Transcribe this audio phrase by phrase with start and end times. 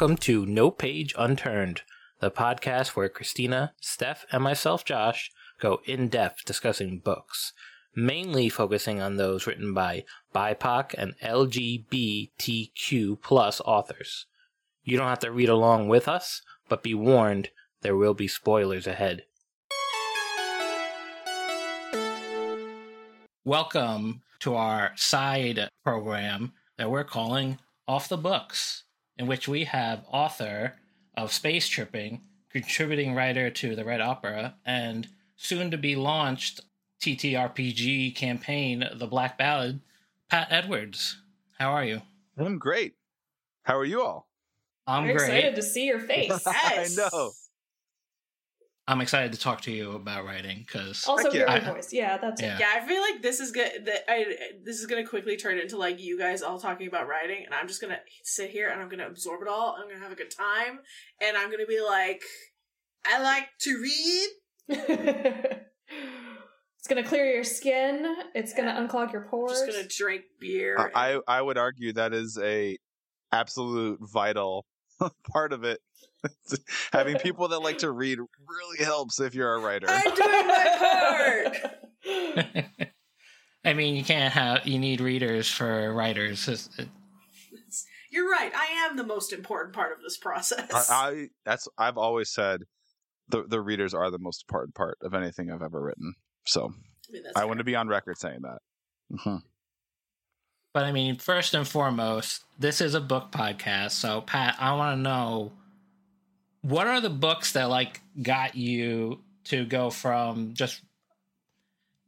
[0.00, 1.82] welcome to No Page Unturned,
[2.20, 7.52] the podcast where Christina, Steph, and myself, Josh, go in depth discussing books,
[7.96, 14.26] mainly focusing on those written by BIPOC and LGBTQ plus authors.
[14.84, 17.48] You don't have to read along with us, but be warned,
[17.82, 19.24] there will be spoilers ahead.
[23.44, 27.58] Welcome to our side program that we're calling
[27.88, 28.84] Off the Books,
[29.18, 30.74] in which we have author
[31.16, 36.60] of Space Trippin, contributing writer to the Red Opera, and soon to be launched
[37.00, 39.80] TTRPG campaign, The Black Ballad,
[40.30, 41.20] Pat Edwards.
[41.58, 42.02] How are you?
[42.38, 42.94] I'm great.
[43.62, 44.28] How are you all?
[44.86, 45.36] I'm We're great.
[45.36, 46.42] excited to see your face.
[46.46, 47.30] I know.
[48.88, 51.64] I'm excited to talk to you about writing because Also, Heck hear yeah.
[51.66, 51.92] your voice.
[51.92, 52.54] Yeah, that's Yeah.
[52.56, 52.60] it.
[52.60, 53.84] Yeah, I feel like this is good.
[53.84, 57.44] That I this is gonna quickly turn into like you guys all talking about writing,
[57.44, 59.76] and I'm just gonna sit here and I'm gonna absorb it all.
[59.78, 60.80] I'm gonna have a good time,
[61.20, 62.22] and I'm gonna be like,
[63.04, 64.28] I like to read.
[66.78, 68.16] it's gonna clear your skin.
[68.34, 69.52] It's gonna unclog your I'm pores.
[69.60, 70.90] just gonna drink beer.
[70.94, 72.78] I I I would argue that is a
[73.32, 74.64] absolute vital
[75.32, 75.80] part of it.
[76.92, 79.86] Having people that like to read really helps if you're a writer.
[79.88, 81.48] I'm doing my
[82.44, 82.78] part.
[83.64, 86.48] I mean, you can't have you need readers for writers.
[86.48, 86.88] It's- it-
[88.10, 88.50] You're right.
[88.54, 90.90] I am the most important part of this process.
[90.90, 92.62] I, I that's I've always said
[93.28, 96.14] the the readers are the most important part of anything I've ever written.
[96.46, 96.72] So
[97.08, 98.58] I, mean, I want to be on record saying that.
[99.12, 99.42] Mhm.
[100.72, 103.92] But I mean, first and foremost, this is a book podcast.
[103.92, 105.52] So, Pat, I want to know
[106.62, 110.82] what are the books that like got you to go from just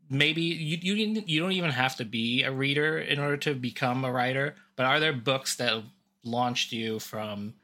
[0.09, 3.55] maybe you you didn't you don't even have to be a reader in order to
[3.55, 5.83] become a writer, but are there books that
[6.23, 7.55] launched you from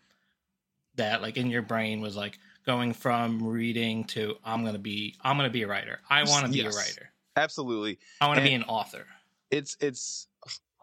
[0.94, 5.14] that like in your brain was like going from reading to I'm going to be
[5.20, 5.98] I'm going to be a writer.
[6.08, 6.74] I want to be Yes.
[6.74, 7.10] a writer.
[7.36, 7.98] Absolutely.
[8.20, 9.04] I want to be an author.
[9.50, 10.26] it's it's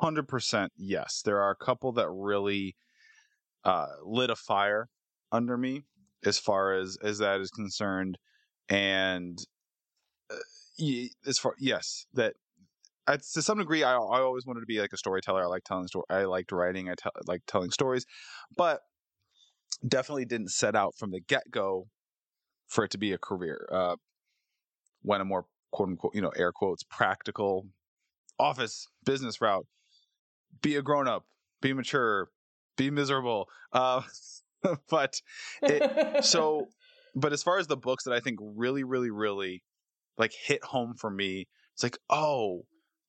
[0.04, 1.22] hundred percent yes.
[1.24, 2.76] There are a couple that really
[3.64, 4.90] uh, lit a fire
[5.32, 5.84] under me
[6.26, 8.18] as far as as that is concerned,
[8.68, 9.40] and
[10.30, 10.36] uh,
[11.26, 12.34] as far yes that.
[13.06, 15.44] I, to some degree, I, I always wanted to be like a storyteller.
[15.44, 16.06] I like telling story.
[16.10, 16.88] I liked writing.
[16.90, 18.06] I tell like telling stories,
[18.56, 18.80] but
[19.86, 21.88] definitely didn't set out from the get go
[22.68, 23.68] for it to be a career.
[23.70, 23.96] Uh,
[25.10, 27.68] a more quote unquote, you know, air quotes, practical
[28.40, 29.66] office business route
[30.62, 31.26] be a grown up
[31.62, 32.30] be mature
[32.78, 34.02] be miserable uh
[34.90, 35.22] but
[35.62, 36.68] it, so
[37.16, 39.64] but as far as the books that i think really really really
[40.18, 42.64] like hit home for me it's like oh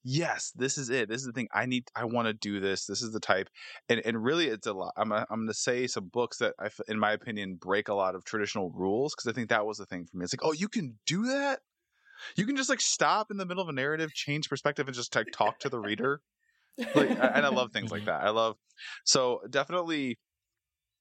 [0.04, 1.08] yes this is it.
[1.08, 1.48] This is the thing.
[1.52, 2.86] I need i want to do this.
[2.86, 3.48] This is the type.
[3.88, 6.68] And and really it's a lot i'm i'm going to say some books that i
[6.86, 9.86] in my opinion break a lot of traditional rules because i think that was the
[9.86, 10.24] thing for me.
[10.24, 11.60] It's like oh you can do that?
[12.36, 15.14] You can just like stop in the middle of a narrative change perspective and just
[15.16, 16.20] like talk to the reader
[16.94, 18.56] like and i love things like that i love
[19.04, 20.18] so definitely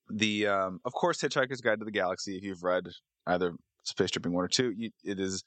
[0.09, 2.83] the um of course hitchhiker's guide to the galaxy if you've read
[3.27, 3.53] either
[3.83, 5.43] space trippin one or two you, it is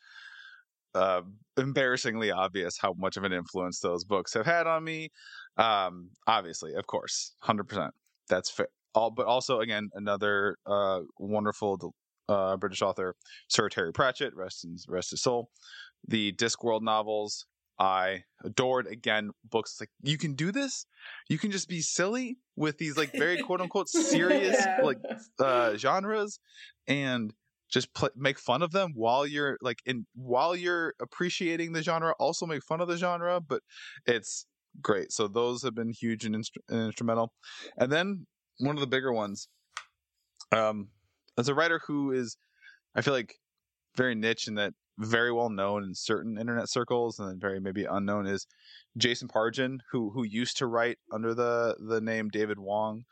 [0.95, 1.23] uh
[1.57, 5.11] embarrassingly obvious how much of an influence those books have had on me
[5.59, 7.91] um obviously of course 100%
[8.29, 11.95] that's fair all but also again another uh wonderful
[12.29, 13.15] uh british author
[13.49, 15.51] sir terry pratchett rest in rest his soul
[16.09, 17.47] the discworld novels
[17.79, 20.87] I adored again books like you can do this.
[21.29, 24.81] You can just be silly with these like very quote unquote serious Yeah.
[24.83, 24.99] like
[25.39, 26.39] uh genres
[26.87, 27.35] and
[27.69, 32.15] just pl- make fun of them while you're like in while you're appreciating the genre
[32.19, 33.63] also make fun of the genre but
[34.07, 34.47] it's
[34.81, 37.33] great so those have been huge and, instru- and instrumental
[37.79, 38.27] and then
[38.61, 39.49] one of the bigger ones
[40.53, 40.89] um
[41.37, 42.37] as a writer who is
[42.95, 43.35] i feel like
[43.97, 47.85] very niche in that very well known in certain internet circles and then very maybe
[47.85, 48.47] unknown is
[48.97, 53.05] Jason Pargin who who used to write under the the name David Wong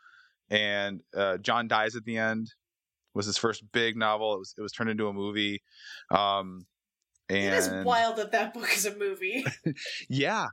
[0.49, 2.53] and uh, John dies at the end
[3.13, 5.61] was his first big novel it was it was turned into a movie
[6.11, 6.65] um
[7.29, 9.45] and it is wild that that book is a movie.
[10.09, 10.47] yeah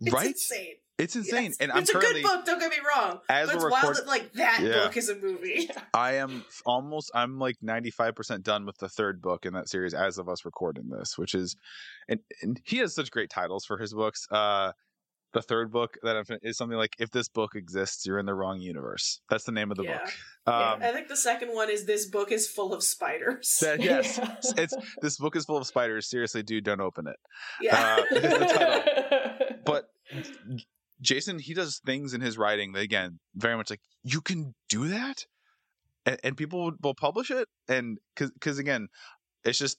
[0.00, 0.76] It's right insane.
[0.98, 1.56] It's insane Yes.
[1.60, 2.44] and I'm it's a good book.
[2.44, 3.20] Don't get me wrong.
[3.28, 4.84] as but it's we're wild that like that Yeah.
[4.84, 5.68] book is a movie.
[5.94, 10.18] I am almost I'm like 95% done with the third book in that series as
[10.18, 11.56] of us recording this, which is
[12.08, 14.26] and, and he has such great titles for his books.
[14.30, 14.72] Uh
[15.34, 18.34] the third book that I'm is something like if this book exists, you're in the
[18.34, 19.22] wrong universe.
[19.30, 19.98] That's the name of the Yeah.
[19.98, 20.12] book.
[20.46, 20.72] Yeah.
[20.74, 23.56] Um I think the second one is this book is full of spiders.
[23.62, 24.18] that- yes.
[24.18, 24.36] Yeah.
[24.58, 26.10] It's this book is full of spiders.
[26.10, 27.16] Seriously, dude, don't open it.
[27.62, 27.96] yeah.
[28.10, 29.56] uh, the title.
[29.64, 29.88] But
[31.02, 34.88] Jason, he does things in his writing that again, very much like you can do
[34.88, 35.26] that.
[36.06, 38.88] and, and people will- publish it and because again
[39.44, 39.78] it's just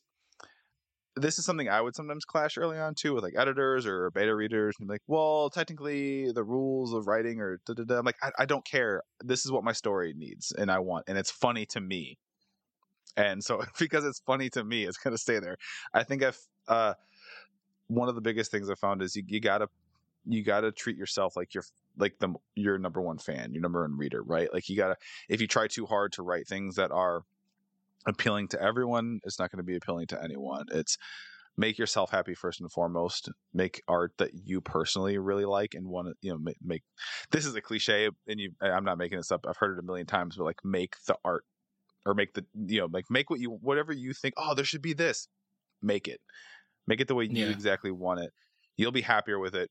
[1.16, 4.36] this is something i would sometimes clash early on too with like editors or beta
[4.36, 8.00] readers and like well technically the rules of writing or da, da, da.
[8.00, 11.06] i'm like I, I don't care this is what my story needs and i want
[11.08, 12.18] and it's funny to me
[13.16, 15.58] and so because it's funny to me it's to stay there
[15.94, 16.94] i think i've uh
[17.88, 19.68] one of the biggest things i found is you, you gotta
[20.26, 21.64] you gotta treat yourself like you're
[21.98, 24.52] like the your number one fan, your number one reader, right?
[24.54, 24.96] Like you gotta
[25.30, 27.24] if you try too hard to write things that are
[28.06, 30.66] appealing to everyone, it's not going to be appealing to anyone.
[30.72, 30.98] It's
[31.56, 33.30] make yourself happy first and foremost.
[33.54, 36.84] Make art that you personally really like and want to, you know, make, make.
[37.32, 38.52] This is a cliche, and you.
[38.62, 39.46] I'm not making this up.
[39.48, 41.46] I've heard it a million times, but like make the art
[42.06, 44.34] or make the you know like make what you whatever you think.
[44.38, 45.28] Oh, there should be this.
[45.82, 46.20] Make it.
[46.88, 47.52] Make it the way you Yeah.
[47.52, 48.32] exactly want it.
[48.76, 49.70] You'll be happier with it.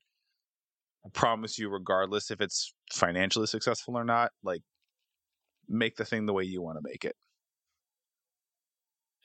[1.04, 4.62] I promise you, regardless if it's financially successful or not, like
[5.68, 7.16] make the thing the way you want to make it.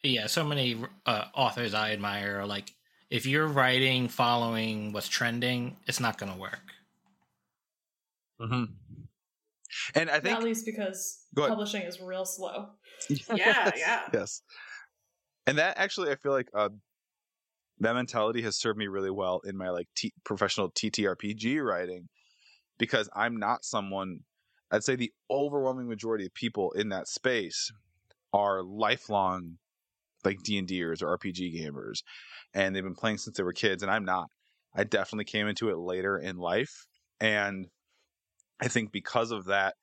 [0.04, 2.74] Yeah, so many uh, authors I admire are like,
[3.10, 6.62] if you're writing following what's trending, it's not going to work.
[8.42, 8.66] Mm-hmm.
[9.96, 12.70] And I Not think least because publishing is real slow.
[13.10, 14.02] Yeah, Yes, yeah.
[14.12, 14.42] Yes.
[15.46, 16.70] And that actually, I feel like uh,
[17.80, 22.10] that mentality has served me really well in my like t- professional TTRPG writing
[22.78, 24.22] because I'm not someone.
[24.72, 27.72] I'd say the overwhelming majority of people in that space
[28.34, 29.58] are lifelong
[30.26, 32.00] like D and Ders or RPG gamers,
[32.54, 34.28] and they've been playing since they were kids, and I'm not.
[34.76, 36.86] I definitely came into it later in life,
[37.20, 37.68] and
[38.60, 39.76] I think because of that,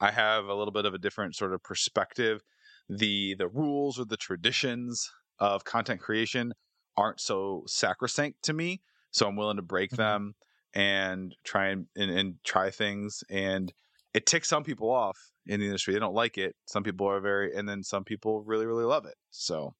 [0.00, 2.40] I have a little bit of a different sort of perspective.
[2.88, 5.08] The the rules or the traditions
[5.38, 6.52] of content creation
[6.96, 9.96] aren't so sacrosanct to me, so I'm willing to break Mhm.
[9.96, 10.34] them
[10.74, 13.22] and try and, and and try things.
[13.28, 13.72] And
[14.14, 16.54] it ticks some people off in the industry; they don't like it.
[16.66, 19.16] Some people are very, and then some people really really love it.
[19.30, 19.74] So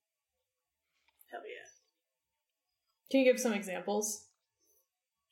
[1.30, 1.68] Hell yeah.
[3.10, 4.26] Can you give some examples?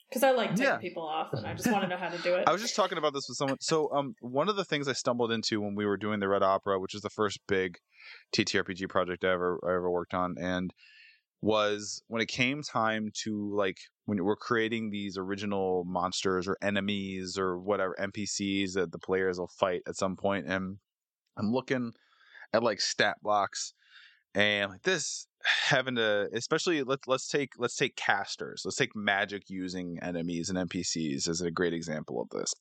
[0.09, 0.79] Because I like ticking Yeah.
[0.79, 2.49] people off, and I just want to know how to do it.
[2.49, 3.59] I was just talking about this with someone.
[3.61, 6.43] So, um, one of the things I stumbled into when we were doing the Red
[6.43, 7.79] Opera, which is the first big
[8.33, 10.73] TTRPG project I ever I ever worked on, and
[11.43, 17.39] was when it came time to like when we're creating these original monsters or enemies
[17.39, 20.77] or whatever NPCs that the players will fight at some point, and
[21.39, 21.93] I'm looking
[22.53, 23.73] at like stat blocks
[24.35, 25.27] and like this
[25.67, 30.71] having to especially let's let's take let's take casters let's take magic using enemies and
[30.71, 32.53] npcs as a great example of this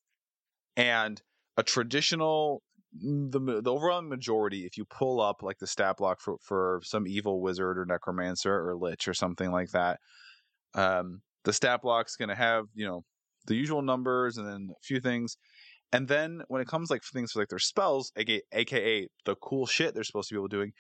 [0.76, 1.22] and
[1.58, 2.62] a traditional
[2.94, 7.06] the the overall majority if you pull up like the stat block for for some
[7.08, 10.00] evil wizard or necromancer or lich or something like that
[10.74, 13.04] um the stat block's going to have you know
[13.46, 15.38] the usual numbers and then a few things
[15.92, 19.94] and then when it comes like things like their spells aka, aka the cool shit
[19.94, 20.74] they're supposed to be able doing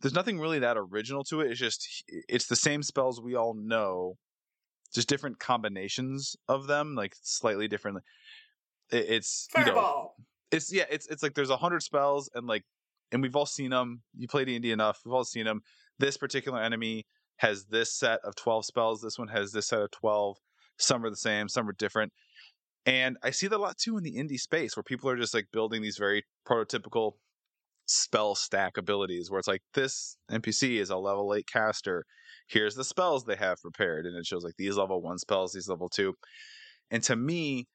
[0.00, 1.50] there's nothing really that original to it.
[1.50, 4.16] It's just it's the same spells we all know,
[4.94, 7.98] just different combinations of them, like slightly different.
[8.90, 10.16] It, it's you know, Fireball.
[10.54, 12.62] It's yeah, it's it's like there's a hundred spells and like,
[13.12, 14.02] and we've all seen them.
[14.16, 15.62] You played D enough, we've all seen them.
[15.98, 17.06] This particular enemy
[17.38, 19.00] has this set of twelve spells.
[19.00, 20.38] This one has this set of twelve.
[20.78, 22.12] Some are the same, some are different.
[22.86, 25.34] And I see that a lot too in the indie space where people are just
[25.34, 27.12] like building these very prototypical
[27.86, 32.04] spell stack abilities where it's like this NPC is a level 8 caster.
[32.48, 35.68] Here's the spells they have prepared and it shows like these level 1 spells, these
[35.68, 36.12] level 2.
[36.90, 37.66] And to me,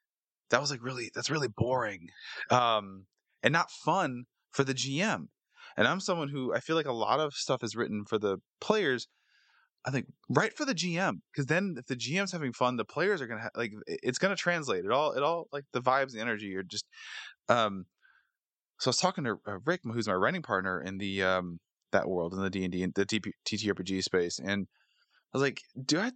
[0.50, 2.10] that was like really that's really boring.
[2.50, 3.06] Um
[3.44, 5.28] and not fun for the GM.
[5.78, 8.38] And I'm someone who I feel like a lot of stuff is written for the
[8.60, 9.08] players.
[9.86, 13.22] I think right for the GM because then if the GM's having fun, the players
[13.22, 14.86] are gonna ha- like it's gonna translate.
[14.86, 16.86] It all it all like the vibes, the energy are just
[17.48, 17.86] um
[18.80, 21.60] so I was talking to uh, Rick, who's my writing partner in the um
[21.92, 24.68] that world in the D and D the TTRPG space, and
[25.34, 26.12] I was like, "Do I?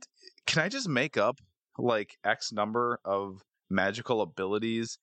[0.46, 1.40] Can I just make up
[1.78, 4.98] like X number of magical abilities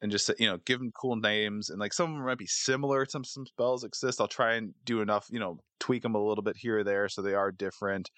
[0.00, 2.46] and just you know give them cool names and like some of them might be
[2.46, 6.24] similar some some spells exist i'll try and do enough you know tweak them a
[6.24, 8.10] little bit here or there so they are different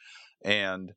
[0.44, 0.92] and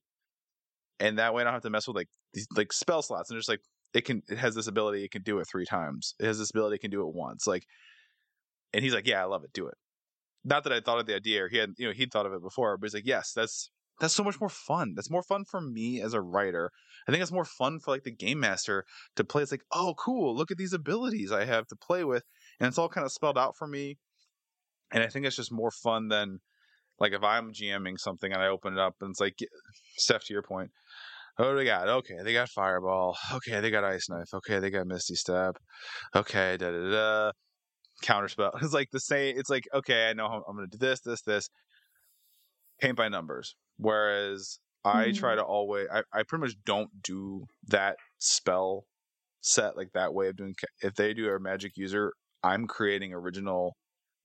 [0.99, 3.39] and that way i don't have to mess with like these like spell slots and
[3.39, 3.61] just like
[3.93, 6.15] it can it has this ability it can do it three times.
[6.19, 7.65] It has this ability it can do it once like
[8.73, 9.75] and he's like yeah i love it do it.
[10.43, 12.33] Not that i thought of the idea or he had you know he'd thought of
[12.33, 13.69] it before but he's like yes that's
[13.99, 16.71] that's so much more fun that's more fun for me as a writer
[17.07, 18.83] i think it's more fun for like the game master
[19.15, 22.23] to play it's like oh cool look at these abilities i have to play with
[22.59, 23.97] and it's all kind of spelled out for me
[24.91, 26.39] and i think it's just more fun than
[26.99, 29.37] like if i'm gming something and i open it up and it's like
[29.97, 30.71] steph to your point
[31.37, 34.85] do they got okay they got fireball okay they got ice knife okay they got
[34.85, 35.57] misty step
[36.15, 37.31] okay da da da
[38.03, 38.51] counterspell.
[38.61, 39.37] It's like the same.
[39.37, 41.49] It's like okay, I know I'm going to do this, this, this.
[42.81, 43.55] Paint by numbers.
[43.77, 45.37] Whereas I try Mhm.
[45.37, 48.85] to always, I, I pretty much don't do that spell
[49.41, 50.55] set like that way of doing.
[50.81, 52.13] If they do a magic user,
[52.43, 53.77] I'm creating original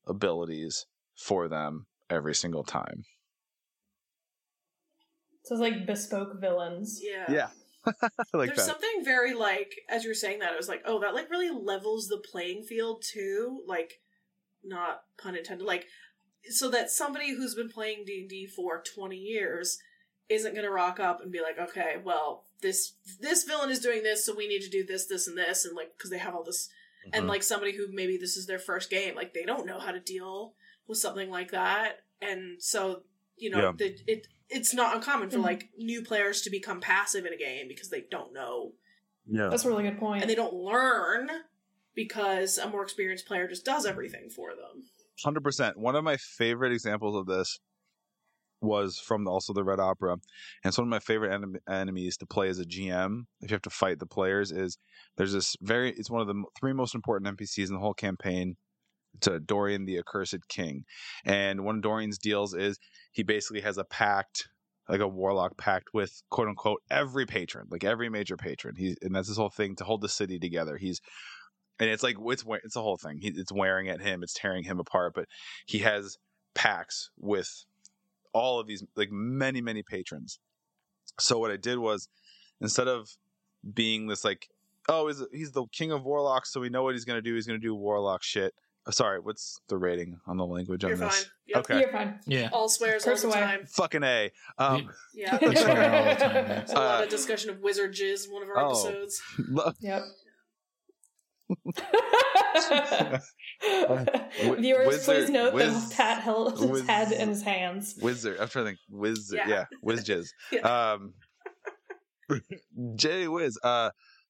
[0.07, 0.85] abilities
[1.17, 3.03] for them every single time.
[5.43, 6.99] So it's like bespoke villains.
[7.01, 7.25] Yeah.
[7.29, 7.49] Yeah,
[8.33, 8.65] like There's that.
[8.65, 12.07] something very like as you're saying that, it was like, oh, that like really levels
[12.07, 13.63] the playing field too.
[13.65, 14.01] Like,
[14.63, 15.65] not pun intended.
[15.65, 15.85] Like,
[16.49, 19.79] so that somebody who's been playing D and D for 20 years
[20.29, 24.25] isn't gonna rock up and be like, okay, well, this this villain is doing this,
[24.25, 26.43] so we need to do this, this, and this, and like because they have all
[26.43, 26.69] this,
[27.13, 27.29] and Mhm.
[27.29, 29.99] like somebody who maybe this is their first game, like they don't know how to
[29.99, 30.55] deal
[30.87, 33.03] with something like that, and so
[33.37, 33.71] you know, Yeah.
[33.77, 35.43] the, it it's not uncommon for Mhm.
[35.43, 38.73] like new players to become passive in a game because they don't know
[39.31, 40.21] yeah, That's a really good point.
[40.23, 41.29] and they don't learn
[41.95, 44.89] because a more experienced player just does everything for them.
[45.23, 45.77] Hundred percent.
[45.77, 47.59] One of my favorite examples of this
[48.61, 50.21] was from also the Red Opera, and
[50.65, 53.23] it's one of my favorite enem- enemies to play as a GM.
[53.41, 54.77] If you have to fight the players, is
[55.17, 55.91] there's this very.
[55.91, 58.55] It's one of the three most important NPCs in the whole campaign.
[59.21, 60.85] To Dorian the Accursed King,
[61.25, 62.77] and one of Dorian's deals is
[63.11, 64.47] he basically has a pact,
[64.87, 68.75] like a warlock pact with quote unquote every patron, like every major patron.
[68.77, 70.77] He's and that's his whole thing to hold the city together.
[70.77, 71.01] He's
[71.79, 73.19] and it's like it's we- it's a whole thing.
[73.21, 75.13] He, it's wearing at him, it's tearing him apart.
[75.15, 75.25] But
[75.65, 76.17] he has
[76.55, 77.49] packs with
[78.33, 80.39] all of these, like many many patrons.
[81.19, 82.07] So what I did was
[82.61, 83.09] instead of
[83.73, 84.47] being this like,
[84.87, 87.35] oh, he's he's the king of warlocks, so we know what he's gonna do.
[87.35, 88.53] He's gonna do warlock shit.
[88.87, 91.09] Uh, sorry, what's the rating on the language You're on fine.
[91.09, 91.29] this?
[91.47, 91.57] Yep.
[91.57, 91.79] Okay.
[91.81, 92.19] You're fine.
[92.25, 92.49] Yeah.
[92.53, 93.45] All swears Curse all the away.
[93.45, 93.65] time.
[93.65, 94.31] Fucking a.
[94.57, 95.35] Um, Yeah.
[95.41, 96.47] I swear all the time, man.
[96.47, 98.69] There's a lot Uh, of discussion of wizard jizz in one of our oh.
[98.69, 99.21] episodes.
[99.49, 100.03] lo- Yep.
[103.61, 107.97] Wi- Viewers, wizard- please note wiz- that Pat held his wiz- head in his hands.
[108.01, 108.37] Wizard.
[108.39, 108.79] I'm trying to think.
[108.89, 109.39] Wizard.
[109.39, 109.47] Yeah.
[109.49, 109.65] Yeah.
[109.81, 110.27] Whiz jizz.
[110.51, 110.91] Yeah.
[110.93, 111.13] Um,
[112.95, 113.57] Jay Wiz.
[113.63, 113.89] Uh,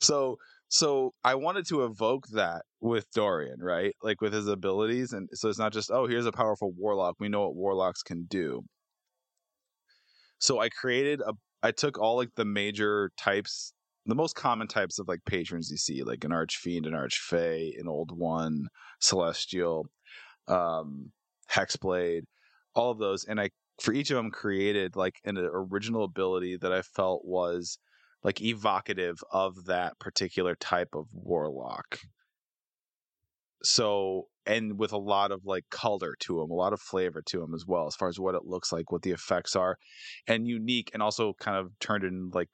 [0.00, 0.36] so
[0.68, 3.94] so I wanted to evoke that with Dorian, right?
[4.02, 7.16] Like with his abilities, and so it's not just oh, here's a powerful warlock.
[7.20, 8.64] We know what warlocks can do.
[10.42, 11.34] So I created a.
[11.62, 13.72] I took all like the major types,
[14.06, 17.86] the most common types of like patrons you see, like an archfiend, an archfey, an
[17.86, 18.66] old one,
[19.00, 19.86] celestial,
[20.48, 21.12] um,
[21.48, 22.22] hexblade,
[22.74, 26.72] all of those, and I for each of them created like an original ability that
[26.72, 27.78] I felt was
[28.24, 32.00] like evocative of that particular type of warlock.
[33.64, 37.40] So, and with a lot of like color to them, a lot of flavor to
[37.40, 39.76] them as well, as far as what it looks like, what the effects are,
[40.26, 42.48] and unique, and also kind of turned in like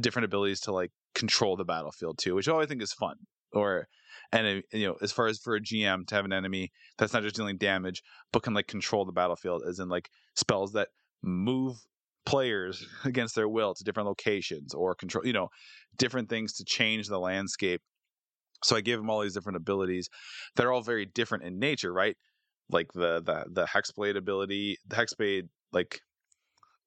[0.00, 3.16] different abilities to like control the battlefield too, which I always think is fun.
[3.52, 3.86] Or,
[4.32, 7.22] and you know, as far as for a GM to have an enemy that's not
[7.22, 10.88] just dealing damage, but can like control the battlefield, as in like spells that
[11.22, 11.76] move
[12.24, 15.48] players against their will to different locations or control, you know,
[15.96, 17.82] different things to change the landscape.
[18.64, 20.08] So I gave them all these different abilities
[20.56, 22.16] that are all very different in nature, right?
[22.70, 26.00] Like the the the hexblade ability, the hexblade like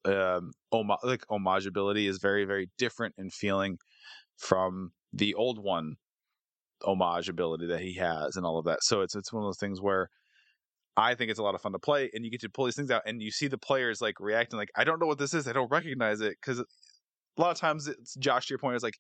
[0.06, 3.78] um oma- like homage ability is very very different in feeling
[4.38, 5.96] from the old one
[6.84, 8.84] homage ability that he has and all of that.
[8.84, 10.10] So it's it's one of those things where
[10.98, 12.76] I think it's a lot of fun to play, and you get to pull these
[12.76, 15.34] things out, and you see the players like reacting, like I don't know what this
[15.34, 16.66] is, I don't recognize it, because a
[17.38, 18.48] lot of times it's Josh.
[18.48, 18.98] To your point, is like,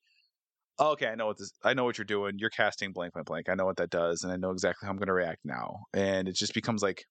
[0.80, 2.36] oh, okay, I know what this, I know what you're doing.
[2.38, 3.50] You're casting blank, blank, blank.
[3.50, 5.86] I know what that does, and I know exactly how I'm going to react now,
[5.94, 7.04] and it just becomes like,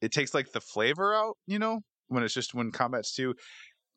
[0.00, 3.34] it takes like the flavor out, you know, when it's just when combat's too,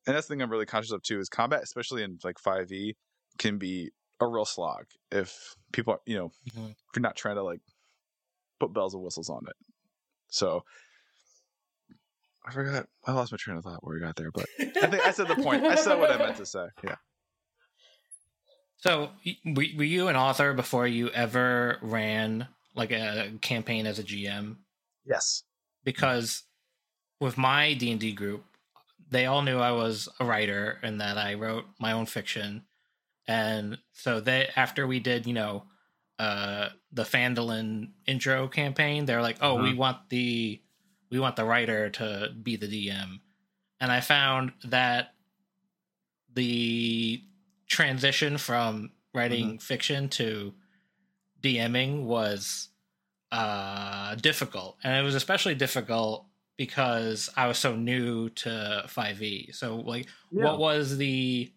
[0.06, 2.94] and that's the thing I'm really conscious of too is combat, especially in like 5e,
[3.38, 5.36] can be a real slog if
[5.74, 6.72] people, are, you know, Mhm.
[6.72, 7.60] if you're not trying to like
[8.60, 9.56] put bells and whistles on it.
[10.30, 10.63] So
[12.46, 12.88] I forgot.
[13.06, 15.27] I lost my train of thought where we got there, but I think I said
[15.27, 15.66] the point.
[15.66, 16.66] I said what I meant to say.
[16.84, 16.96] Yeah.
[18.77, 19.10] So,
[19.43, 24.57] were, were you an author before you ever ran like a campaign as a GM?
[25.05, 25.43] Yes.
[25.84, 26.43] Because
[27.19, 28.43] with my D and D group,
[29.10, 32.63] they all knew I was a writer and that I wrote my own fiction,
[33.27, 35.63] and so they after we did, you know,
[36.19, 40.62] uh, the Phandelver intro campaign, they're like, "Oh, we want the
[41.10, 43.22] we want the writer to be the DM,"
[43.79, 45.13] and I found that
[46.34, 47.24] the
[47.67, 50.53] transition from writing fiction to
[51.41, 52.69] DMing was
[53.31, 56.25] uh difficult and it was especially difficult
[56.57, 59.55] because I was so new to 5e.
[59.55, 61.51] So like what was the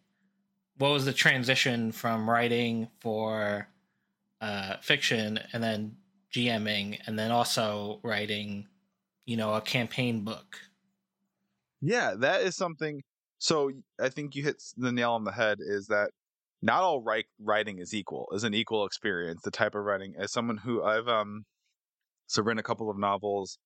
[0.76, 3.68] what was the transition from writing for
[4.40, 5.96] uh, fiction and then
[6.32, 8.66] GMing and then also writing,
[9.26, 10.58] you know, a campaign book?
[11.82, 13.02] Yeah, that is something.
[13.40, 15.58] So I think you hit the nail on the head.
[15.60, 16.10] Is that
[16.62, 17.02] not all
[17.40, 18.28] writing is equal?
[18.32, 19.40] Is an equal experience.
[19.42, 21.46] The type of writing, as someone who I've um,
[22.26, 23.58] so written a couple of novels,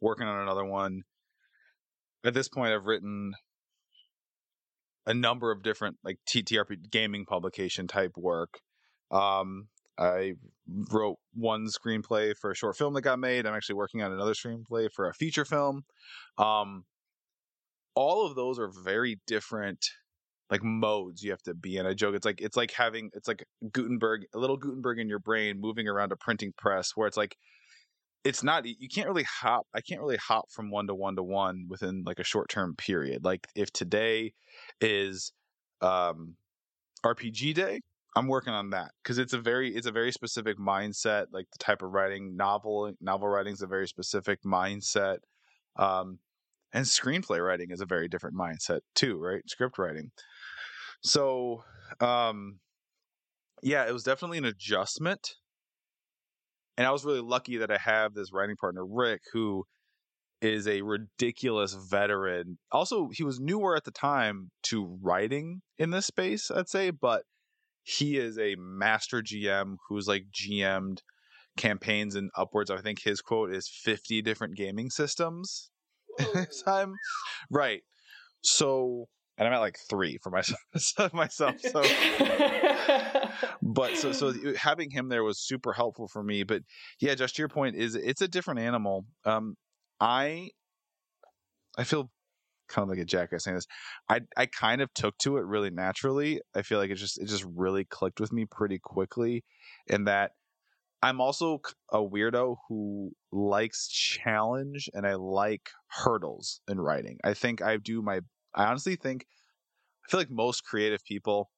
[0.00, 1.02] working on another one.
[2.24, 3.34] At this point, I've written
[5.06, 8.60] a number of different like TTRP gaming publication type work.
[9.10, 9.68] Um,
[9.98, 10.34] I
[10.66, 13.46] wrote one screenplay for a short film that got made.
[13.46, 15.84] I'm actually working on another screenplay for a feature film.
[16.38, 16.84] Um,
[17.98, 19.90] all of those are very different
[20.50, 21.84] like modes you have to be in.
[21.84, 25.18] I joke it's like it's like having it's like Gutenberg, a little Gutenberg in your
[25.18, 27.36] brain moving around a printing press where it's like
[28.22, 31.24] it's not you can't really hop I can't really hop from one to one to
[31.24, 33.24] one within like a short term period.
[33.24, 34.32] Like if today
[34.80, 35.32] is
[35.80, 36.36] um
[37.04, 37.80] RPG day,
[38.14, 41.26] I'm working on that because it's a very it's a very specific mindset.
[41.32, 45.18] Like the type of writing novel novel writing is a very specific mindset,
[45.74, 46.20] um,
[46.72, 49.42] and screenplay writing is a very different mindset too, right?
[49.46, 50.10] Script writing.
[51.02, 51.62] So,
[52.00, 52.58] um,
[53.62, 55.34] yeah, it was definitely an adjustment,
[56.76, 59.64] and I was really lucky that I have this writing partner, Rick, who
[60.40, 62.58] is a ridiculous veteran.
[62.70, 67.22] Also, he was newer at the time to writing in this space, I'd say, but
[67.82, 71.02] he is a master GM who's like GM'd
[71.56, 72.70] campaigns and upwards.
[72.70, 75.70] I think his quote is 50 different gaming systems
[76.34, 76.94] this time.
[77.50, 77.82] Right.
[78.42, 80.30] So, and I'm at like three for
[80.74, 81.12] myself.
[81.12, 81.60] myself.
[81.60, 81.82] So,
[83.62, 86.42] but so so having him there was super helpful for me.
[86.42, 86.62] But
[87.00, 89.06] yeah, just to your point, is it's a different animal.
[89.24, 89.56] Um,
[90.00, 90.50] I
[91.76, 92.10] I feel
[92.68, 93.66] kind of like a jackass saying this.
[94.08, 96.40] I I kind of took to it really naturally.
[96.54, 99.44] I feel like it just it just really clicked with me pretty quickly,
[99.86, 100.32] in that
[101.02, 101.60] I'm also
[101.92, 107.18] a weirdo who likes challenge and I like hurdles in writing.
[107.24, 108.20] I think I do my.
[108.54, 109.24] I honestly think
[110.04, 111.50] I feel like most creative people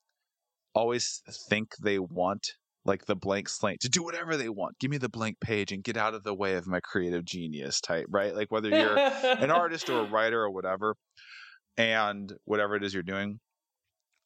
[0.74, 2.52] always think they want
[2.84, 4.78] like the blank slate to do whatever they want.
[4.78, 7.80] Give me the blank page and get out of the way of my creative genius
[7.80, 8.34] type, right?
[8.34, 10.96] Like whether you're an artist or a writer or whatever,
[11.76, 13.40] and whatever it is you're doing.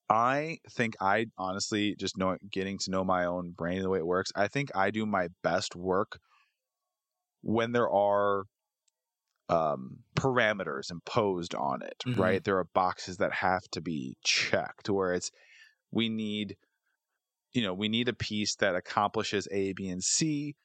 [0.08, 3.98] I think I honestly just know getting to know my own brain and the way
[3.98, 4.30] it works.
[4.36, 6.18] I think I do my best work
[7.42, 8.44] when there are
[9.48, 12.20] um, parameters imposed on it, mm-hmm.
[12.20, 12.44] right?
[12.44, 15.30] There are boxes that have to be checked where it's
[15.90, 16.56] we need
[17.54, 20.56] you know, we need a piece that accomplishes A, B, and C,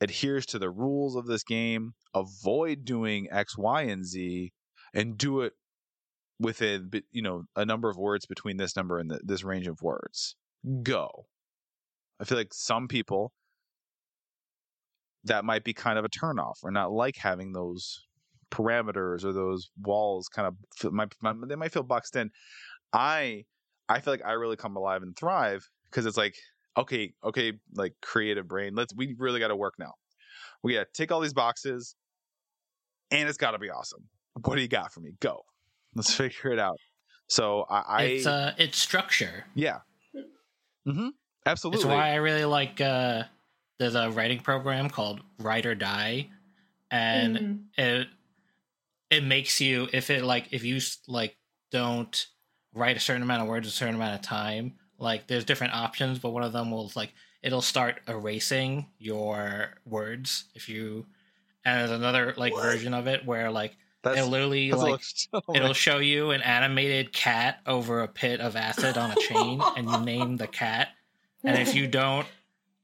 [0.00, 4.52] adheres to the rules of this game, avoid doing X, Y, and Z,
[4.94, 5.52] and do it
[6.38, 9.82] within, you know, a number of words between this number and the, this range of
[9.82, 10.36] words.
[10.82, 11.26] Go.
[12.20, 13.32] I feel like some people
[15.24, 18.00] that might be kind of a turnoff or not like having those
[18.50, 21.12] parameters or those walls kind of might,
[21.48, 22.30] they might feel boxed in.
[22.92, 23.44] I
[23.88, 26.34] I feel like I really come alive and thrive because it's like
[26.76, 29.92] okay okay like creative brain let's we really got to work now
[30.62, 31.94] we got to tick all these boxes
[33.10, 34.04] and it's got to be awesome
[34.44, 35.42] what do you got for me go
[35.94, 36.78] let's figure it out.
[37.28, 39.44] So i, I it's uh it's structure.
[39.54, 39.78] Yeah.
[40.86, 41.08] Mm-hmm.
[41.46, 41.78] Absolutely.
[41.78, 43.24] It's why i really like uh
[43.78, 46.28] there's a writing program called write or die.
[46.90, 47.80] And mm-hmm.
[47.80, 48.08] it
[49.10, 51.36] it makes you if it like if you like
[51.70, 52.26] don't
[52.74, 56.18] write a certain amount of words a certain amount of time like there's different options
[56.18, 61.06] but one of them will like it'll start erasing your words if you
[61.64, 62.62] and there's another like what?
[62.62, 65.00] version of it where like that's, it'll literally like
[65.54, 69.90] it'll show you an animated cat over a pit of acid on a chain and
[69.90, 70.88] you name the cat.
[71.42, 72.26] And if you don't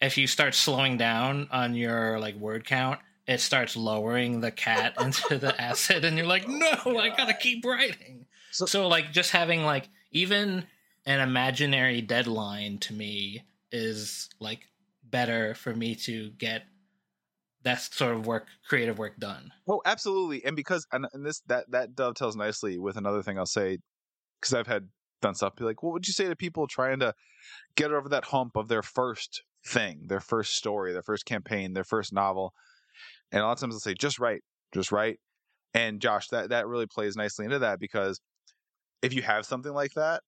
[0.01, 4.95] if you start slowing down on your like word count it starts lowering the cat
[5.01, 8.27] into the acid and you're like no oh i gotta keep writing.
[8.51, 10.65] So, so like just having like even
[11.07, 14.61] an imaginary deadline to me is like
[15.05, 16.65] better for me to get
[17.63, 19.53] that sort of work creative work done.
[19.69, 23.47] Oh absolutely and because and, and this that that dovetails nicely with another thing i'll
[23.47, 23.79] say
[24.41, 24.89] because i've had
[25.21, 27.13] done stuff be like what would you say to people trying to
[27.77, 31.85] get over that hump of their first thing their first story their first campaign their
[31.85, 32.53] first novel?
[33.33, 34.43] And a lot of times i'll say just write
[34.73, 35.19] just write.
[35.75, 38.21] And josh that that really plays nicely into that because
[39.03, 40.23] if you have something like that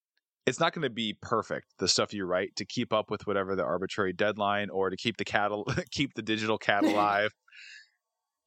[0.47, 3.55] it's not going to be perfect the stuff you write to keep up with whatever
[3.55, 5.51] the arbitrary deadline or to keep the cat
[5.91, 7.31] keep the digital cat alive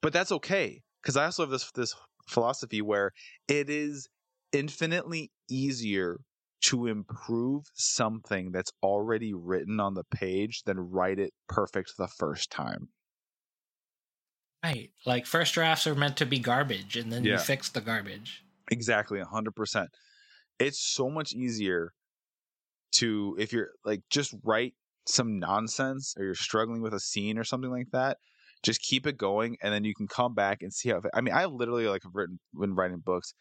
[0.01, 1.95] but that's okay because i also have this this
[2.27, 3.11] philosophy where
[3.47, 4.07] it is
[4.51, 6.17] infinitely easier
[6.61, 12.49] to improve something that's already written on the page than write it perfect the first
[12.49, 12.87] time.
[14.63, 14.89] Right.
[15.05, 17.33] Like first drafts are meant to be garbage and then Yeah.
[17.33, 18.43] you fix the garbage.
[18.71, 19.89] Exactly, 100%.
[20.59, 21.93] It's so much easier
[22.93, 24.73] to if you're like just write
[25.05, 28.17] some nonsense or you're struggling with a scene or something like that,
[28.63, 31.33] just keep it going and then you can come back and see how I mean,
[31.33, 33.33] I literally like have written when writing books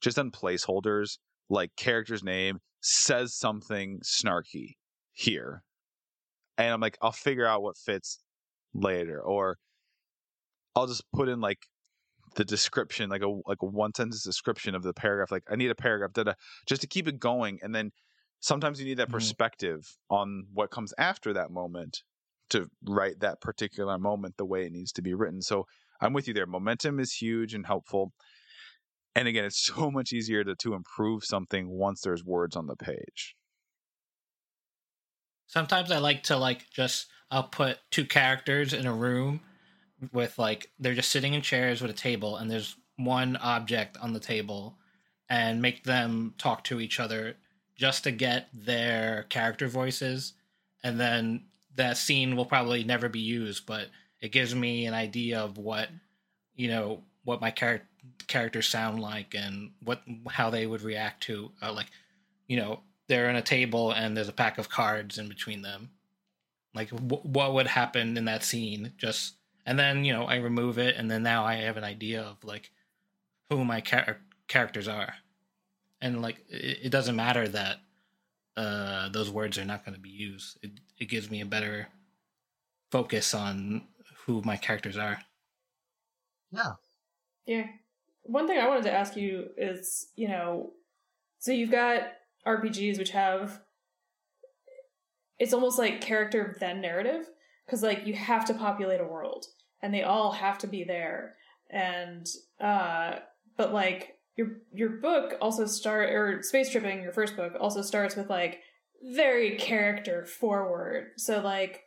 [0.00, 4.74] just on placeholders like character's name says something snarky
[5.12, 5.62] here.
[6.58, 8.18] And I'm like I'll figure out what fits
[8.74, 9.56] later or
[10.74, 11.60] I'll just put in like
[12.36, 15.30] the description, like a like a one sentence description of the paragraph.
[15.32, 16.34] Like I need a paragraph, da, da,
[16.66, 17.58] just to keep it going.
[17.62, 17.90] And then
[18.40, 19.10] sometimes you need that Mhm.
[19.10, 22.02] perspective on what comes after that moment
[22.50, 25.42] to write that particular moment the way it needs to be written.
[25.42, 25.64] So
[26.00, 26.46] I'm with you there.
[26.46, 28.12] Momentum is huge and helpful.
[29.16, 32.76] And again, it's so much easier to, to improve something once there's words on the
[32.76, 33.34] page.
[35.46, 39.42] Sometimes I like to like just I'll put two characters in a room
[40.12, 44.12] with like they're just sitting in chairs with a table and there's one object on
[44.12, 44.76] the table
[45.28, 47.36] and make them talk to each other
[47.76, 50.34] just to get their character voices.
[50.82, 53.88] And then that scene will probably never be used but
[54.20, 55.88] it gives me an idea of what
[56.54, 57.82] you know what my char-
[58.28, 61.88] characters sound like and what how they would react to uh, like
[62.46, 65.90] you know they're in a table and there's a pack of cards in between them.
[66.74, 69.34] Like w- what would happen in that scene just
[69.66, 72.42] and then you know i remove it and then now i have an idea of
[72.44, 72.70] like
[73.50, 75.14] who my char- characters are
[76.00, 77.76] and like it, it doesn't matter that
[78.56, 81.88] uh those words are not going to be used it, it gives me a better
[82.90, 83.82] focus on
[84.24, 85.18] who my characters are
[86.50, 86.72] Yeah.
[87.46, 87.66] Yeah.
[88.22, 90.72] One thing I wanted to ask you is, you know,
[91.38, 92.02] so you've got
[92.46, 93.60] RPGs which have
[95.38, 97.28] it's almost like character then narrative
[97.66, 99.46] because like you have to populate a world
[99.82, 101.34] and they all have to be there.
[101.70, 102.26] And
[102.60, 103.16] uh
[103.56, 108.16] but like your your book also start or space trippin your first book also starts
[108.16, 108.60] with like
[109.02, 111.08] very character forward.
[111.16, 111.82] So like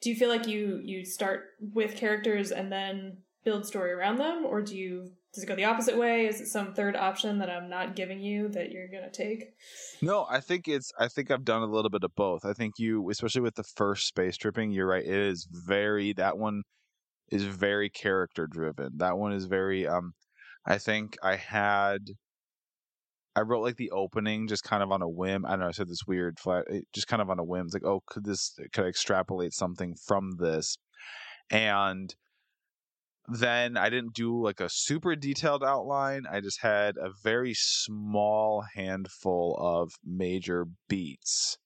[0.00, 4.44] do you feel like you you start with characters and then build story around them
[4.44, 7.48] or do you does it go the opposite way is it some third option that
[7.48, 9.54] i'm not giving you that you're gonna take
[10.02, 10.92] No, I think it's.
[10.98, 12.44] I think I've done a little bit of both.
[12.44, 15.04] I think you, especially with the first space trippin, you're right.
[15.04, 16.12] It is very.
[16.12, 16.62] That one
[17.30, 18.98] is very character driven.
[18.98, 19.86] That one is very.
[19.86, 20.12] Um,
[20.66, 22.00] I think I had.
[23.34, 25.44] I wrote like the opening just kind of on a whim.
[25.44, 25.68] I don't know.
[25.68, 27.66] I said this weird flat, just kind of on a whim.
[27.66, 30.76] It's like, oh, could this could I extrapolate something from this?
[31.50, 32.14] And
[33.28, 36.24] then I didn't do like a super detailed outline.
[36.30, 41.58] I just had a very small handful of major beats.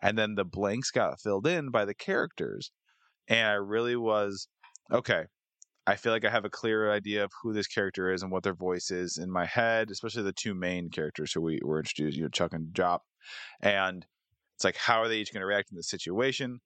[0.00, 2.70] And then the blanks got filled in by the characters.
[3.28, 4.48] And I really was
[4.92, 5.24] okay.
[5.86, 8.42] I feel like I have a clearer idea of who this character is and what
[8.42, 12.16] their voice is in my head, especially the two main characters who we were introduced,
[12.16, 13.00] you know, Chuck and Jop.
[13.60, 14.04] And
[14.54, 16.60] it's like, how are they each going to react in this situation?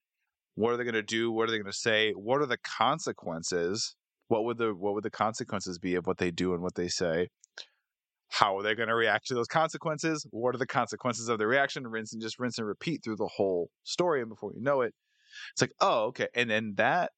[0.54, 1.32] What are they going to do?
[1.32, 2.12] What are they going to say?
[2.12, 3.94] What are the consequences?
[4.28, 6.88] What would the what would the consequences be of what they do and what they
[6.88, 7.28] say?
[8.28, 10.26] How are they going to react to those consequences?
[10.30, 11.86] What are the consequences of their reaction?
[11.86, 14.94] Rinse and just rinse and repeat through the whole story, and before you know it,
[15.52, 16.28] it's like, oh, okay.
[16.34, 17.10] And then that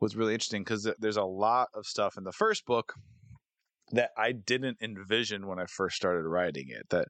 [0.00, 2.94] was really interesting because there's a lot of stuff in the first book
[3.92, 6.86] that I didn't envision when I first started writing it.
[6.90, 7.08] That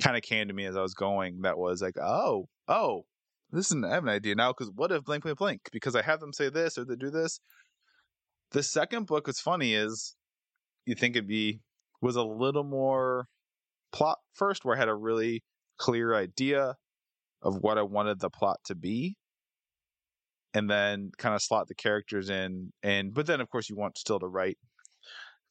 [0.00, 1.40] kind of came to me as I was going.
[1.42, 3.04] That was like, oh, oh,
[3.50, 5.60] this is I have an idea now because what if blank blank blank?
[5.72, 7.40] Because I have them say this or they do this.
[8.52, 10.14] The second book, what's funny is
[10.86, 11.60] you think it'd be
[12.00, 13.26] was a little more
[13.92, 15.42] plot first, where I had a really
[15.78, 16.76] clear idea
[17.42, 19.16] of what I wanted the plot to be,
[20.54, 22.72] and then kind of slot the characters in.
[22.82, 24.58] And but then of course you want still to write.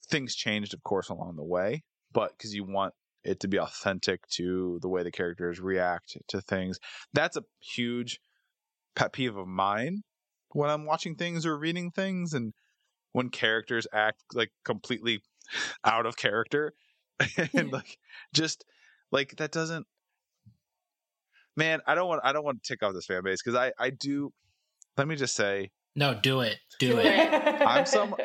[0.10, 1.84] Things changed, of course, along the way,
[2.14, 2.94] but because you want
[3.28, 6.80] it to be authentic to the way the characters react to things.
[7.14, 8.20] That's a huge
[8.96, 10.04] pet peeve of mine
[10.52, 12.54] when I'm watching things or reading things and
[13.12, 15.22] when characters act like completely
[15.84, 16.74] out of character
[17.54, 17.98] and like
[18.34, 18.64] just
[19.12, 19.86] like that doesn't
[21.56, 23.72] man i don't want i don't want to tick off this fan base because i
[23.80, 24.32] i do
[24.98, 27.08] let me just say no do it do it
[27.66, 28.16] I'm some-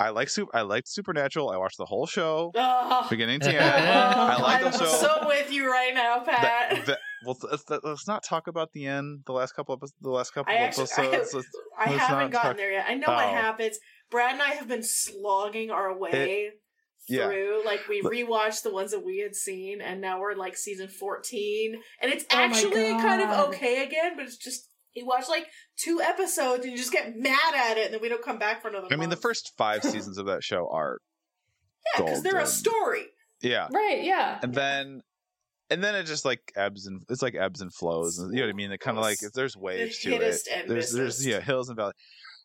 [0.00, 3.60] i like super i liked supernatural i watched the whole show Oh, beginning to end
[3.60, 6.42] i like I'm the show so with you right now, Pat.
[6.42, 9.20] that, that, well, let's, let's not talk about the end.
[9.26, 11.46] The last couple of the last couple I of actually- I episodes.
[11.78, 12.84] have- I haven't gotten talk- there yet.
[12.88, 13.30] I know what Oh.
[13.30, 13.78] happens.
[14.10, 16.50] Brad and I have been slogging our way
[17.08, 17.26] Yeah.
[17.28, 17.62] through.
[17.64, 21.76] Like we rewatched the ones that we had seen, and now we're like season fourteen,
[22.02, 24.12] and it's Oh actually kind of okay again.
[24.16, 27.86] But it's just you watch like two episodes and you just get mad at it,
[27.86, 28.88] and then we don't come back for another.
[28.90, 30.98] I mean, the first five seasons of that show are
[31.96, 33.06] yeah, because they're a story.
[33.42, 34.38] yeah, Right, yeah.
[34.42, 35.00] and then
[35.70, 38.18] and then it just like ebbs and it's like ebbs and flows.
[38.18, 38.70] You know what I mean?
[38.72, 40.20] It kind of like if there's waves to it.
[40.20, 41.94] hittest and There's there's yeah hills and valleys,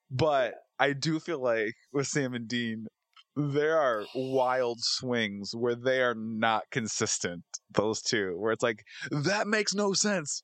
[0.09, 2.87] but I do feel like with Sam and Dean.
[3.35, 7.43] There are wild swings where they are not consistent.
[7.73, 10.41] Those two, where it's like that makes no sense.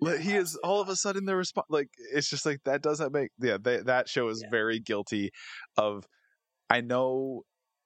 [0.00, 1.66] Like he is all of a sudden the response.
[1.70, 3.30] Like it's just like that doesn't make.
[3.40, 4.50] Yeah, they, that show is Yeah.
[4.50, 5.30] very guilty
[5.76, 6.06] of.
[6.68, 7.42] I know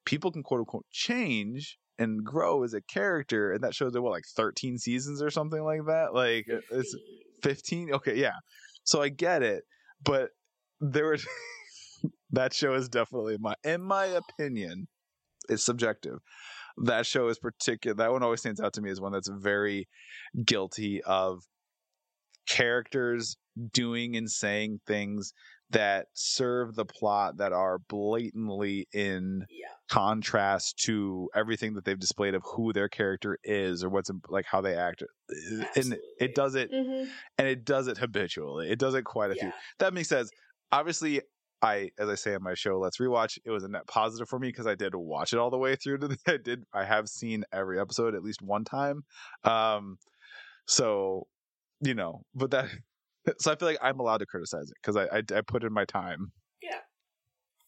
[0.06, 4.12] people can quote unquote change and grow as a character, and that shows that what
[4.12, 6.14] like thirteen seasons or something like that.
[6.14, 6.96] Like it's
[7.42, 7.92] fifteen.
[7.92, 8.36] Okay, yeah.
[8.84, 9.64] So I get it,
[10.02, 10.30] but
[10.80, 11.18] there were
[12.32, 14.88] that show is definitely my in my opinion,
[15.48, 16.18] it's subjective.
[16.84, 17.94] That show is particular.
[17.94, 19.86] That one always stands out to me as one that's very
[20.46, 21.42] guilty of
[22.46, 23.36] characters
[23.72, 25.32] doing and saying things
[25.70, 32.34] that serve the plot that are blatantly in yeah, contrast to everything that they've displayed
[32.34, 35.02] of who their character is or what's like how they act.
[35.76, 37.04] And it does it hmm
[37.38, 38.70] and it does it habitually.
[38.70, 39.52] It does it quite a few.
[39.78, 40.30] That makes sense
[40.72, 41.20] obviously
[41.62, 44.38] i as i say on my show let's rewatch it was a net positive for
[44.38, 46.84] me because i did watch it all the way through to the, i did i
[46.84, 49.04] have seen every episode at least one time.
[49.44, 49.98] Um
[50.66, 51.26] so
[51.80, 52.66] you know but that
[53.40, 55.72] so i feel like i'm allowed to criticize it because I, I i put in
[55.72, 56.78] my time Yeah,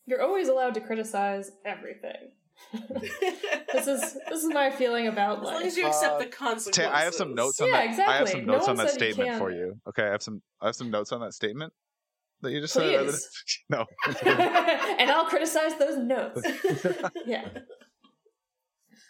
[0.07, 2.33] You're always allowed to criticize everything.
[3.73, 6.25] this is this is my feeling about like As long as you accept Uh, the
[6.27, 6.93] Ta- consequences.
[6.93, 8.09] I have some notes on Yeah, that.
[8.09, 9.75] I have some notes one on that said you statement for you.
[9.89, 10.43] Okay, I have some.
[10.61, 11.73] I have some notes on that statement
[12.43, 13.29] that you just Please.
[13.69, 13.69] said.
[13.71, 13.87] no.
[14.99, 16.43] and I'll criticize those notes.
[17.27, 17.49] yeah.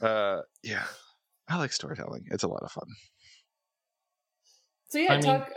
[0.00, 0.84] uh, yeah,
[1.48, 2.24] I like storytelling.
[2.30, 2.86] It's a lot of fun.
[4.92, 5.50] So yeah, I mean- talk.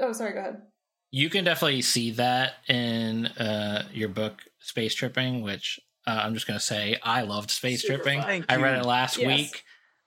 [0.00, 0.32] Oh, sorry.
[0.32, 0.62] Go ahead.
[1.10, 6.46] you can definitely see that in uh, your book space trippin which uh, i'm just
[6.46, 8.28] going to say i loved space Super tripping fun.
[8.28, 8.80] Thank i read you.
[8.80, 9.26] it last Yes.
[9.26, 9.64] week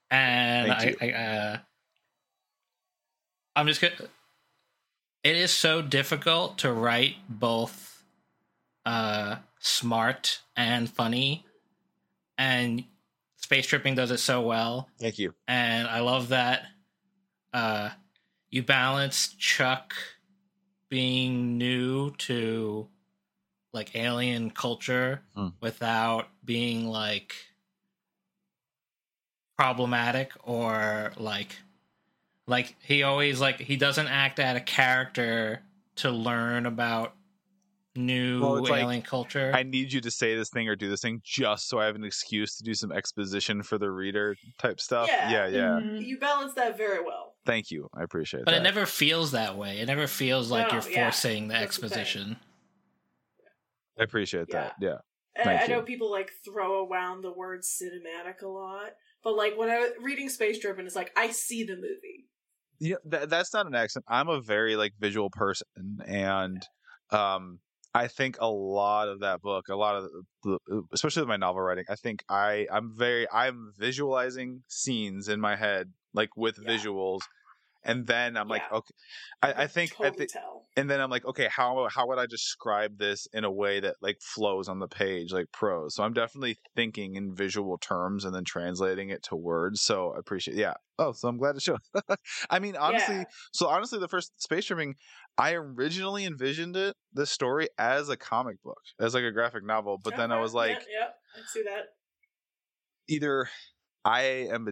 [0.09, 1.57] and Thank i, I uh,
[3.55, 3.93] i'm just gonna
[5.23, 8.03] it is so difficult to write both
[8.85, 11.45] uh smart and funny
[12.37, 12.83] and
[13.37, 15.33] space trippin does it so well Thank you.
[15.47, 16.63] and I love that
[17.53, 17.89] uh
[18.53, 19.95] you balance Chuck
[20.87, 22.87] being new to
[23.73, 25.47] like alien culture Hmm.
[25.59, 27.33] without being like
[29.57, 31.55] problematic or like
[32.45, 35.61] like he always like he doesn't act out a character
[35.95, 37.15] to learn about
[37.95, 39.51] new Well, it's like, alien culture.
[39.55, 41.95] I need you to say this thing or do this thing just so I have
[41.95, 45.09] an excuse to do some exposition for the reader type stuff.
[45.09, 45.31] Yeah.
[45.31, 45.47] yeah.
[45.47, 45.79] yeah.
[45.81, 46.05] Mhm.
[46.05, 47.32] you balance that very well.
[47.45, 47.89] Thank you.
[47.97, 48.45] I appreciate that.
[48.45, 48.61] but that.
[48.61, 49.79] it never feels that way.
[49.79, 52.37] It never feels like No, you're yeah, forcing the that's the exposition.
[53.99, 54.73] I appreciate that.
[54.81, 54.97] Yeah.
[55.35, 58.91] And Thank I know people like throw around the word cinematic a lot,
[59.23, 62.27] but like when I was reading Space Trippin, it's like I see the movie.
[62.79, 65.67] yeah that, that's not an accent i'm a very like visual person
[66.07, 66.63] and
[67.11, 67.59] um
[67.93, 70.09] i think a lot of that book a lot of
[70.43, 75.27] the, the- especially with my novel writing i think i i'm very i'm visualizing scenes
[75.29, 76.69] in my head like with Yeah.
[76.69, 77.21] visuals
[77.83, 78.93] and then i'm like okay
[79.41, 80.67] i, I think I totally think tell.
[80.75, 83.95] and then I'm like, okay, how how would I describe this in a way that
[84.01, 85.93] like flows on the page like prose?
[85.95, 89.81] So I'm definitely thinking in visual terms and then translating it to words.
[89.81, 90.73] So I appreciate, yeah.
[90.97, 91.77] Oh, so I'm glad to show.
[92.49, 93.23] I mean, honestly, Yeah.
[93.51, 94.95] so honestly, the first space trippin,
[95.37, 99.99] I originally envisioned it this story as a comic book, as like a graphic novel,
[100.03, 101.07] but then I was like, yeah, yeah,
[101.39, 101.89] I see that.
[103.07, 103.47] either
[104.05, 104.21] I
[104.51, 104.71] am a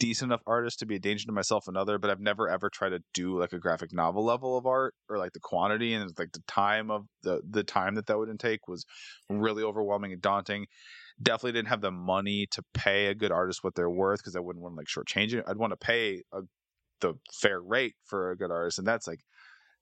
[0.00, 2.70] decent enough artist to be a danger to myself and other, but I've never ever
[2.70, 6.10] tried to do like a graphic novel level of art or like the quantity and
[6.18, 8.84] like the time of the the time that that would intake was
[9.28, 10.66] really overwhelming and daunting.
[11.20, 14.40] Definitely didn't have the money to pay a good artist what they're worth because I
[14.40, 15.44] wouldn't want to like shortchange it.
[15.48, 16.42] I'd want to pay a,
[17.00, 19.20] the fair rate for a good artist, and that's like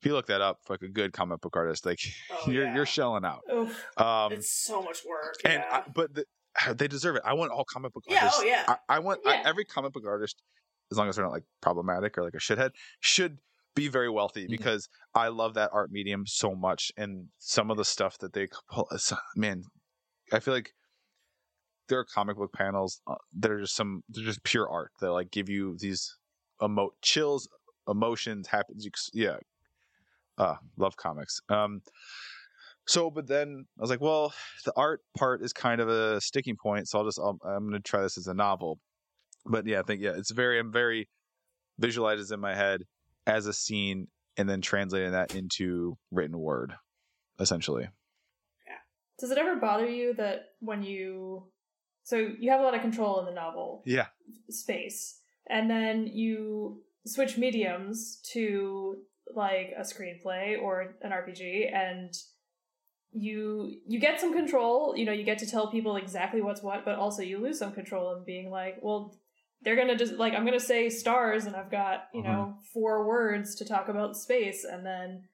[0.00, 1.98] if you look that up, for like a good comic book artist, like
[2.30, 2.74] Oh, you're yeah.
[2.74, 3.42] you're shelling out.
[3.52, 3.84] Oof.
[3.98, 5.36] Um, it's so much work.
[5.44, 5.82] and yeah.
[5.86, 6.24] I, but the,
[6.74, 7.22] they deserve it.
[7.24, 8.40] I want all comic book Yeah, artists.
[8.40, 8.64] oh, yeah.
[8.68, 10.42] I, I want I- every comic book artist,
[10.90, 13.38] as long as they're not like problematic or like a shithead, should
[13.74, 14.50] be very wealthy Mhm.
[14.50, 16.90] because I love that art medium so much.
[16.96, 18.88] And some of the stuff that they pull,
[19.36, 19.62] man,
[20.32, 20.72] I feel like
[21.88, 25.12] there are comic book panels uh, that are just some they're just pure art that
[25.12, 26.16] like give you these
[26.62, 27.48] emo chills,
[27.88, 28.86] emotions, happens.
[29.12, 29.36] Yeah,
[30.38, 31.38] uh, love comics.
[31.48, 31.80] Um,
[32.88, 34.32] So, but then I was like, well,
[34.64, 37.72] the art part is kind of a sticking point, so I'll just I'll, I'm going
[37.72, 38.78] to try this as a novel.
[39.44, 41.08] But yeah, I think yeah, it's very I'm very
[41.78, 42.82] visualizes in my head
[43.26, 46.74] as a scene, and then translating that into written word,
[47.40, 47.88] essentially.
[48.66, 48.78] Yeah.
[49.18, 51.44] Does it ever bother you that when you
[52.04, 54.06] so you have a lot of control in the novel Yeah.
[54.48, 55.18] space,
[55.50, 58.98] and then you switch mediums to
[59.34, 62.14] like a screenplay or an RPG, and
[63.16, 64.96] you you get some control.
[64.96, 67.72] You know, you get to tell people exactly what's what, but also you lose some
[67.72, 69.16] control of being like, well,
[69.62, 72.32] they're gonna just like I'm gonna say stars, and I've got you uh-huh.
[72.32, 75.24] know four words to talk about space, and then.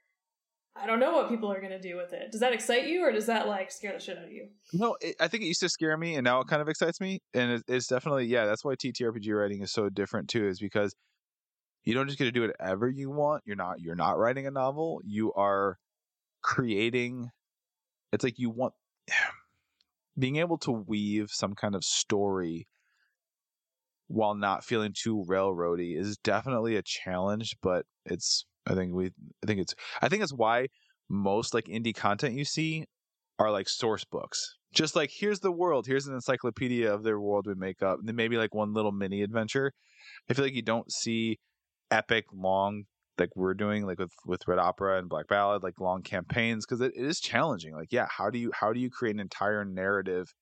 [0.74, 2.32] I don't know what people are going to do with it.
[2.32, 4.48] Does that excite you or does that like scare the shit out of you?
[4.72, 6.98] No, it, I think it used to scare me, and now it kind of excites
[6.98, 7.20] me.
[7.34, 10.94] And it, it's definitely yeah, that's why TTRPG writing is so different too, is because
[11.84, 13.42] you don't just get to do whatever you want.
[13.44, 15.02] You're not you're not writing a novel.
[15.04, 15.76] You are
[16.40, 17.30] creating.
[18.12, 18.74] It's like you want
[20.18, 22.68] being able to weave some kind of story
[24.08, 29.06] while not feeling too railroady is definitely a challenge, but it's I think we
[29.42, 30.68] I think it's I think it's why
[31.08, 32.86] most like indie content you see
[33.38, 34.56] are like source books.
[34.74, 38.08] Just like here's the world, here's an encyclopedia of their world we make up, and
[38.08, 39.72] then maybe like one little mini adventure.
[40.28, 41.38] I feel like you don't see
[41.90, 42.84] epic long
[43.18, 46.80] like we're doing like with with Red Opera and Black Ballad like long campaigns because
[46.80, 47.74] it, it is challenging.
[47.74, 50.32] Like yeah, how do you how do you create an entire narrative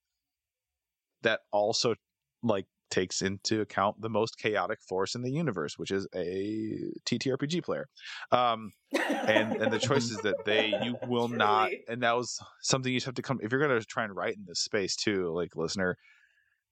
[1.23, 1.95] that also
[2.43, 7.63] like takes into account the most chaotic force in the universe, which is a TTRPG
[7.63, 7.87] player.
[8.33, 12.99] Um, and and the choices that they you will not and that was something you
[12.99, 15.55] just have to come if you're gonna try and write in this space too like
[15.55, 15.97] listener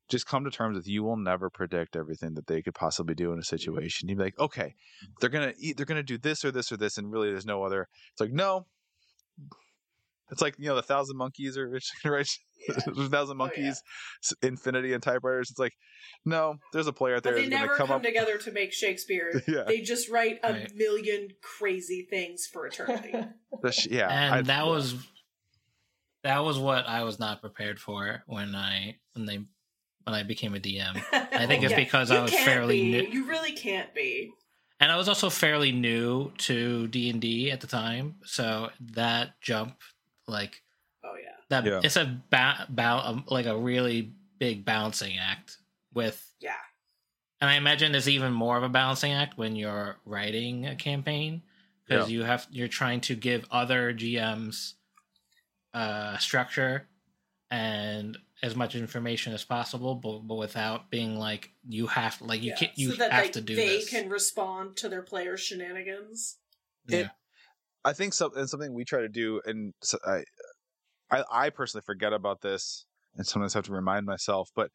[0.08, 3.32] just come to terms with you will never predict everything that they could possibly do
[3.32, 5.12] in a situation you'd be like okay mm-hmm.
[5.20, 7.62] they're gonna eat they're gonna do this or this or this and really there's no
[7.62, 8.66] other it's like no
[10.30, 11.68] it's like you know the thousand monkeys or
[12.04, 12.28] right
[12.66, 13.48] the thousand Oh, yeah.
[13.62, 13.82] monkeys
[14.22, 15.72] s- infinity and typewriters it's like
[16.24, 18.50] no there's a player out there But they that's never come come up together to
[18.52, 19.42] make Shakespeare.
[19.48, 20.74] yeah They just write a Right.
[20.74, 23.14] million crazy things for eternity.
[23.70, 24.94] sh- yeah and I- that was
[26.24, 29.38] that was what I was not prepared for when I when they
[30.08, 31.02] when I became a DM.
[31.12, 32.90] I think it's because I was fairly be.
[32.92, 33.02] new.
[33.02, 34.32] You really can't be.
[34.80, 39.40] and I was also fairly new to D and D at the time, so that
[39.40, 39.74] jump,
[40.26, 40.62] like
[41.04, 41.30] Oh yeah.
[41.50, 41.80] that, Yeah.
[41.82, 45.56] it's a ba- ba- um, like a really big balancing act
[45.92, 46.52] with, Yeah.
[47.40, 51.42] and I imagine there's even more of a balancing act when you're writing a campaign
[51.86, 54.74] because you have you're trying to give other GMs
[55.74, 56.86] uh, structure
[57.50, 62.50] and as much information as possible, but, but without being like you have like you
[62.50, 62.56] yeah.
[62.56, 63.90] can you so that have like, to do they this.
[63.90, 66.38] can respond to their players' shenanigans.
[66.88, 67.08] It- Yeah.
[67.84, 70.24] I think some and something we try to do, and so I,
[71.10, 72.84] I, I personally forget about this,
[73.16, 74.50] and sometimes have to remind myself.
[74.54, 74.70] But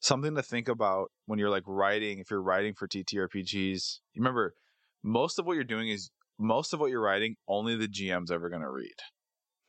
[0.00, 4.54] something to think about when you're like writing, if you're writing for TTRPGs, remember
[5.02, 8.48] most of what you're doing is most of what you're writing only the GM's ever
[8.50, 8.96] going to read,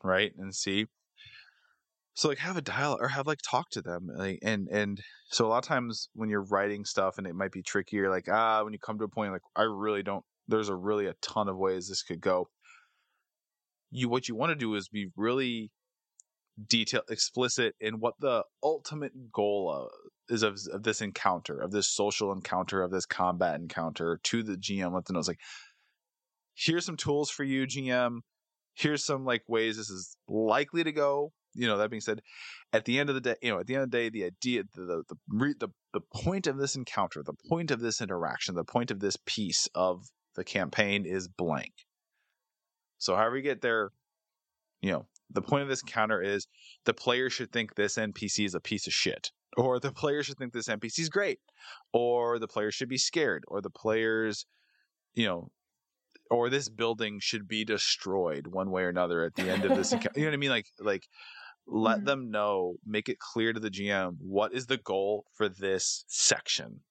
[0.03, 0.88] right, and see.
[2.19, 5.45] So like have a dialogue or have like talk to them, like and and so
[5.45, 8.63] a lot of times when you're writing stuff and it might be trickier, like ah,
[8.63, 10.25] when you come to a point like I really don't.
[10.47, 12.49] There's a really a ton of ways this could go
[13.91, 15.71] you what you want to do is be really
[16.67, 19.89] detail explicit in what the ultimate goal of,
[20.27, 24.58] is of, of this encounter of this social encounter of this combat encounter to the
[24.58, 25.39] gm let them know it's like
[26.53, 28.19] here's some tools for you gm
[28.73, 32.21] here's some like ways this is likely to go you know that being said
[32.73, 34.25] at the end of the day you know at the end of the day the
[34.25, 38.55] idea the the the, the, the point of this encounter the point of this interaction
[38.55, 41.73] the point of this piece of the campaign is blank
[43.00, 43.91] so however you get there,
[44.81, 46.47] you know, the point of this encounter is
[46.85, 49.31] the player should think this NPC is a piece of shit.
[49.58, 51.39] Or the player should think this NPC is great.
[51.91, 53.43] Or the player should be scared.
[53.47, 54.45] Or the players,
[55.15, 55.50] you know,
[56.29, 59.91] or this building should be destroyed one way or another at the end of this
[59.91, 60.19] encounter.
[60.19, 60.50] You know what I mean?
[60.52, 61.08] Like like
[61.71, 62.05] let Mhm.
[62.05, 66.83] them know, make it clear to the GM what is the goal for this section.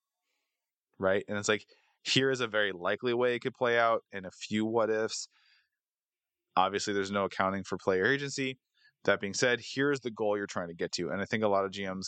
[0.98, 1.24] Right?
[1.28, 1.66] And it's like
[2.02, 5.28] here is a very likely way it could play out and a few what ifs
[6.56, 8.58] obviously there's no accounting for player agency
[9.04, 11.48] that being said here's the goal you're trying to get to and i think a
[11.48, 12.06] lot of gms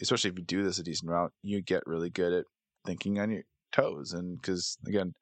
[0.00, 2.44] especially if you do this a decent route you get really good at
[2.86, 3.42] thinking on your
[3.72, 5.12] toes and because again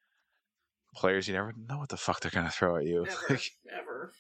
[0.95, 4.13] players you never know what the fuck they're gonna throw at you Never, Like, ever.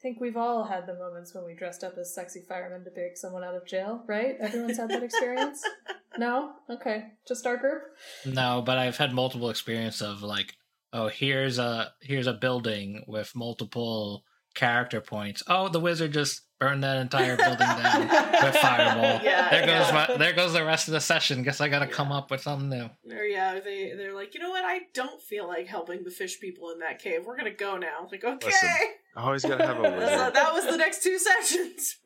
[0.00, 2.90] I think we've all had the moments when we dressed up as sexy firemen to
[2.90, 4.34] pick someone out of jail, right?
[4.40, 5.62] Everyone's had that experience?
[6.18, 6.52] no?
[6.70, 7.08] Okay.
[7.28, 7.82] Just our group?
[8.24, 10.54] No, but I've had multiple experience of like,
[10.94, 14.24] oh, here's a here's a building with multiple
[14.54, 15.42] character points.
[15.46, 19.20] Oh, the wizard just burned that entire building down with fireball.
[19.24, 20.06] Yeah, there goes yeah.
[20.08, 21.42] my, there goes the rest of the session.
[21.42, 21.92] Guess I got to Yeah.
[21.92, 22.88] come up with something new.
[23.16, 24.64] Or yeah, they they're like, you know what?
[24.64, 27.22] I don't feel like helping the fish people in that cave.
[27.24, 28.06] We're gonna go now.
[28.12, 28.68] Like, okay, Listen,
[29.16, 30.34] Always gotta have a That's- wizard.
[30.34, 31.96] that was the next two sessions.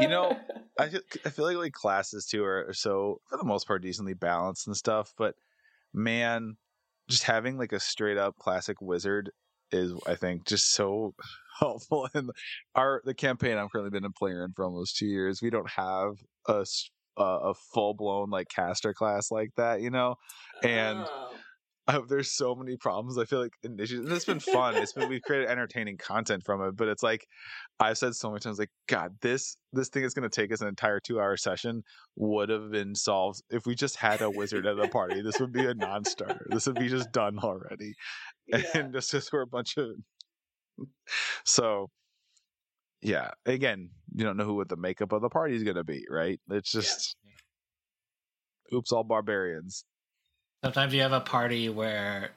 [0.00, 0.36] you know,
[0.78, 3.82] I feel, I feel like like classes too are, are so for the most part
[3.82, 5.34] decently balanced and stuff, but
[5.94, 6.56] man,
[7.08, 9.32] just having like a straight up classic wizard
[9.72, 11.14] is I think just so
[11.60, 12.08] helpful.
[12.14, 12.30] And
[12.74, 15.70] our the campaign I'm currently been a player in for almost two years, we don't
[15.70, 16.14] have
[16.46, 16.64] a
[17.16, 20.16] a full blown like caster class like that, you know.
[20.62, 21.34] And Oh.
[21.88, 23.18] uh, there's so many problems.
[23.18, 24.76] I feel like and it's been fun.
[24.76, 27.26] It's been we've created entertaining content from it, but it's like
[27.80, 30.60] I've said so many times, like God, this this thing is going to take us
[30.60, 31.82] an entire two hour session
[32.16, 35.20] would have been solved if we just had a wizard at the party.
[35.20, 36.46] This would be a non starter.
[36.48, 37.94] This would be just done already,
[38.46, 38.62] yeah.
[38.74, 39.90] and just just we're a bunch of
[41.44, 41.90] so.
[43.02, 45.84] Yeah, again, you don't know who what the makeup of the party is going to
[45.84, 46.38] be, right?
[46.50, 46.82] It's Yeah.
[46.82, 47.16] just,
[48.74, 49.86] oops, all barbarians.
[50.62, 52.32] Sometimes you have a party where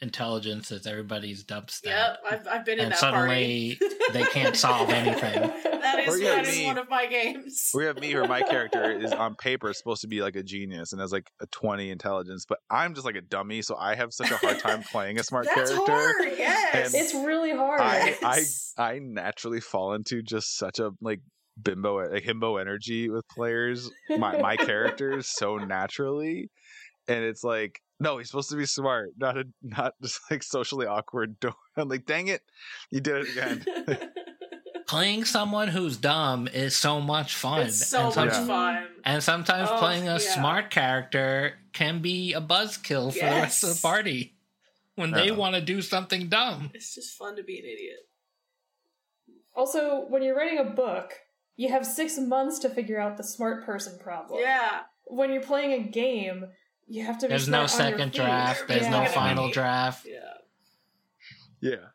[0.00, 2.18] intelligence is everybody's dump stat.
[2.24, 3.94] Yep, I've I've been in and that suddenly party.
[4.12, 5.52] they can't solve anything.
[5.96, 6.66] that is Or you have that is me.
[6.66, 7.70] one of my games.
[7.74, 10.92] we have me or my character is on paper supposed to be like a genius
[10.92, 14.12] and has like a 20 intelligence but i'm just like a dummy so i have
[14.12, 16.14] such a hard time playing a smart That's character hard.
[16.38, 17.80] Yes, And it's really hard.
[17.80, 18.42] I, I
[18.76, 21.20] i naturally fall into just such a like
[21.60, 26.50] bimbo like himbo energy with players my my characters so naturally
[27.08, 30.86] and it's like no he's supposed to be smart not a not just like socially
[30.86, 32.42] awkward Don't- i'm like dang it
[32.92, 34.08] you did it again
[34.88, 37.66] Playing someone who's dumb is so much fun.
[37.66, 38.46] it's so and much Yeah.
[38.46, 38.88] fun.
[39.04, 40.18] And sometimes Oh, playing a yeah.
[40.18, 44.34] smart character can be a buzzkill for the rest of the party
[44.94, 46.70] when they want to do something dumb.
[46.74, 48.08] It's just fun to be an idiot.
[49.54, 51.12] also, when you're writing a book,
[51.56, 54.40] you have six months to figure out the smart person problem.
[54.40, 56.46] Yeah, When you're playing a game,
[56.86, 58.18] you have to be There's no smart on your second feet.
[58.20, 58.68] draft.
[58.68, 58.90] There's Yeah.
[59.04, 60.06] no final draft.
[60.06, 60.34] yeah.
[61.60, 61.86] yeah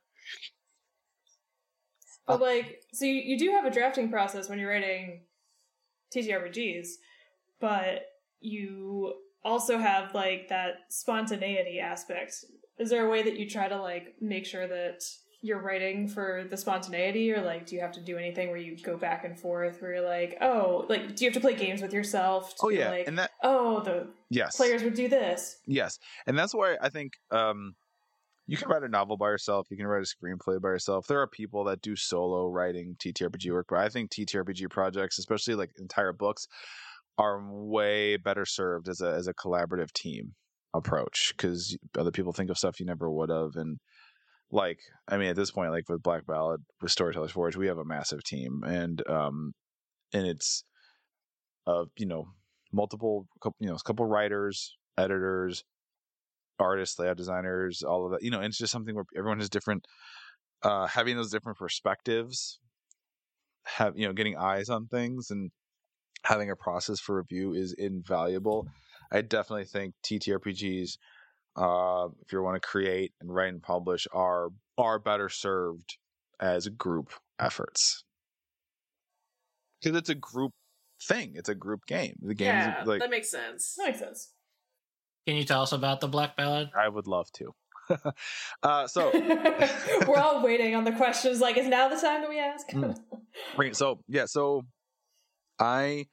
[2.26, 5.22] But like, so you, you do have a drafting process when you're writing
[6.16, 6.88] TTRPGs,
[7.60, 8.06] but
[8.40, 12.46] you also have like that spontaneity aspect.
[12.80, 15.04] Is there a way that you try to like make sure that
[15.42, 18.78] you're writing for the spontaneity, or like do you have to do anything where you
[18.82, 21.82] go back and forth, where you're like, oh, like do you have to play games
[21.82, 22.56] with yourself?
[22.56, 25.58] To oh yeah like, and that oh, the yes players would do this.
[25.68, 27.76] Yes, and that's why I think um,
[28.46, 29.68] you can write a novel by yourself.
[29.72, 31.08] You can write a screenplay by yourself.
[31.08, 35.56] There are people that do solo writing TTRPG work, but I think TTRPG projects, especially
[35.56, 36.48] like entire books,
[37.18, 40.34] are way better served as a as a collaborative team
[40.74, 43.78] approach because other people think of stuff you never would have, and
[44.52, 47.78] like I mean, at this point, like with Black Ballad, with Storytellers Forge, we have
[47.78, 49.54] a massive team, and um,
[50.14, 50.64] and it's
[51.66, 52.28] of you know
[52.74, 53.26] multiple
[53.60, 55.64] you know a couple writers, editors,
[56.60, 58.24] artists, layout designers, all of that.
[58.24, 59.86] You know, and it's just something where everyone has different,
[60.62, 62.60] uh, having those different perspectives,
[63.64, 65.52] have you know, getting eyes on things and
[66.24, 68.68] having a process for review is invaluable.
[69.12, 70.98] I definitely think TTRPGs,
[71.56, 75.98] uh, if you want to create and write and publish, are are better served
[76.40, 78.04] as group efforts
[79.82, 80.54] because it's a group
[81.02, 81.34] thing.
[81.36, 82.16] It's a group game.
[82.22, 83.76] The game yeah, is like that makes sense.
[83.78, 84.32] That makes sense.
[85.28, 86.70] Can you tell us about the Black Ballad?
[86.78, 87.54] I would love to.
[88.64, 89.12] uh, so
[90.08, 91.40] We're all waiting on the questions.
[91.40, 92.68] Like, is now the time that we ask?
[92.70, 92.98] Mm.
[93.58, 93.76] Right.
[93.76, 94.26] So yeah.
[94.26, 94.62] So
[95.58, 96.06] I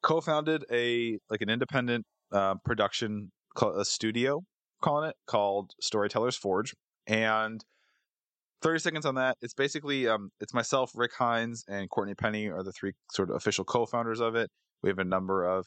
[0.00, 4.42] co-founded a like an independent uh, production called a studio,
[4.80, 6.74] calling it called Storytellers Forge,
[7.06, 7.62] and.
[8.62, 9.36] 30 seconds on that.
[9.42, 13.34] It's basically um it's myself, Rick Hines, and Courtney Penny are the three sort of
[13.34, 14.50] official co-founders of it.
[14.84, 15.66] We have a number of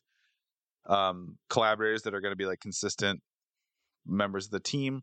[0.87, 3.21] um collaborators that are going to be like consistent
[4.05, 5.01] members of the team.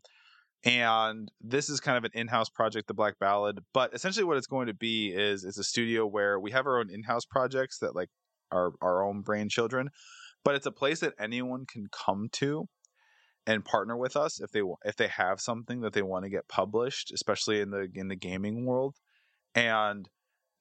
[0.65, 3.59] And this is kind of an in-house project, the Black Ballad.
[3.73, 6.79] But essentially, what it's going to be is is a studio where we have our
[6.79, 8.09] own in-house projects that like
[8.51, 9.89] are our own brain children,
[10.45, 12.65] but it's a place that anyone can come to
[13.45, 16.47] and partner with us if they if they have something that they want to get
[16.47, 18.95] published, especially in the in the gaming world.
[19.55, 20.07] And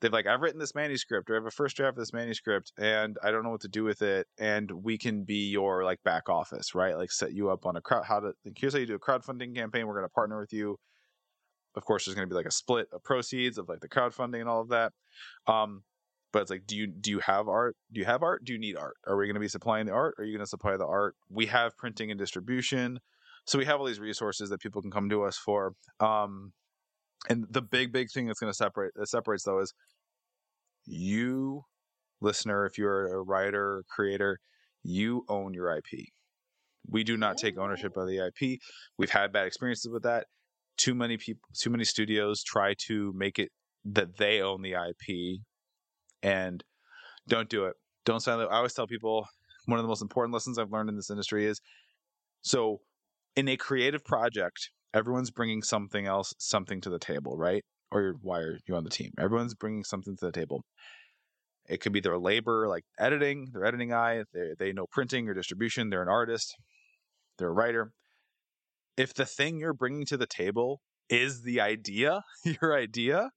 [0.02, 2.72] they've like, I've written this manuscript, or I have a first draft of this manuscript,
[2.76, 4.26] and I don't know what to do with it.
[4.38, 6.96] And we can be your like back office, right?
[6.96, 8.04] Like set you up on a crowd.
[8.04, 9.86] How to like, here's how you do a crowdfunding campaign.
[9.86, 10.76] We're going to partner with you.
[11.74, 14.40] Of course, there's going to be like a split of proceeds of like the crowdfunding
[14.40, 14.92] and all of that.
[15.46, 15.84] Um,
[16.32, 17.76] but it's like, do you do you have art?
[17.92, 18.44] Do you have art?
[18.44, 18.96] Do you need art?
[19.06, 20.16] Are we going to be supplying the art?
[20.18, 21.14] Are you going to supply the art?
[21.30, 23.00] We have printing and distribution,
[23.46, 25.74] so we have all these resources that people can come to us for.
[26.00, 26.52] Um,
[27.28, 29.72] And the big, big thing that's going to separate that separates though is
[30.84, 31.62] you,
[32.20, 34.38] listener, if you're a writer or creator,
[34.82, 36.06] you own your IP.
[36.88, 37.62] We do not take oh.
[37.62, 38.60] ownership of the IP.
[38.98, 40.26] We've had bad experiences with that.
[40.76, 43.50] Too many people, too many studios try to make it
[43.84, 45.40] that they own the IP,
[46.22, 46.62] and
[47.28, 47.74] don't do it.
[48.04, 48.38] Don't sign.
[48.38, 49.26] the- I always tell people
[49.66, 51.60] one of the most important lessons I've learned in this industry is
[52.40, 52.80] so
[53.36, 57.64] in a creative project, everyone's bringing something else, something to the table, right?
[57.92, 59.12] Or you're, why are you on the team?
[59.18, 60.64] Everyone's bringing something to the table.
[61.68, 64.24] It could be their labor, like editing, their editing eye.
[64.32, 65.90] They they know printing or distribution.
[65.90, 66.56] They're an artist.
[67.38, 67.92] They're a writer.
[68.96, 70.80] If the thing you're bringing to the table
[71.10, 73.30] is the idea, your idea,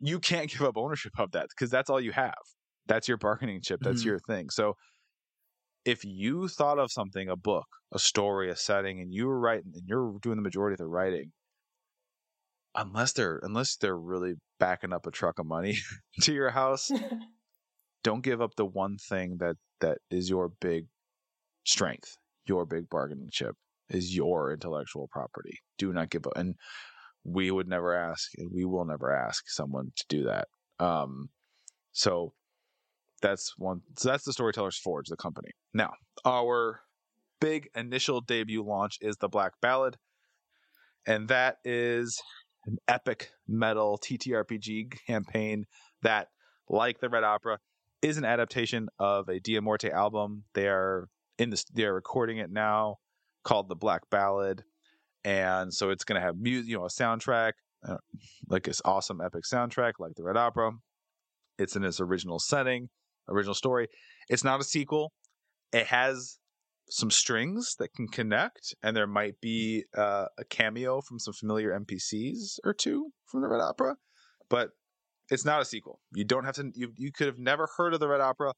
[0.00, 2.34] you can't give up ownership of that because that's all you have.
[2.86, 3.80] That's your bargaining chip.
[3.82, 4.06] That's Mhm.
[4.06, 4.50] your thing.
[4.50, 4.74] So
[5.84, 9.72] if you thought of something, a book, a story, a setting, and you were writing
[9.74, 11.32] and you're doing the majority of the writing,
[12.78, 15.76] unless they're unless they're really backing up a truck of money
[16.22, 16.90] to your house,
[18.02, 20.86] don't give up the one thing that that is your big
[21.64, 22.16] strength,
[22.46, 23.54] your big bargaining chip
[23.90, 25.58] is your intellectual property.
[25.78, 26.34] Do not give up.
[26.36, 26.54] And
[27.24, 30.48] we would never ask, and we will never ask someone to do that.
[30.78, 31.28] Um,
[31.92, 32.32] so
[33.20, 33.80] that's one.
[33.96, 35.50] So that's the Storytellers Forge, the company.
[35.74, 35.92] Now,
[36.24, 36.80] our
[37.40, 39.96] big initial debut launch is the Black Ballad,
[41.06, 42.20] and that is
[42.68, 45.66] an epic metal TTRPG campaign
[46.02, 46.28] that,
[46.68, 47.58] like the Red Opera,
[48.02, 50.44] is an adaptation of a Dia Morte album.
[50.54, 51.08] They are
[51.38, 51.64] in this.
[51.72, 52.96] They are recording it now,
[53.42, 54.62] called the Black Ballad,
[55.24, 57.52] and so it's going to have music, you know, a soundtrack,
[57.86, 57.96] uh,
[58.48, 60.72] like this awesome epic soundtrack, like the Red Opera.
[61.58, 62.88] It's in its original setting,
[63.28, 63.88] original story.
[64.28, 65.12] It's not a sequel.
[65.72, 66.37] It has
[66.90, 71.78] some strings that can connect, and there might be uh, a cameo from some familiar
[71.78, 73.96] NPCs or two from the Red Opera,
[74.48, 74.70] but
[75.30, 76.00] it's not a sequel.
[76.14, 76.70] You don't have to.
[76.74, 78.52] You you could have never heard of the Red Opera,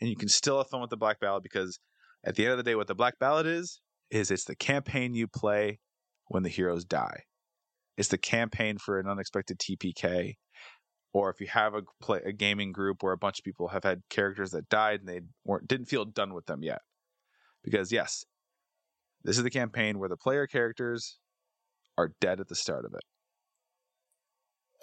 [0.00, 1.78] and you can still have fun with the Black Ballad because
[2.24, 5.14] at the end of the day, what the Black Ballad is is it's the campaign
[5.14, 5.78] you play
[6.28, 7.22] when the heroes die.
[7.96, 10.34] It's the campaign for an unexpected TPK,
[11.12, 13.84] or if you have a play a gaming group where a bunch of people have
[13.84, 16.80] had characters that died and they weren't didn't feel done with them yet.
[17.64, 18.24] Because yes,
[19.24, 21.18] this is the campaign where the player characters
[21.98, 23.02] are dead at the start of it.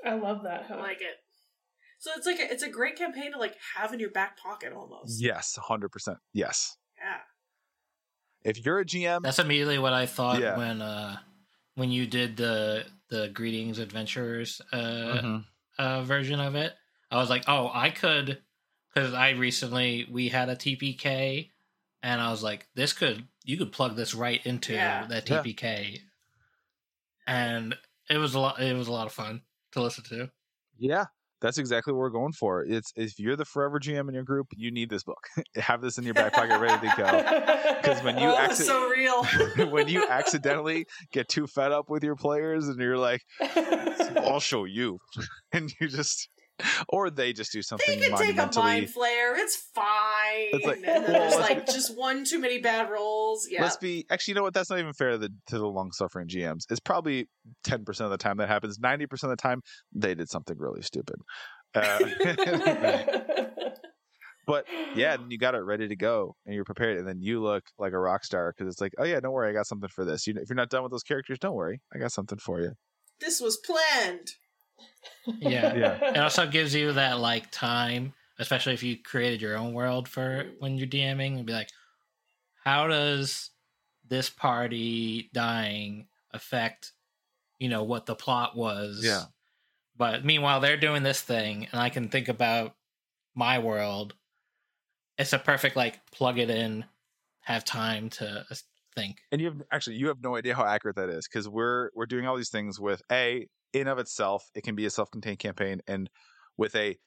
[0.05, 0.67] I love that.
[0.69, 1.15] I like it.
[1.99, 4.71] So it's like a, it's a great campaign to like have in your back pocket
[4.73, 5.19] almost.
[5.21, 6.19] Yes, hundred percent.
[6.33, 6.77] Yes.
[6.99, 7.17] Yeah.
[8.43, 10.57] If you're a GM, That's immediately what I thought Yeah.
[10.57, 11.17] when uh
[11.75, 15.45] when you did the the greetings adventurers uh, Mhm.
[15.79, 16.73] uh version of it.
[17.09, 18.41] I was like, oh, I could
[18.93, 21.49] because I recently we had a TPK,
[22.03, 25.05] and I was like, this could you could plug this right into Yeah.
[25.07, 25.41] that Yeah.
[25.43, 25.99] TPK,
[27.25, 27.75] and
[28.09, 28.61] it was a lot.
[28.61, 29.41] It was a lot of fun
[29.73, 30.29] to listen to.
[30.77, 31.05] Yeah,
[31.41, 32.63] that's exactly what we're going for.
[32.63, 35.27] It's if you're the forever GM in your group, you need this book.
[35.55, 37.81] Have this in your back pocket, ready to go.
[37.83, 39.23] 'Cause when you oh, acci- so real.
[39.71, 43.21] when you accidentally get too fed up with your players, and you're like,
[44.17, 44.99] "I'll show you,"
[45.51, 46.29] and you just,
[46.89, 49.37] or they just do something They can take a mind flayer.
[49.37, 49.85] It's fine.
[50.53, 53.47] It's like, and then well, there's like just one too many bad rolls.
[53.49, 53.63] Yeah.
[53.63, 54.33] Let's be actually.
[54.33, 54.53] You know what?
[54.53, 56.63] That's not even fair to the to the long suffering GMs.
[56.69, 57.29] It's probably
[57.63, 58.79] ten percent of the time that happens.
[58.79, 59.61] Ninety percent of the time,
[59.93, 61.15] they did something really stupid.
[61.75, 61.99] Uh,
[64.47, 67.41] but yeah, then you got it ready to go and you're prepared, and then you
[67.41, 69.89] look like a rock star because it's like, oh yeah, don't worry, I got something
[69.89, 70.25] for this.
[70.27, 72.61] You know, if you're not done with those characters, don't worry, I got something for
[72.61, 72.71] you.
[73.19, 74.31] this was planned.
[75.25, 75.73] Yeah.
[75.75, 76.11] Yeah.
[76.11, 80.45] It also gives you that like time, especially if you created your own world for
[80.59, 81.69] when you're DMing, and be like,
[82.63, 83.49] how does
[84.07, 86.93] this party dying affect,
[87.59, 89.01] you know, what the plot was?
[89.03, 89.23] Yeah.
[89.97, 92.75] But meanwhile, they're doing this thing, and I can think about
[93.35, 94.13] my world.
[95.17, 96.85] It's a perfect like plug it in,
[97.41, 98.55] have time to uh,
[98.95, 99.17] think.
[99.31, 102.05] And you have actually you have no idea how accurate that is because we're we're
[102.05, 105.81] doing all these things with a in of itself it can be a self-contained campaign
[105.87, 106.09] and
[106.57, 106.97] with a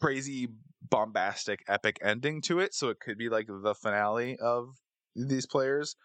[0.00, 0.48] crazy
[0.82, 4.76] bombastic epic ending to it so it could be like the finale of
[5.16, 5.96] these players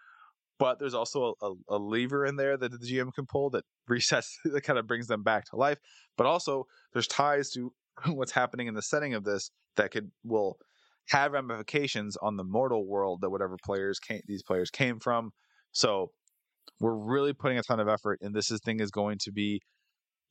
[0.59, 4.31] but there's also a, a, lever in there that the gm can pull that resets
[4.45, 5.77] that kind of brings them back to life
[6.17, 7.71] but also there's ties to
[8.07, 10.57] what's happening in the setting of this that could will
[11.09, 15.31] have ramifications on the mortal world that whatever players came these players came from
[15.71, 16.09] so
[16.79, 19.61] we're really putting a ton of effort and this is, thing is going to be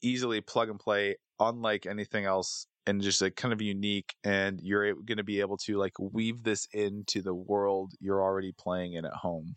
[0.03, 4.94] easily plug and play unlike anything else and just like kind of unique and you're
[4.94, 9.05] going to be able to like weave this into the world you're already playing in
[9.05, 9.57] at home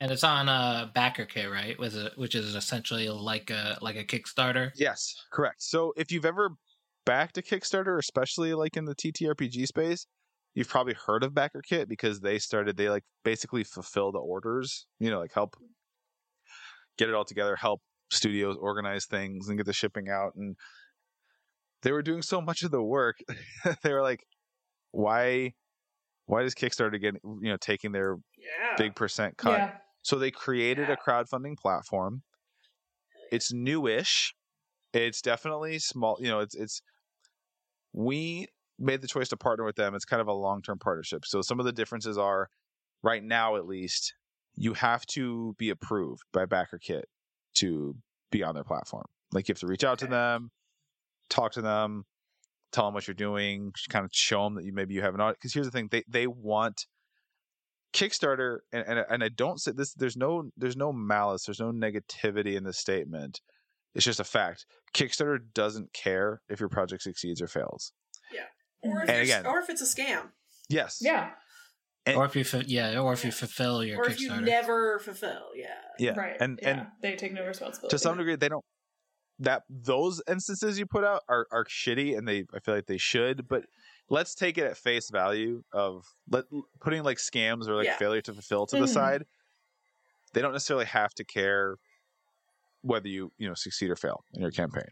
[0.00, 1.78] And it's on a uh BackerKit, right?
[1.78, 4.70] With a, which is essentially like a like a Kickstarter.
[4.76, 5.62] Yes, correct.
[5.62, 6.50] So if you've ever
[7.06, 10.06] backed a Kickstarter, especially like in the TTRPG space,
[10.54, 15.10] you've probably heard of BackerKit because they started they like basically fulfill the orders, you
[15.10, 15.56] know, like help
[16.98, 17.80] get it all together, help
[18.10, 20.56] studios organize things and get the shipping out and
[21.82, 23.16] they were doing so much of the work.
[23.82, 24.24] they were like
[24.92, 25.52] why
[26.26, 28.74] why does Kickstarter get you know taking their Yeah.
[28.76, 29.58] big percent cut?
[29.58, 29.72] Yeah.
[30.02, 30.94] So they created Yeah.
[30.94, 32.22] a crowdfunding platform.
[33.32, 34.34] It's newish.
[34.92, 36.16] It's definitely small.
[36.20, 36.80] You know, it's it's.
[37.92, 38.46] We
[38.78, 39.94] made the choice to partner with them.
[39.94, 41.24] It's kind of a long term partnership.
[41.24, 42.48] So some of the differences are,
[43.02, 44.14] right now at least,
[44.56, 47.02] you have to be approved by BackerKit
[47.58, 47.94] to
[48.30, 49.04] be on their platform.
[49.32, 50.50] Like you have to reach out to them,
[51.28, 52.04] talk to them,
[52.72, 55.20] tell them what you're doing, kind of show them that you maybe you have an
[55.20, 55.36] audit.
[55.38, 56.86] Because here's the thing: they they want
[57.92, 59.94] Kickstarter, and, and and I don't say this.
[59.94, 61.44] There's no there's no malice.
[61.46, 63.40] There's no negativity in this statement.
[63.94, 64.66] It's just a fact.
[64.94, 67.92] Kickstarter doesn't care if your project succeeds or fails.
[68.32, 68.42] Yeah,
[68.82, 70.28] Or if, And again- or if it's a scam.
[70.68, 70.98] Yes.
[71.00, 71.30] Yeah.
[72.06, 74.98] And- or if you fu- yeah, or if you fulfill your or if you never
[75.00, 75.48] fulfill.
[75.56, 75.74] Yeah.
[75.98, 76.12] Yeah.
[76.18, 76.36] Right.
[76.40, 76.68] And yeah.
[76.70, 77.90] and they take no responsibility.
[77.94, 78.64] to some degree, they don't.
[79.40, 82.96] That those instances you put out are are shitty, and they I feel like they
[82.96, 83.48] should.
[83.48, 83.64] But
[84.08, 86.44] let's take it at face value of let
[86.80, 87.96] putting like scams or like Yeah.
[87.98, 88.88] failure to fulfill to the Mhm.
[88.94, 89.26] side.
[90.32, 91.76] They don't necessarily have to care
[92.82, 94.88] whether you you know succeed or fail in your campaign.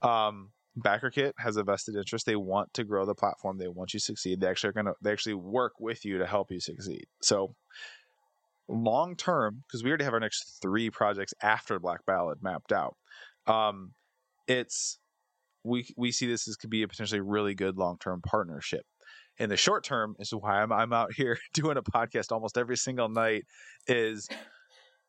[0.00, 2.26] Um, BackerKit has a vested interest.
[2.26, 3.58] They want to grow the platform.
[3.58, 4.40] They want you to succeed.
[4.40, 7.06] They actually are gonna they actually work with you to help you succeed.
[7.22, 7.54] So
[8.68, 12.96] long term, because we already have our next three projects after Black Ballad mapped out.
[13.46, 13.92] Um,
[14.46, 14.98] it's
[15.64, 18.82] we we see this as could be a potentially really good long term partnership.
[19.38, 22.76] In the short term, is why I'm I'm out here doing a podcast almost every
[22.76, 23.44] single night,
[23.86, 24.28] is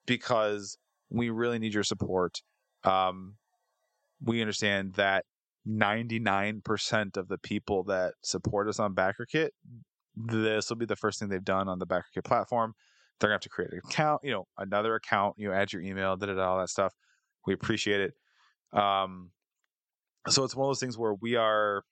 [0.06, 0.78] because
[1.10, 2.42] we really need your support.
[2.84, 3.36] Um,
[4.24, 5.26] we understand that
[5.68, 9.50] 99% of the people that support us on BackerKit,
[10.16, 12.74] this will be the first thing they've done on the BackerKit platform.
[13.20, 15.82] They're gonna have to create an account, you know, another account, you know, add your
[15.82, 16.94] email, da da da, all that stuff.
[17.46, 18.14] We appreciate it.
[18.78, 19.32] Um,
[20.28, 21.84] so it's one of those things where we are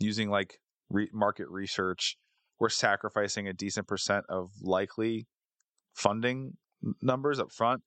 [0.00, 0.58] using like
[0.90, 2.16] re- market research.
[2.58, 5.26] We're sacrificing a decent percent of likely
[5.94, 6.56] funding
[7.02, 7.82] numbers up front,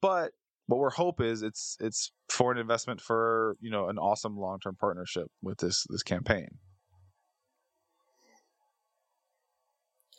[0.00, 0.32] but
[0.66, 4.58] what our hope is it's it's for an investment for you know an awesome long
[4.60, 6.48] term partnership with this this campaign.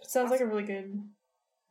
[0.07, 1.03] Sounds like a really good,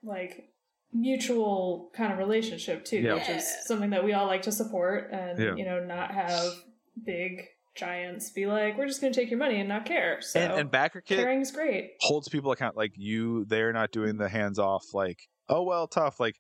[0.02, 0.50] like
[0.92, 3.14] mutual kind of relationship too, Yeah.
[3.14, 5.54] which is something that we all like to support, and Yeah.
[5.54, 6.52] you know, not have
[7.02, 10.40] big giants be like, "We're just going to take your money and not care." So
[10.40, 11.92] and and BackerKit caring is great.
[12.00, 16.18] holds people account like you they're not doing the hands off like oh well tough
[16.20, 16.36] like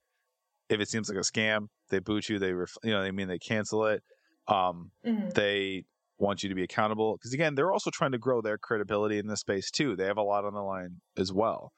[0.68, 3.28] if it seems like a scam they boot you they ref- you know they mean
[3.28, 4.02] they cancel it
[4.48, 5.32] um Mhm.
[5.34, 5.84] they
[6.18, 9.26] want you to be accountable because again they're also trying to grow their credibility in
[9.26, 9.96] this space too.
[9.96, 11.72] They have a lot on the line as well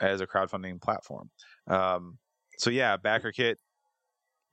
[0.00, 1.30] as a crowdfunding platform.
[1.66, 2.18] Um
[2.58, 3.56] so yeah BackerKit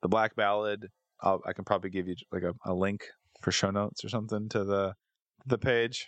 [0.01, 0.87] the black ballad
[1.21, 3.01] I'll, i can probably give you like a, a link
[3.41, 4.93] for show notes or something to the
[5.45, 6.07] the page.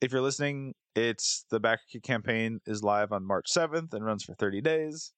[0.00, 4.24] If you're listening it's the backer kit campaign is live on march 7th and runs
[4.24, 5.12] for 30 days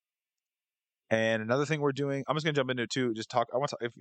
[1.10, 3.48] and another thing we're doing i'm just going to jump into it too just talk
[3.54, 3.92] i want to if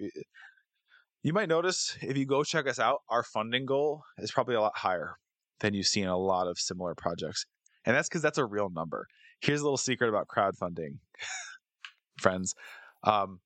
[1.24, 4.62] you might notice if you go check us out, our funding goal is probably a
[4.62, 5.18] lot higher
[5.60, 7.46] than you see in a lot of similar projects.
[7.86, 9.08] And that's because that's a real number.
[9.42, 11.00] Here's a little secret about crowdfunding,
[12.18, 12.54] friends.
[13.04, 13.40] Um,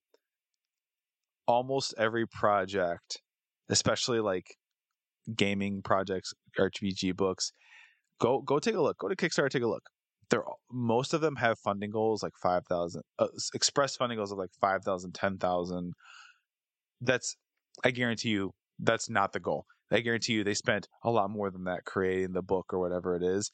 [1.47, 3.21] almost every project,
[3.69, 4.55] especially like
[5.35, 7.51] gaming projects, RPG books,
[8.19, 8.97] go go take a look.
[8.99, 9.83] Go to Kickstarter, take a look.
[10.31, 14.39] They're most of them have funding goals like five thousand, uh, express funding goals of
[14.39, 15.93] like 5,000, 10,000.
[17.01, 17.35] That's
[17.83, 19.65] I guarantee you that's not the goal.
[19.91, 23.15] I guarantee you they spent a lot more than that creating the book or whatever
[23.15, 23.51] it is.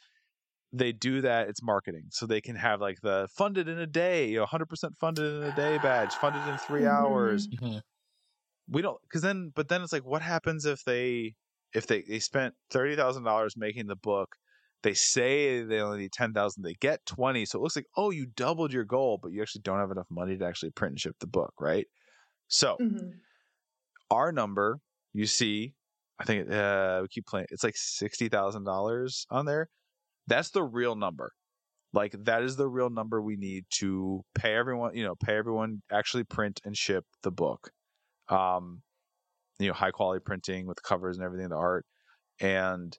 [0.73, 2.05] They do that, it's marketing.
[2.11, 5.43] So they can have like the funded in a day, you know, 100% funded in
[5.43, 6.87] a day badge, funded in 3 Mhm.
[6.87, 7.49] hours.
[7.51, 7.81] Mhm.
[8.67, 11.35] We don't cuz then but then it's like what happens if they
[11.73, 14.35] if they they spent $30,000 making the book,
[14.83, 18.25] they say they only need 10,000, they get 20, so it looks like oh, you
[18.27, 21.15] doubled your goal, but you actually don't have enough money to actually print and ship
[21.19, 21.87] the book, right?
[22.49, 23.21] So, Mhm.
[24.11, 24.79] our number
[25.13, 25.73] you see
[26.19, 29.69] i think uh we keep playing it's like $60000 on there
[30.27, 31.31] that's the real number
[31.93, 35.81] like that is the real number we need to pay everyone you know pay everyone
[35.91, 37.71] actually print and ship the book
[38.29, 38.81] um
[39.59, 41.85] you know high quality printing with covers and everything the art
[42.39, 42.97] and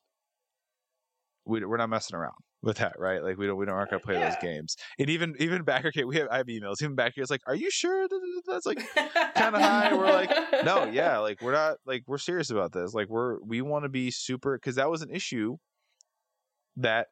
[1.48, 3.22] we, we're not messing around with that, right?
[3.22, 4.76] Like we don't we don't aren't gonna play those games.
[4.98, 6.82] And even even backer we have I have emails.
[6.82, 8.06] Even back here, it's like, are you sure
[8.46, 10.30] that's like kinda high, we're like,
[10.64, 12.94] no, yeah, like we're not like we're serious about this.
[12.94, 15.56] Like we're we want to be super because that was an issue
[16.76, 17.06] that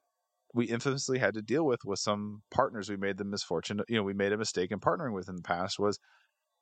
[0.55, 4.03] we infamously had to deal with with some partners we made the misfortune you know
[4.03, 5.99] we made a mistake in partnering with in the past was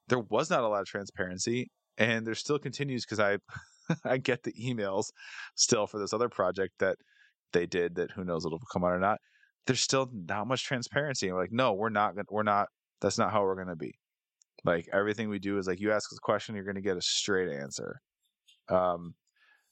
[0.08, 3.36] there was not a lot of transparency and there still continues because i
[4.04, 5.06] i get the emails
[5.54, 6.96] still for this other project that
[7.54, 9.18] they did that who knows it'll come out or not
[9.66, 12.68] there's still not much transparency and we're like no we're not we're not
[13.00, 13.94] that's not how we're gonna be
[14.64, 17.48] like everything we do is like you ask a question you're gonna get a straight
[17.48, 18.00] answer
[18.68, 19.14] um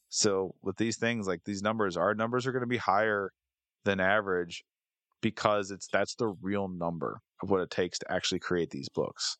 [0.08, 3.30] so with these things like these numbers our numbers are going to be higher
[3.84, 4.62] than average
[5.20, 9.38] because it's that's the real number of what it takes to actually create these books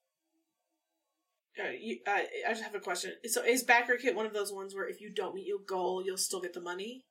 [1.63, 3.13] Uh, you, uh, I just have a question.
[3.27, 6.17] So, is BackerKit one of those ones where if you don't meet your goal, you'll
[6.17, 7.05] still get the money?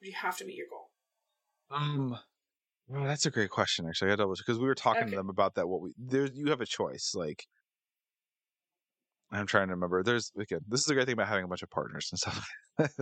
[0.00, 0.90] You have to meet your goal?
[1.70, 2.18] um
[2.88, 5.10] well, that's a great question actually i double because we were talking Okay.
[5.10, 7.46] to them about that what we there you have a choice like
[9.30, 11.62] i'm trying to remember there's again this is the great thing about having a bunch
[11.62, 12.48] of partners and stuff
[12.80, 12.92] Okay.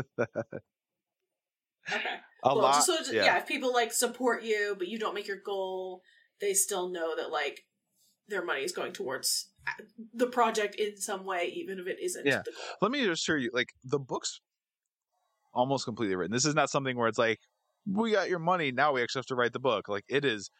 [2.44, 3.24] a Well, lot just so just- yeah.
[3.24, 3.38] yeah.
[3.38, 6.02] if people like support you, but you don't make your goal,
[6.40, 7.64] they still know that like
[8.28, 9.70] their money is going towards uh,
[10.12, 12.42] the project in some way, even if it isn't Yeah.
[12.44, 12.60] the goal.
[12.82, 14.40] let me assure you like the book's
[15.58, 16.32] almost completely written.
[16.32, 17.38] This is not something where it's like
[17.86, 19.88] we got your money now we actually have to write the book.
[19.88, 20.50] Like it is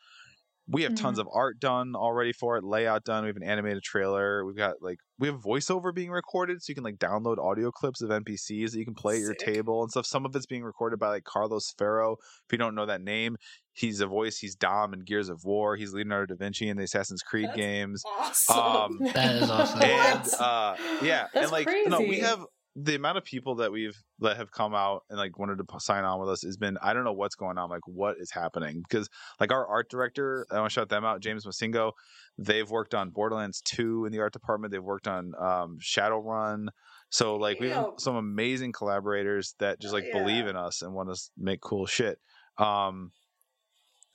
[0.70, 3.82] we have tons of art done already for it layout done we have an animated
[3.82, 7.70] trailer we've got like we have voiceover being recorded so you can like download audio
[7.70, 10.04] clips of npcs that you can play at your table and stuff.
[10.04, 13.36] Some of it's being recorded by like carlos ferro if you don't know that name.
[13.72, 16.82] He's a voice he's dom in gears of war he's leonardo da vinci in the
[16.84, 18.02] assassin's creed That's games.
[18.06, 18.58] Awesome.
[18.58, 19.82] um That is awesome.
[19.82, 20.40] and What?
[20.40, 22.40] uh yeah That's and like no we have
[22.80, 25.78] the amount of people that we've that have come out and like wanted to p-
[25.78, 28.30] sign on with us has been i don't know what's going on like what is
[28.30, 28.82] happening?
[28.88, 29.08] Because
[29.40, 31.92] like our art director i want to shout them out james masingo
[32.36, 34.70] they've worked on borderlands 2 in the art department.
[34.72, 36.68] They've worked on um shadowrun.
[37.10, 41.14] So like we have some amazing collaborators that just like believe in us and want
[41.14, 42.18] to make cool shit.
[42.58, 43.10] Um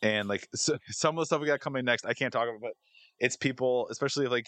[0.02, 2.62] and like so, some of the stuff we got coming next i can't talk about
[2.62, 2.74] but
[3.20, 4.46] it's people especially like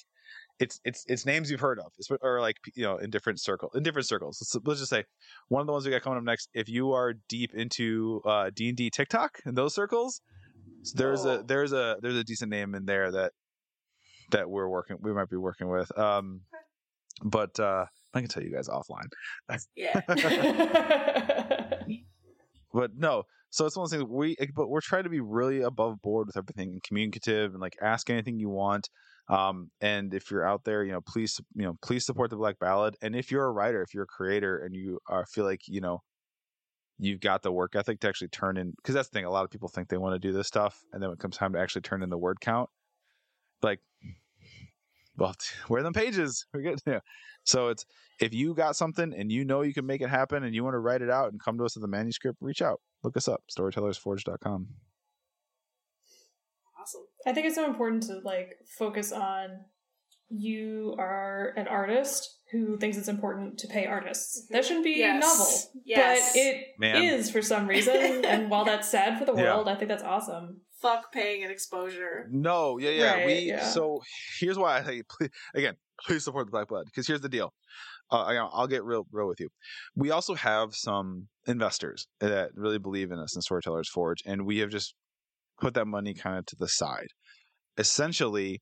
[0.60, 1.92] it's it's it's names you've heard of
[2.22, 5.04] or like you know in different circle in different circles let's, let's just say
[5.50, 8.50] one of the ones we got coming up next if you are deep into uh
[8.56, 10.22] d&d tiktok in those circles
[10.94, 11.44] there's a Oh.
[11.46, 13.34] there's there's a there's a decent name in there that
[14.32, 16.42] that we're working we might be working with um
[17.24, 19.08] but uh i can tell you guys offline
[19.76, 20.02] yeah.
[22.74, 25.62] but no so it's one of those things we but we're trying to be really
[25.62, 28.90] above board with everything and communicative and like ask anything you want
[29.30, 32.60] um and if you're out there you know please you know please support the black
[32.60, 35.62] ballad and if you're a writer if you're a creator and you are feel like
[35.68, 36.02] you know
[36.98, 39.44] you've got the work ethic to actually turn in because that's the thing a lot
[39.44, 41.54] of people think they want to do this stuff and then when it comes time
[41.54, 42.70] to actually turn in the word count
[43.62, 43.80] like
[45.18, 45.36] well
[45.68, 47.00] where are them pages we're good yeah.
[47.44, 47.86] so it's
[48.20, 50.74] if you got something and you know you can make it happen and you want
[50.74, 53.28] to write it out and come to us with a manuscript reach out look us
[53.28, 54.68] up storytellersforge.com.
[57.26, 59.50] I think it's so important to like focus on
[60.30, 64.48] you are an artist who thinks it's important to pay artists.
[64.50, 65.22] That shouldn't be Yes.
[65.22, 65.82] novel.
[65.86, 66.32] Yes.
[66.34, 67.04] But it Man.
[67.04, 68.24] is for some reason.
[68.26, 69.56] and while that's sad for the Yeah.
[69.56, 70.62] world, I think that's awesome.
[70.82, 72.28] Fuck paying an exposure.
[72.32, 73.14] No, yeah, yeah.
[73.16, 73.66] Right, we yeah.
[73.66, 74.02] so
[74.40, 77.54] here's why I say please, again, please support the Black Ballad because here's the deal.
[78.12, 79.50] Uh, I, I'll get real, real with you.
[79.96, 84.60] We also have some investors that really believe in us in Storytellers Forge, and we
[84.60, 84.94] have just
[85.60, 87.08] put that money kind of to the side.
[87.78, 88.62] Essentially,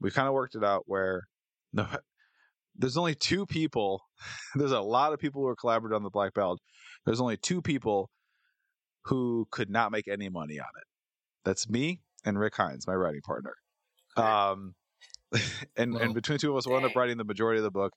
[0.00, 1.22] we kind of worked it out where
[1.72, 1.86] no,
[2.76, 4.02] there's only two people.
[4.54, 6.58] There's a lot of people who are collaborating on the Black Ballad.
[7.04, 8.10] There's only two people
[9.04, 10.86] who could not make any money on it.
[11.44, 13.54] That's me and Rick Hines, my writing partner.
[14.16, 14.74] Um,
[15.76, 17.64] and Well, and between the two of us, we'll end up writing the majority of
[17.64, 17.92] the book.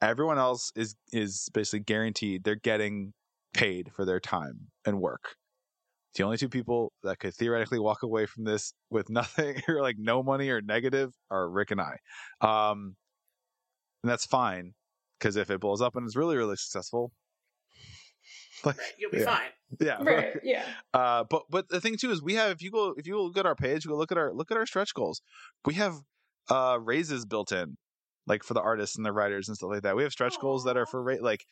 [0.00, 3.12] Everyone else is is basically guaranteed they're getting
[3.52, 5.34] paid for their time and work.
[6.14, 9.96] The only two people that could theoretically walk away from this with nothing or like
[9.98, 11.98] no money or negative are Rick and I.
[12.40, 12.96] Um,
[14.02, 14.74] and that's fine
[15.18, 17.12] because if it blows up and it's really really successful,
[18.64, 18.92] like Right.
[18.98, 19.24] You'll be Yeah.
[19.24, 19.50] fine.
[19.80, 20.36] yeah, Right.
[20.42, 20.64] Yeah.
[20.94, 23.36] uh, but but the thing too is we have if you go if you look
[23.36, 25.20] at our page, go look at our look at our stretch goals.
[25.64, 25.94] We have
[26.50, 27.76] uh raises built in,
[28.28, 29.96] like for the artists and the writers and stuff like that.
[29.96, 31.44] We have stretch goals that are for rate like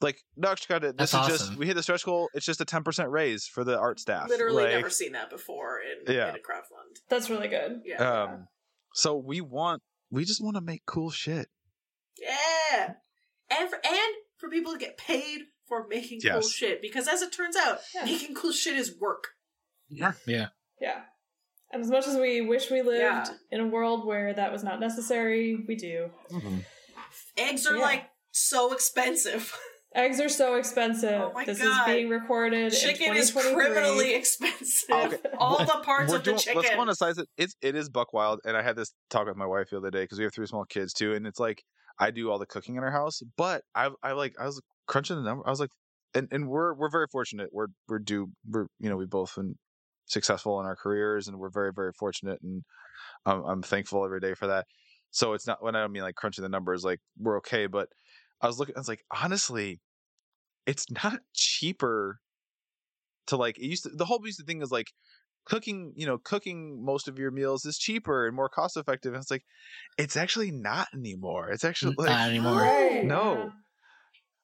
[0.00, 0.98] like no extra credit.
[0.98, 2.28] This That's is just we hit the stretch goal.
[2.34, 4.28] It's just a ten percent raise for the art staff.
[4.28, 6.30] Literally Like, never seen that before in, Yeah.
[6.30, 6.96] in a crowd fund.
[7.08, 7.80] That's really good.
[7.84, 8.22] Yeah.
[8.22, 8.48] Um,
[8.94, 11.48] so we want we just want to make cool shit.
[12.20, 12.94] yeah.
[13.50, 17.32] And for, and for people to get paid for making cool shit because as it
[17.32, 18.04] turns out, Yeah.
[18.04, 19.28] making cool shit is work.
[19.88, 20.12] Yeah.
[20.26, 20.48] Yeah.
[20.80, 21.00] Yeah.
[21.72, 23.24] And as much as we wish we lived Yeah.
[23.50, 26.10] in a world where that was not necessary, we do.
[26.30, 26.64] Mhm.
[27.36, 27.82] Eggs are Yeah.
[27.82, 29.54] like so expensive.
[29.94, 31.20] Eggs are so expensive.
[31.20, 31.88] Oh my this God.
[31.88, 34.90] is being recorded Chicken in is criminally expensive.
[34.90, 35.16] Okay.
[35.38, 36.60] All the parts We're of the chicken.
[36.60, 37.26] let's go on a size it.
[37.38, 39.90] It's it is buck wild, and I had this talk with my wife the other
[39.90, 41.62] day because we have three small kids too, and it's like
[41.98, 45.16] I do all the cooking in our house, but I I like I was crunching
[45.16, 45.46] the number.
[45.46, 45.70] I was like,
[46.14, 47.48] and and we're we're very fortunate.
[47.52, 48.30] We're we're due.
[48.46, 49.56] We're you know we both been
[50.08, 52.62] successful in our careers, and we're very very fortunate, and
[53.26, 54.66] I'm I'm thankful every day for that.
[55.10, 57.88] So it's not when I don't mean like crunching the numbers, like we're okay, but
[58.42, 58.76] I was looking.
[58.76, 59.80] I was like, honestly,
[60.66, 62.18] it's not cheaper
[63.28, 63.90] to like it used to.
[63.90, 64.88] The whole used to thing is like
[65.46, 69.22] cooking you know cooking most of your meals is cheaper and more cost effective and
[69.22, 69.44] it's like
[69.96, 72.52] it's actually not anymore it's actually like Not anymore.
[72.52, 73.50] Right, No.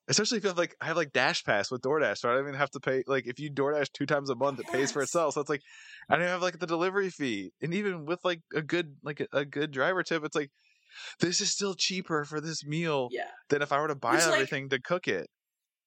[0.09, 2.55] Especially if you have like i have like DashPass with doordash so i don't even
[2.55, 5.35] have to pay like if you doordash two times a month it pays for itself
[5.35, 5.63] so it's like
[6.11, 9.27] i don't have like the delivery fee and even with like a good like a,
[9.33, 10.51] a good driver tip it's like
[11.21, 13.29] this is still cheaper for this meal yeah.
[13.49, 15.29] than if i were to buy Which, like, everything to cook it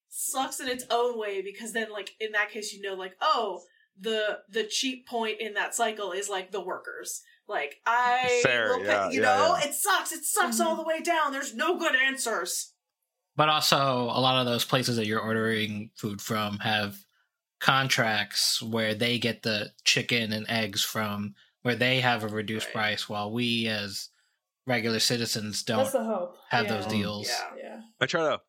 [0.10, 3.62] Sucks in its own way because then like in that case you know like, oh,
[4.00, 7.22] the the cheap point in that cycle is like the workers.
[7.48, 9.68] Like I Fair, pay, you yeah, know, yeah.
[9.68, 10.12] it sucks.
[10.12, 10.82] It sucks all mm-hmm.
[10.82, 11.32] the way down.
[11.32, 12.74] There's no good answers.
[13.38, 16.98] But also, a lot of those places that you're ordering food from have
[17.60, 22.74] contracts where they get the chicken and eggs from, where they have a reduced Right.
[22.74, 24.10] price, while we as
[24.66, 26.38] regular citizens don't That's the hope.
[26.50, 26.78] have yeah.
[26.78, 27.28] those deals.
[27.28, 27.52] Yeah.
[27.58, 27.82] Yeah.
[28.02, 28.42] I try to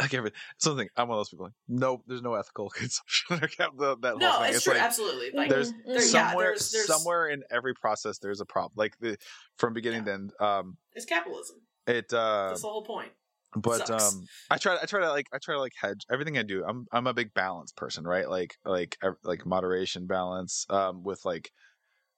[0.00, 0.88] like every something.
[0.96, 1.46] I'm one of those people.
[1.46, 3.36] Like, nope, there's no ethical consumption.
[3.42, 4.54] I kept the, that No, whole thing.
[4.54, 5.30] it's, true, like absolutely.
[5.32, 6.12] Like there's there- mhm.
[6.12, 8.72] yeah, somewhere, there's- there's- somewhere in every process, there's a problem.
[8.76, 9.16] Like the
[9.58, 10.32] from beginning to end.
[10.40, 11.56] Um, it's capitalism.
[11.86, 12.12] it.
[12.12, 13.10] Uh, That's the whole point.
[13.56, 14.12] But sucks.
[14.12, 14.78] um, I try.
[14.82, 15.26] I try to like.
[15.32, 16.64] I try to like hedge everything I do.
[16.66, 18.28] I'm I'm a big balance person, right?
[18.28, 20.66] Like like like moderation balance.
[20.70, 21.50] Um, with like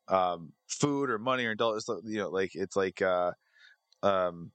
[0.09, 1.87] um food or money or dollars.
[2.05, 3.33] You know, like it's like uh
[4.03, 4.53] um.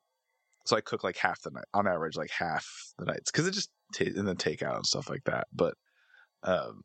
[0.65, 2.67] So I cook like half the night on average, like half
[2.97, 5.47] the nights, because it just ta and then takeout and stuff like that.
[5.53, 5.73] But
[6.43, 6.81] um,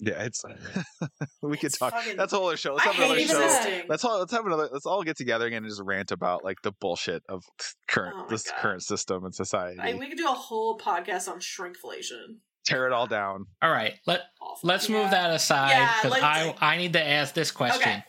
[0.00, 0.42] yeah, it's
[1.42, 1.92] we could It's talk.
[1.92, 2.74] fucking- That's a whole other show.
[2.74, 3.42] Let's I have another hate show.
[3.42, 3.82] existing.
[3.88, 4.68] Let's all let's have another.
[4.72, 7.44] Let's all get together again and just rant about like the bullshit of
[7.88, 8.56] current Oh this God.
[8.60, 9.78] current system and society.
[9.80, 12.38] I, we could do a whole podcast on shrinkflation.
[12.64, 13.46] Tear it all down.
[13.62, 14.68] All right, let Awful.
[14.68, 15.02] let's Yeah.
[15.02, 16.24] move that aside Yeah, because let's-
[16.60, 17.80] I I need to ask this question.
[17.82, 18.04] Okay.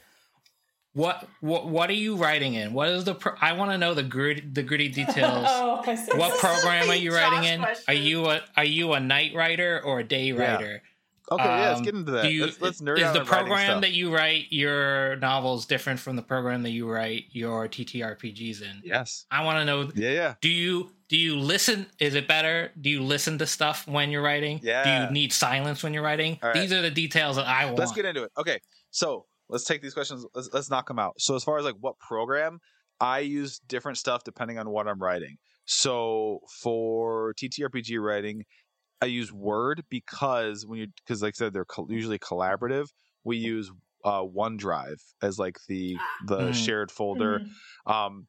[0.93, 2.73] What what what are you writing in?
[2.73, 5.45] What is the pro- I want to know the gritty the gritty details.
[5.47, 6.17] oh, I see.
[6.17, 7.65] what program are you Josh writing in?
[7.87, 10.35] Are you a are you a night writer or a day Yeah.
[11.31, 12.31] Okay, yeah, let's Um, get into that.
[12.31, 16.21] You, let's, let's nerd is the program that you write your novels different from the
[16.21, 18.81] program that you write your TTRPGs in?
[18.83, 19.25] Yes.
[19.31, 19.89] I want to know.
[19.95, 20.33] Yeah, yeah.
[20.41, 21.87] Do you do you listen?
[21.99, 22.71] Is it better?
[22.79, 24.59] Do you listen to stuff when you're writing?
[24.61, 24.83] Yeah.
[24.83, 26.37] Do you need silence when you're writing?
[26.41, 26.53] Right.
[26.53, 27.79] These are the details that I want.
[27.79, 28.31] Let's get into it.
[28.37, 28.59] Okay,
[28.91, 30.25] so let's take these questions.
[30.35, 31.13] Let's, let's knock them out.
[31.17, 32.59] So as far as like what program,
[32.99, 35.37] I use different stuff depending on what I'm writing.
[35.65, 38.43] So for TTRPG writing,
[39.01, 42.89] I use Word because when you because like I said they're col- usually collaborative.
[43.23, 43.71] We use
[44.03, 45.97] uh, OneDrive as like the
[46.27, 46.53] the Mm.
[46.53, 47.41] shared folder.
[47.41, 47.93] Mhm.
[47.93, 48.27] um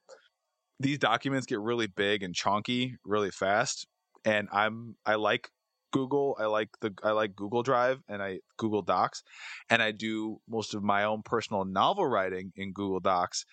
[0.80, 3.86] these documents get really big and chunky really fast
[4.24, 5.50] and i'm i like
[5.92, 9.22] google i like the i like google drive and i google docs
[9.70, 13.44] and i do most of my own personal novel writing in google docs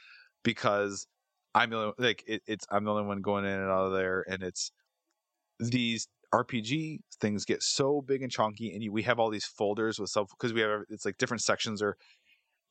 [0.43, 1.07] because
[1.55, 3.93] i'm the only, like it, it's i'm the only one going in and out of
[3.93, 4.72] there and it's
[5.59, 9.99] these rpg things get so big and chunky and you, we have all these folders
[9.99, 11.97] with stuff because we have it's like different sections or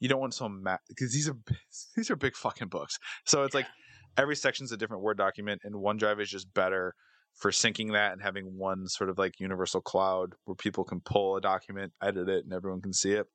[0.00, 1.36] you don't want some map because these are
[1.96, 2.96] these are big fucking books.
[3.26, 3.68] So it's like
[4.16, 6.94] every section's a different word document and onedrive is just better
[7.34, 11.36] for syncing that and having one sort of like universal cloud where people can pull
[11.36, 13.26] a document edit it and everyone can see it.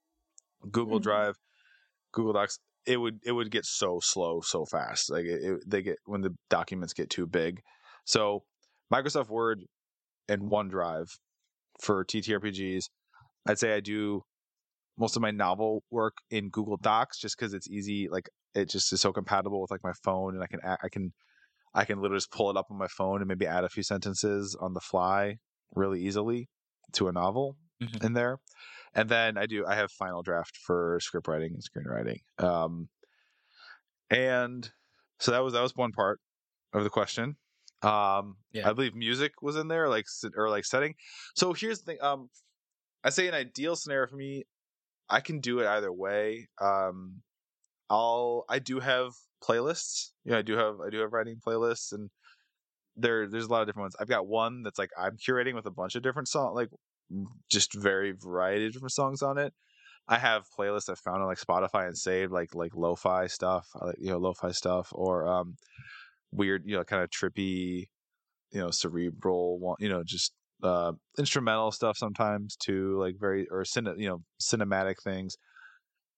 [0.72, 1.04] Google Mhm.
[1.04, 1.36] drive
[2.14, 5.10] google docs it would it would get so slow so fast.
[5.10, 7.62] Like it, it, they get when the documents get too big.
[8.06, 8.46] So
[8.94, 9.64] microsoft word
[10.30, 11.10] and onedrive
[11.82, 12.86] for ttrpgs
[13.48, 14.22] i'd say i do
[14.98, 18.94] most of my novel work in google docs just because it's easy like it just
[18.94, 21.12] is so compatible with like my phone and i can I can
[21.76, 23.84] i can literally just pull it up on my phone and maybe add a few
[23.84, 25.38] sentences on the fly
[25.76, 26.50] really easily
[26.94, 28.04] to a novel Mhm.
[28.06, 28.38] in there.
[28.94, 32.20] And then i do i have final draft for script writing and screenwriting.
[32.40, 32.90] Um
[34.10, 34.72] and
[35.20, 36.20] so that was that was one part
[36.74, 37.38] of the question
[37.84, 38.70] um Yeah.
[38.70, 40.06] i believe music was in there like
[40.38, 40.96] or like setting
[41.36, 42.30] so here's the thing um
[43.04, 44.44] i say an ideal scenario for me
[45.10, 47.22] i can do it either way um
[47.90, 49.14] i'll i do have
[49.44, 52.10] playlists yeah i do have i do have writing playlists and
[52.96, 53.96] there there's a lot of different ones.
[54.00, 56.70] I've got one that's like I'm curating with a bunch of different song like
[57.50, 59.54] just very variety of different songs on it.
[60.08, 64.10] I have playlists I found on like Spotify and saved like like lo-fi stuff, you
[64.12, 65.56] know lo-fi stuff or um
[66.34, 67.86] weird you know kind of trippy
[68.52, 73.94] you know cerebral you know just uh instrumental stuff sometimes too like very or cine,
[73.98, 75.36] you know cinematic things.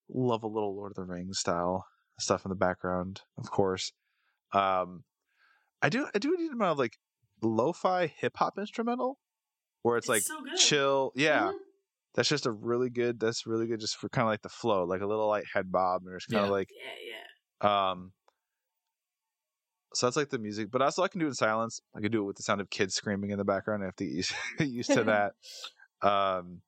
[0.10, 1.86] Love a little Lord of the Rings style
[2.20, 3.92] stuff in the background, of course.
[4.54, 5.04] Um
[5.82, 6.94] I do I do need a amount of like
[7.42, 9.18] lo-fi hip hop instrumental
[9.82, 11.12] where it's, It's like so chill.
[11.16, 11.52] Yeah.
[11.52, 11.54] Mhm.
[12.16, 14.86] That's just a really good that's really good just for kind of like the flow,
[14.86, 16.52] like a little light head bob and it's kind of Yeah.
[16.52, 17.18] like Yeah,
[17.64, 17.90] yeah.
[17.92, 18.14] um
[19.94, 21.82] so that's like the music, but also I can do it in silence.
[21.96, 23.84] I can do it with the sound of kids screaming in the background.
[23.84, 25.04] I have to get used, used to
[26.02, 26.08] that.
[26.08, 26.62] Um,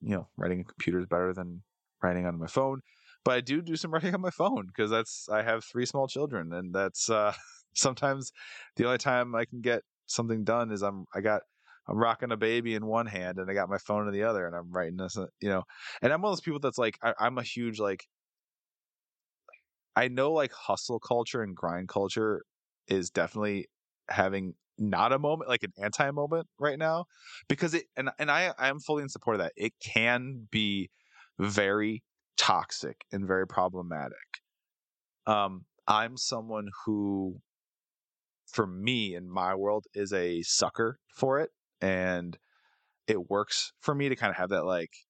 [0.00, 1.62] you know, writing on computer is better than
[2.02, 2.80] writing on my phone,
[3.24, 6.08] but I do do some writing on my phone because that's I have three small
[6.08, 7.32] children, and that's uh,
[7.74, 8.32] sometimes
[8.76, 11.42] the only time I can get something done is I'm I got
[11.88, 14.46] I'm rocking a baby in one hand and I got my phone in the other,
[14.46, 15.62] and I'm writing this, uh, you know,
[16.02, 18.06] and I'm one of those people that's like I, I'm a huge like
[19.96, 22.44] I know like hustle culture and grind culture
[22.86, 23.66] is definitely
[24.08, 27.06] having not a moment like an anti moment right now
[27.48, 29.52] because it and and I I am fully in support of that.
[29.56, 30.90] It can be
[31.38, 32.02] very
[32.36, 34.42] toxic and very problematic.
[35.26, 37.40] Um I'm someone who
[38.46, 42.38] for me in my world is a sucker for it and
[43.06, 45.05] it works for me to kind of have that like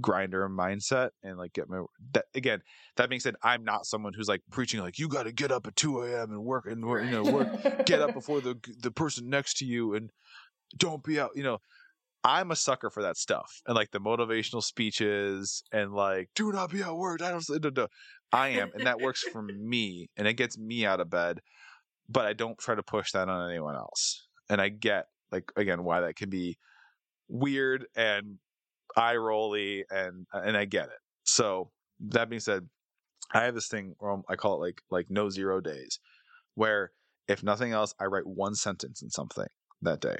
[0.00, 1.82] grinder mindset and like get my
[2.12, 2.60] that again
[2.96, 5.66] that being said i'm not someone who's like preaching like you got to get up
[5.66, 8.90] at 2 a.m and work and work, you know work get up before the the
[8.90, 10.10] person next to you and
[10.78, 11.58] don't be out you know
[12.24, 16.70] i'm a sucker for that stuff and like the motivational speeches and like do not
[16.70, 17.86] be at work i don't da, da.
[18.32, 21.40] i am and that works for me and it gets me out of bed
[22.08, 25.84] but i don't try to push that on anyone else and i get like again
[25.84, 26.56] why that can be
[27.28, 28.38] weird and
[28.96, 31.00] eye rolly and uh, and i get it.
[31.24, 31.70] So
[32.00, 32.68] that being said
[33.32, 33.94] i have this thing
[34.28, 36.00] i call it like like no zero days
[36.54, 36.90] where
[37.28, 39.46] if nothing else i write one sentence in something
[39.82, 40.16] that day.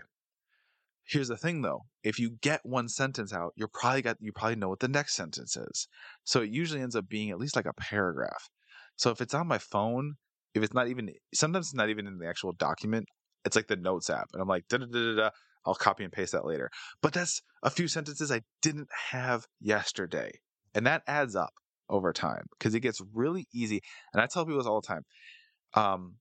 [1.04, 1.82] Here's the thing though.
[2.04, 5.14] If you get one sentence out you're probably got you probably know what the next
[5.14, 5.88] sentence is.
[6.24, 8.48] So it usually ends up being at least like a paragraph.
[8.96, 10.14] So if it's on my phone
[10.54, 13.06] if it's not even sometimes it's not even in the actual document
[13.44, 15.30] it's like the notes app and i'm like da da da da da
[15.66, 16.70] i'll copy and paste that later.
[17.00, 20.32] But that's a few sentences i didn't have yesterday
[20.74, 21.52] and that adds up
[21.88, 23.80] over time because it gets really easy
[24.12, 25.02] and i tell people this all the time
[25.74, 26.16] um,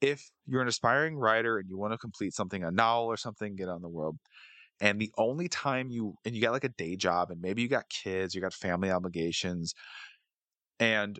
[0.00, 3.54] if you're an aspiring writer and you want to complete something a novel or something
[3.54, 4.16] get on the world
[4.80, 7.68] and the only time you and you got like a day job and maybe you
[7.68, 9.74] got kids you got family obligations
[10.80, 11.18] and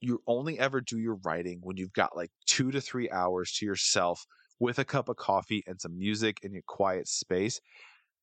[0.00, 3.66] you only ever do your writing when you've got like two to three hours to
[3.66, 4.24] yourself
[4.60, 7.60] with a cup of coffee and some music in your quiet space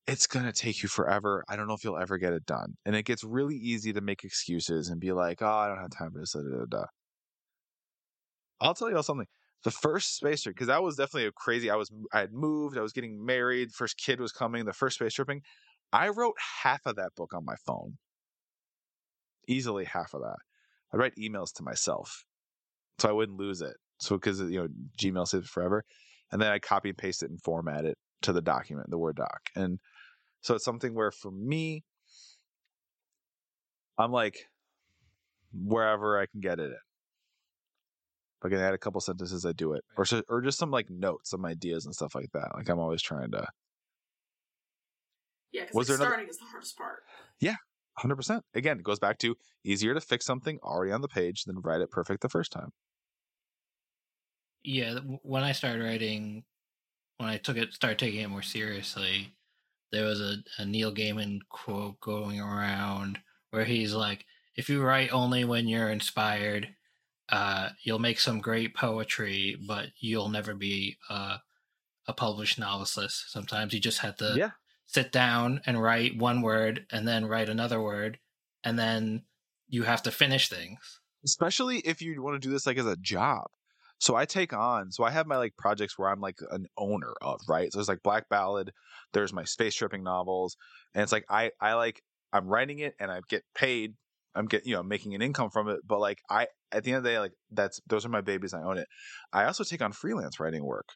[0.06, 2.74] it's going to take you forever i don't know if you'll ever get it done
[2.86, 5.90] and it gets really easy to make excuses and be like oh i don't have
[5.90, 6.84] time for this da, da, da,
[8.60, 9.26] i'll tell you all something
[9.64, 12.78] the first space trip because that was definitely a crazy i was i had moved
[12.78, 15.40] i was getting married first kid was coming the first space trippin
[15.92, 17.94] i wrote half of that book on my phone.
[19.50, 20.36] Easily half of that.
[20.92, 22.24] I write emails to myself
[22.98, 24.68] so i wouldn't lose it so because you know
[25.00, 25.84] gmail saves forever
[26.32, 29.16] and then i copy and paste it and format it to the document the word
[29.16, 29.78] doc and
[30.40, 31.84] so it's something where for me
[33.98, 34.36] i'm like
[35.52, 36.76] wherever i can get it in
[38.40, 40.70] if I can add a couple sentences, I do it, or so, or just some
[40.70, 42.54] like notes, some ideas and stuff like that.
[42.54, 43.44] Like I'm always trying to,
[45.50, 47.02] Yeah, because Was there another- starting is the hardest part.
[47.40, 47.56] Yeah,
[47.96, 48.44] hundred percent.
[48.54, 51.80] Again, it goes back to easier to fix something already on the page than write
[51.80, 52.70] it perfect the first time.
[54.64, 56.44] Yeah, when I started writing,
[57.18, 59.34] when I took it, started taking it more seriously,
[59.92, 63.18] there was a, a Neil Gaiman quote going around
[63.50, 64.24] where he's like,
[64.56, 66.74] "If you write only when you're inspired,
[67.30, 71.38] uh, you'll make some great poetry, but you'll never be uh,
[72.06, 73.30] a published novelist.
[73.30, 74.50] Sometimes you just have to yeah,
[74.86, 78.18] sit down and write one word, and then write another word,
[78.64, 79.22] and then
[79.68, 82.96] you have to finish things." especially if you want to do this like as a
[82.96, 83.46] job.
[83.98, 87.12] So I take on, so I have my like projects where I'm like an owner
[87.20, 87.72] of, right?
[87.72, 88.72] So there's like Black Ballad,
[89.12, 90.56] there's my space trippin novels,
[90.94, 92.00] and it's like I I like
[92.32, 93.94] I'm writing it and I get paid.
[94.34, 96.98] I'm get you know making an income from it, but like I at the end
[96.98, 98.54] of the day like that's those are my babies.
[98.54, 98.86] I own it.
[99.32, 100.90] I also take on freelance writing work,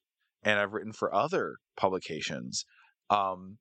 [0.44, 2.64] and I've written for other publications.
[3.11, 3.59] Um,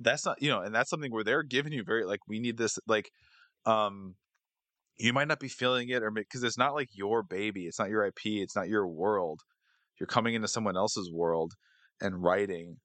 [0.00, 2.58] that's not you know, and that's something where they're giving you very like we need
[2.58, 3.10] this like
[3.64, 4.16] um
[4.98, 7.90] you might not be feeling it or because it's not like your baby it's not
[7.90, 9.40] your ip it's not your world
[9.98, 11.52] you're coming into someone else's world
[12.00, 12.76] and writing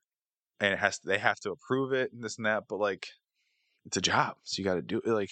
[0.59, 3.07] and it has they have to approve it and this and that but like
[3.85, 5.31] it's a job so you got to do it like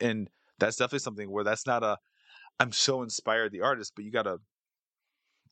[0.00, 1.96] and that's definitely something where that's not a
[2.60, 4.38] i'm so inspired the artist but you got to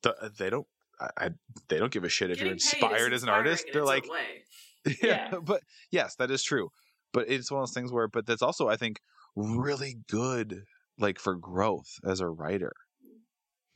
[0.03, 0.67] the, uh, they don't
[1.01, 1.31] I, I
[1.69, 4.07] they don't give a shit if Getting you're inspired as an artist they're like
[5.03, 5.39] yeah, Yeah.
[5.43, 6.71] but yes, that is true.
[7.13, 9.01] But it's one of those things where, but that's also, I think,
[9.37, 10.65] really good,
[10.99, 12.73] like for growth as a writer,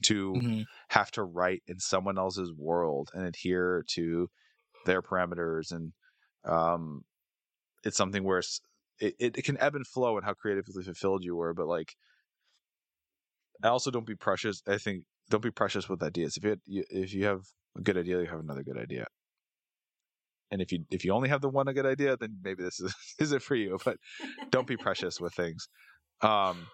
[0.04, 0.64] to Mhm.
[0.90, 4.28] have to write in someone else's world and adhere to
[4.86, 5.94] their parameters, and
[6.44, 7.04] um,
[7.84, 8.60] it's something where it's,
[9.00, 11.94] it, it can ebb and flow and how creatively fulfilled you were, but like,
[13.62, 14.62] I also don't be precious.
[14.66, 16.36] I think don't be precious with ideas.
[16.36, 17.42] If you, had, you if you have
[17.76, 19.06] a good idea, you have another good idea
[20.54, 22.80] and if you if you only have the one a good idea then maybe this
[22.80, 23.98] is isn't for you but
[24.50, 25.68] don't be precious with things.
[26.22, 26.66] Um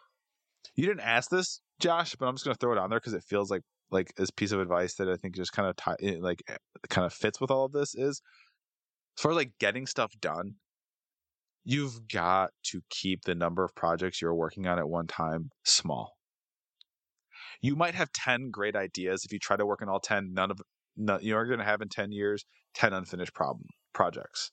[0.76, 3.14] you didn't ask this josh but i'm just going to throw it on there because
[3.14, 5.96] it feels like like this piece of advice that i think just kind of tie,
[6.20, 6.42] like
[6.90, 8.20] kind of fits with all of this is
[9.18, 10.54] as far as like getting stuff done
[11.64, 16.16] you've got to keep the number of projects you're working on at one time small.
[17.60, 19.24] You might have 10 great ideas.
[19.24, 20.60] If you try to work on all 10 none of
[21.00, 22.44] none, you're going to have in 10 years
[22.74, 24.52] 10 unfinished problem projects.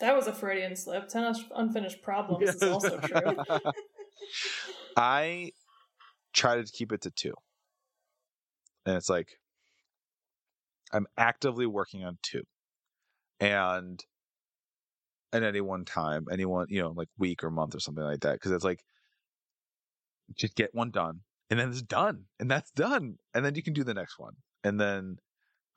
[0.00, 1.08] That was a Freudian slip.
[1.08, 3.36] Ten unfinished problems is also true.
[4.96, 5.50] I
[6.32, 7.34] try to keep it to two.
[8.86, 9.28] And it's like
[10.92, 12.42] I'm actively working on two.
[13.40, 14.02] And
[15.34, 18.20] at any one time, any one, you know, like week or month or something like
[18.20, 18.40] that.
[18.40, 18.80] Cause it's like
[20.34, 22.24] just get one done and then it's done.
[22.38, 23.16] And that's done.
[23.34, 24.34] And then you can do the next one.
[24.64, 25.18] And then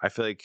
[0.01, 0.43] I feel like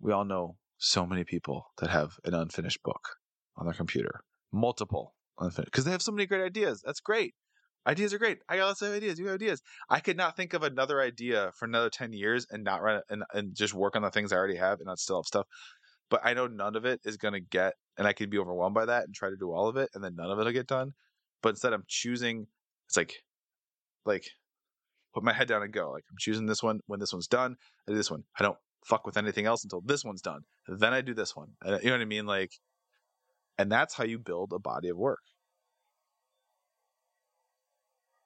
[0.00, 3.16] we all know so many people that have an unfinished book
[3.56, 4.22] on their computer,
[4.52, 6.82] multiple unfinished, because they have so many great ideas.
[6.84, 7.34] That's great.
[7.86, 8.38] Ideas are great.
[8.48, 9.18] I got lots of ideas.
[9.18, 9.62] You have ideas.
[9.88, 13.24] I could not think of another idea for another ten years and not run and
[13.32, 15.46] and just work on the things I already have and not still have stuff.
[16.10, 18.84] But I know none of it is gonna get, and I could be overwhelmed by
[18.86, 20.66] that and try to do all of it, and then none of it will get
[20.66, 20.92] done.
[21.42, 22.48] But instead, I'm choosing.
[22.86, 23.22] It's like,
[24.04, 24.28] like,
[25.14, 25.90] put my head down and go.
[25.90, 26.80] Like I'm choosing this one.
[26.86, 27.56] When this one's done,
[27.88, 28.24] I do this one.
[28.38, 30.40] I don't fuck with anything else until this one's done.
[30.68, 31.48] Then I do this one.
[31.64, 32.26] Uh, You know what I mean?
[32.26, 32.52] Like,
[33.58, 35.20] and that's how you build a body of work.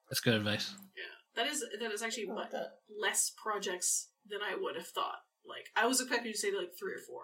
[0.09, 0.73] That's good advice.
[0.95, 2.73] Yeah, that is that is actually I like that.
[3.01, 5.17] less projects than I would have thought.
[5.47, 7.23] Like I was expecting you to say like three or four.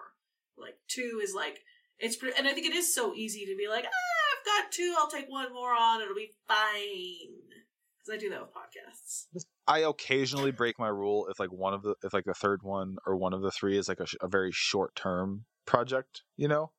[0.58, 1.60] Like two is like
[1.98, 4.72] it's pretty, and I think it is so easy to be like, ah, I've got
[4.72, 4.94] two.
[4.98, 6.02] I'll take one more on.
[6.02, 7.61] It'll be fine.
[8.04, 9.44] Because I do that with podcasts.
[9.66, 12.96] I occasionally break my rule if like one of the if like the third one
[13.06, 16.48] or one of the three is like a, sh- a very short term project, you
[16.48, 16.72] know.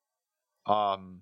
[0.65, 1.21] Um,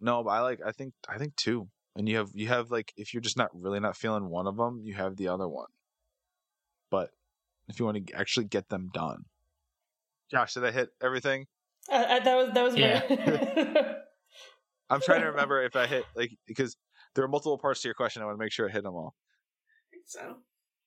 [0.00, 2.92] no, but I like I think I think two, and you have you have like
[2.96, 5.68] if you're just not really not feeling one of them, you have the other one.
[6.90, 7.10] But
[7.68, 9.24] if you want to actually get them done,
[10.30, 11.46] Josh, did I hit everything?
[11.90, 13.94] Uh, uh, that was that was Yeah.
[14.90, 16.76] I'm trying to remember if I hit like because
[17.16, 18.22] there are multiple parts to your question.
[18.22, 19.16] I want to make sure I hit them all.
[20.06, 20.38] So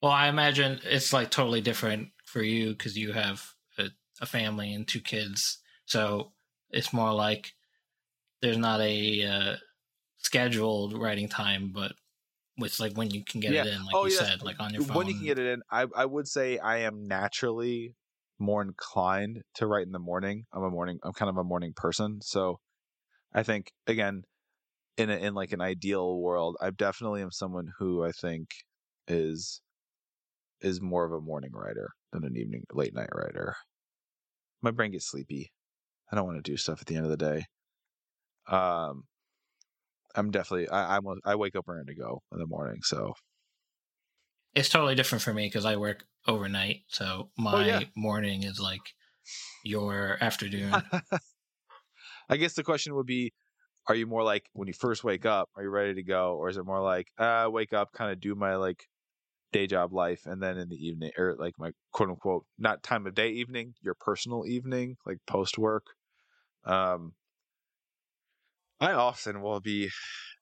[0.02, 3.90] Well, I imagine it's like totally different for you because you have a,
[4.22, 5.60] a family and two kids.
[5.86, 6.32] So
[6.70, 7.54] it's more like
[8.42, 9.56] there's not a uh,
[10.20, 11.94] scheduled writing time, but
[12.58, 13.66] it's like when you can get Yeah.
[13.66, 14.30] it in, like Oh, you yes.
[14.30, 14.98] said, like on your phone.
[14.98, 17.96] when you can get it in I, I would say i am naturally
[18.40, 21.74] more inclined to write in the morning i'm a morning i'm kind of a morning
[21.76, 22.60] person so
[23.34, 24.24] i think again
[25.00, 28.50] in a, in like an ideal world i definitely am someone who i think
[29.08, 29.62] is
[30.62, 33.56] is more of a morning writer than an evening late night writer
[34.62, 35.52] my brain gets sleepy
[36.12, 37.46] i don't want to do stuff at the end of the day
[38.48, 39.08] um
[40.16, 43.14] i'm definitely i i'm i wake up ready to go in the morning so
[44.54, 46.84] It's totally different for me because I work overnight.
[46.90, 47.82] So my Oh, yeah.
[47.96, 48.96] morning is like
[49.64, 50.92] your afternoon.
[52.30, 53.34] I guess the question would be
[53.90, 56.36] are you more like when you first wake up, are you ready to go?
[56.36, 58.86] Or is it more like uh wake up, kind of do my like
[59.52, 63.08] day job life and then in the evening or like my quote unquote not time
[63.08, 65.88] of day evening, your personal evening, like post work.
[66.66, 67.14] Um
[68.80, 69.90] I often will be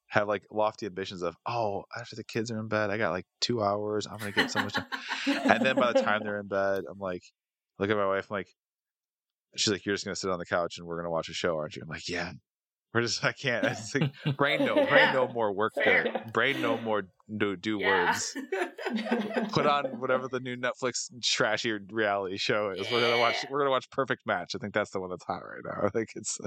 [0.10, 3.26] have like lofty ambitions of, oh, after the kids are in bed, I got like
[3.42, 4.86] two hours, I'm gonna get so much done.
[5.26, 7.24] And then by the time they're in bed, I'm like,
[7.80, 8.50] look at my wife, I'm like,
[9.56, 11.58] she's like, you're just gonna sit on the couch and we're gonna watch a show,
[11.58, 11.82] aren't you?
[11.84, 12.32] I'm like, yeah.
[12.94, 13.66] We're just, I can't.
[13.66, 13.94] It's
[14.26, 15.14] like, brain no, brain Yeah.
[15.14, 16.04] no more work Fair.
[16.04, 16.26] there.
[16.34, 17.04] Brain no more
[17.38, 18.06] do do yeah.
[18.08, 18.36] words.
[19.52, 22.90] Put on whatever the new Netflix trashy reality show is.
[22.92, 23.46] We're gonna watch.
[23.50, 24.56] We're gonna watch Perfect Match.
[24.56, 25.82] I think that's the one that's hot right now.
[25.86, 26.40] I think it's.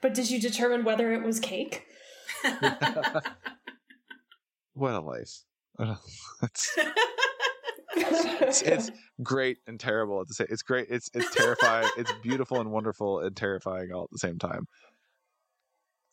[0.00, 1.84] but did you determine whether it was cake?
[4.72, 5.42] What a life.
[5.74, 6.48] What a-
[7.96, 8.90] it's- it's, it's
[9.22, 10.46] great and terrible at the same.
[10.50, 10.86] It's great.
[10.90, 11.88] It's it's terrifying.
[11.96, 14.66] it's beautiful and wonderful and terrifying all at the same time.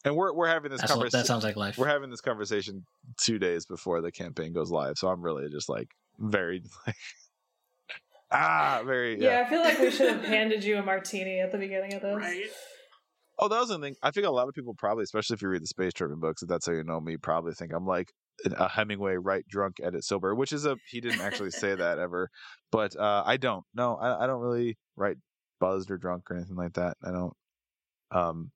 [0.06, 1.26] And we're we're having this That's, that conversation.
[1.26, 1.78] sounds like life.
[1.78, 2.86] We're having this conversation
[3.18, 5.90] two days before the campaign goes live, so I'm really just like
[6.20, 6.96] very like
[8.32, 9.40] ah very yeah.
[9.40, 9.46] yeah.
[9.46, 12.16] I feel like we should have handed you a martini at the beginning of this.
[12.16, 12.46] Right?
[13.40, 13.96] Oh, that was the thing.
[14.04, 16.42] I think a lot of people probably, especially if you read the space trippin books,
[16.44, 18.14] if that's how you know me, probably think I'm like an-
[18.46, 22.30] a Hemingway, write drunk, edit sober, which is a he didn't actually say that ever,
[22.72, 23.64] but uh, I don't.
[23.74, 25.18] No, I, I don't really write
[25.60, 26.98] buzzed or drunk or anything like that.
[27.04, 27.34] I don't.
[28.12, 28.52] Um.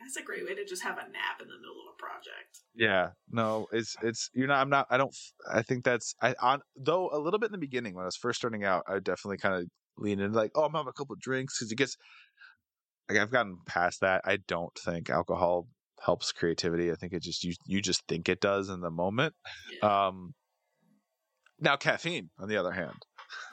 [0.00, 2.58] That's a great way to just have a nap in the middle of a project.
[2.74, 3.10] Yeah.
[3.30, 3.66] No.
[3.72, 4.60] It's it's you're not.
[4.60, 4.86] I'm not.
[4.90, 5.16] I don't.
[5.50, 8.16] I think that's I on though a little bit in the beginning when I was
[8.16, 8.84] first starting out.
[8.86, 9.64] I definitely kind of
[9.96, 11.96] leaned into like, oh, I'm having a couple of drinks because it gets.
[13.08, 14.22] Like I've gotten past that.
[14.24, 15.68] I don't think alcohol
[16.04, 16.90] helps creativity.
[16.92, 19.34] I think it just you you just think it does in the moment.
[19.82, 20.06] Yeah.
[20.08, 20.34] Um.
[21.60, 22.96] Now caffeine, on the other hand,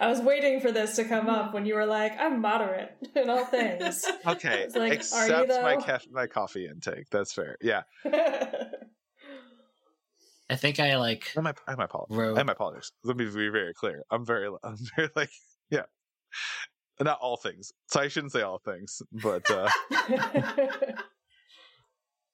[0.00, 3.30] I was waiting for this to come up when you were like, "I'm moderate in
[3.30, 5.82] all things." okay, It's like, are except my though?
[5.82, 7.08] caf- my coffee intake.
[7.10, 7.56] That's fair.
[7.60, 7.82] Yeah,
[10.50, 12.16] I think I like and my and my politics.
[12.16, 12.36] wrote.
[12.38, 12.90] And my politics.
[13.04, 14.02] Let me be very clear.
[14.10, 15.30] I'm very I'm very like
[15.70, 15.84] yeah.
[17.00, 17.72] Not all things.
[17.88, 19.68] So I shouldn't say all things, but uh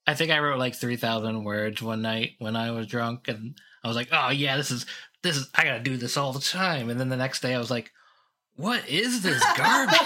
[0.06, 3.54] I think I wrote like three thousand words one night when I was drunk, and
[3.84, 4.86] I was like, "Oh yeah, this is
[5.22, 7.58] this is I gotta do this all the time." And then the next day, I
[7.58, 7.92] was like,
[8.56, 9.98] "What is this garbage?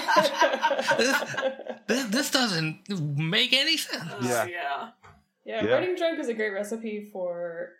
[0.98, 4.44] this, this doesn't make any sense." Oh, Yeah.
[4.46, 4.88] yeah.
[5.44, 5.72] yeah, Yeah.
[5.74, 7.70] writing drunk is a great recipe for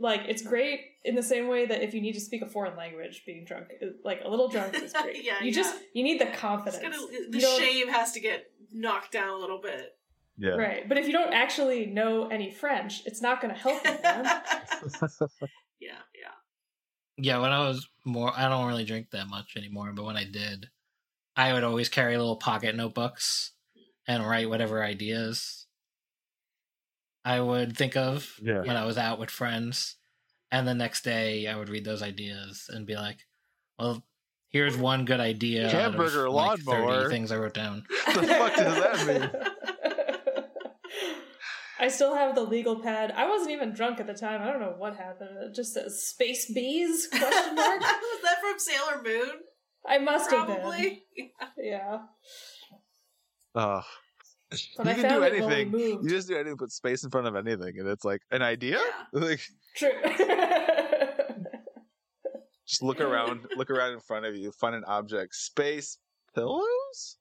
[0.00, 2.76] like it's great in the same way that if you need to speak a foreign
[2.76, 3.66] language, being drunk,
[4.04, 5.24] like a little drunk is great.
[5.24, 5.52] Yeah, you yeah.
[5.52, 6.82] just you need the confidence.
[6.82, 9.96] gonna, You the don't- shame has to get knocked down a little bit.
[10.38, 10.50] yeah.
[10.56, 13.90] Right, but if you don't actually know any French, it's not going to help you,
[14.02, 14.24] man.
[15.80, 16.34] yeah, yeah.
[17.16, 19.92] Yeah, when I was more, I don't really drink that much anymore.
[19.94, 20.68] But when I did,
[21.36, 23.52] I would always carry little pocket notebooks
[24.08, 25.63] and write whatever ideas
[27.24, 28.60] I would think of Yeah.
[28.60, 29.96] when I was out with friends.
[30.50, 33.26] And the next day, I would read those ideas and be like,
[33.78, 34.04] "Well,
[34.50, 37.08] here's one good idea." out of, Hamburger like, lawnmower.
[37.08, 37.84] things I wrote down.
[38.06, 39.30] the fuck does that mean?
[41.78, 43.10] I still have the legal pad.
[43.16, 44.40] I wasn't even drunk at the time.
[44.42, 45.30] I don't know what happened.
[45.42, 47.80] It just says "Space Bees?" question mark.
[47.80, 49.40] Was that from Sailor Moon?
[49.86, 50.56] I must have been.
[50.60, 51.02] Probably.
[51.58, 52.02] Yeah,
[53.54, 53.82] Uh,
[54.76, 56.02] but you I can do it when we anything.
[56.02, 58.78] You just do anything, put space in front of anything, and it's like an idea.
[58.78, 59.20] Yeah.
[59.20, 59.40] Like
[59.76, 59.90] True.
[62.66, 65.34] just look around, look around in front of you, find an object.
[65.34, 65.98] Space
[66.34, 67.18] pillows.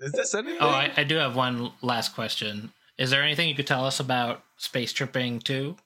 [0.00, 0.58] Is this anything?
[0.60, 2.72] Oh, I, I do have one last question.
[2.98, 5.76] Is there anything you could tell us about space trippin too?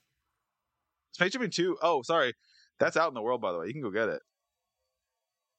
[1.13, 1.77] Space Trippin 2.
[1.81, 2.33] Oh, sorry.
[2.79, 3.67] That's out in the world, by the way.
[3.67, 4.21] You can go get it.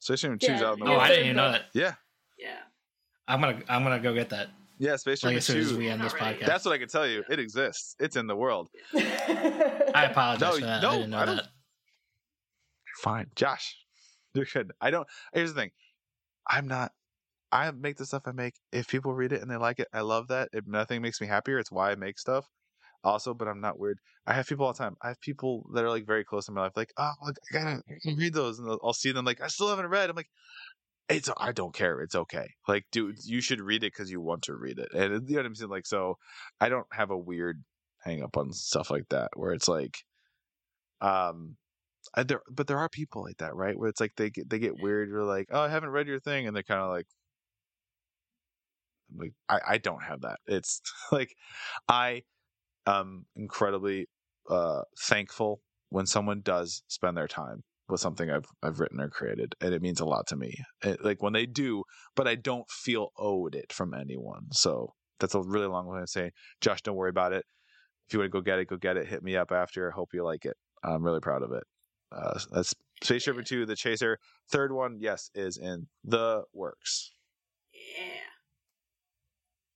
[0.00, 1.00] Space Trippin 2 is Yeah, out in the oh, world.
[1.00, 1.62] Oh, I didn't even know that.
[1.74, 1.94] Yeah.
[2.42, 2.56] Yeah.
[3.28, 4.48] I'm gonna I'm gonna go get that.
[4.78, 6.44] Yeah, Space Like Tripping as soon as we end this podcast.
[6.46, 7.22] That's what I can tell you.
[7.30, 7.94] It exists.
[8.00, 8.68] It's in the world.
[8.94, 10.82] I apologize No, for that.
[10.82, 11.46] no, I didn't know I don't- that.
[12.98, 13.26] Fine.
[13.36, 13.76] Josh,
[14.34, 14.72] you're good.
[14.80, 15.06] I don't.
[15.32, 15.70] Here's the thing.
[16.48, 16.92] I'm not.
[17.50, 18.54] I make the stuff I make.
[18.72, 20.48] If people read it and they like it, I love that.
[20.52, 22.48] If nothing makes me happier, it's why I make stuff.
[23.04, 23.98] Also, but I'm not weird.
[24.26, 24.96] I have people all the time.
[25.02, 27.82] I have people that are like very close in my life, like, oh, I gotta
[28.16, 30.08] read those, and I'll- I'll see them like, I still haven't read.
[30.08, 30.30] I'm like,
[31.08, 32.00] it's I don't care.
[32.00, 32.48] It's okay.
[32.68, 35.40] Like, dude, you should read it because you want to read it, and you know
[35.40, 35.70] what I'm saying.
[35.70, 36.16] Like, so
[36.60, 37.62] I don't have a weird
[38.04, 39.98] hang up on stuff like that where it's like,
[41.00, 41.56] um,
[42.14, 43.78] I, there, but there are people like that, right?
[43.78, 45.08] Where it's like they get they get weird.
[45.08, 47.06] You're like, oh, I haven't read your thing, and they're kind of like,
[49.16, 50.38] like I, I don't have that.
[50.46, 50.80] It's
[51.12, 51.34] like
[51.88, 52.22] I
[52.86, 54.08] am incredibly
[54.50, 55.60] uh thankful
[55.90, 59.82] when someone does spend their time with something I've I've written or created, and it
[59.82, 60.54] means a lot to me.
[60.82, 61.84] It, like when they do,
[62.16, 64.46] but I don't feel owed it from anyone.
[64.52, 66.30] So that's a really long way of saying,
[66.60, 67.44] Josh, don't worry about it.
[68.08, 69.06] If you want to go get it, go get it.
[69.08, 69.90] Hit me up after.
[69.90, 70.56] I hope you like it.
[70.82, 71.64] I'm really proud of it.
[72.10, 74.18] Uh, that's Space Trippin 2, The Chaser.
[74.50, 77.12] Third one, yes, is in the works.
[77.72, 78.04] Yeah.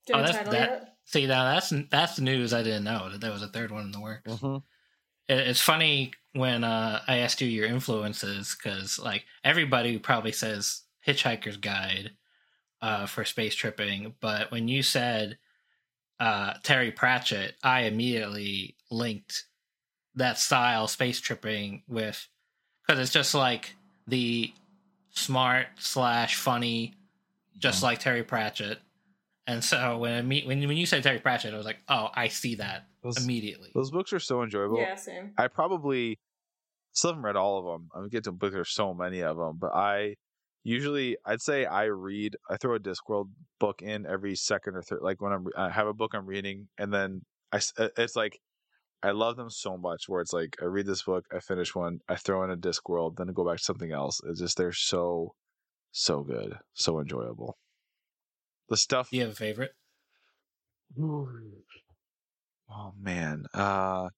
[0.06, 0.92] Do you Oh, that's- title that- yet?
[1.08, 3.92] See, now that's that's news I didn't know that there was a third one in
[3.92, 4.28] the works.
[4.32, 4.56] Mm-hmm.
[5.28, 10.82] It- It's funny when uh, I asked you your influences because like everybody probably says
[11.06, 12.10] Hitchhiker's Guide
[12.82, 15.38] uh, for space trippin, but when you said
[16.20, 19.44] uh, Terry Pratchett, I immediately linked
[20.14, 22.26] that style space trippin with
[22.86, 23.74] because it's just like
[24.06, 24.52] the
[25.10, 26.94] smart slash funny,
[27.58, 28.78] just like Terry Pratchett,
[29.46, 32.10] And so when I meet when when you said Terry Pratchett, I was like, oh,
[32.14, 33.70] I see that Those, immediately.
[33.74, 34.78] those books are so enjoyable.
[34.80, 35.32] yeah, same.
[35.38, 36.18] I probably
[36.92, 37.88] still haven't read all of them.
[37.94, 38.52] I get to book.
[38.52, 40.16] There's so many of them, but I
[40.64, 42.36] usually I'd say I read.
[42.50, 43.30] I throw a Discworld
[43.60, 45.00] book in every second or third.
[45.02, 47.22] Like when I'm I have a book I'm reading, and then
[47.52, 48.40] I s- uh, it's like
[49.04, 50.04] I love them so much.
[50.08, 53.16] Where it's like I read this book, I finish one, I throw in a Discworld,
[53.16, 54.20] then I go back to something else.
[54.26, 55.34] It's just they're so
[55.92, 57.56] so good, so enjoyable.
[58.68, 59.10] The stuff.
[59.10, 59.70] Do you have a favorite?
[62.68, 63.46] Oh man.
[63.54, 64.10] Uh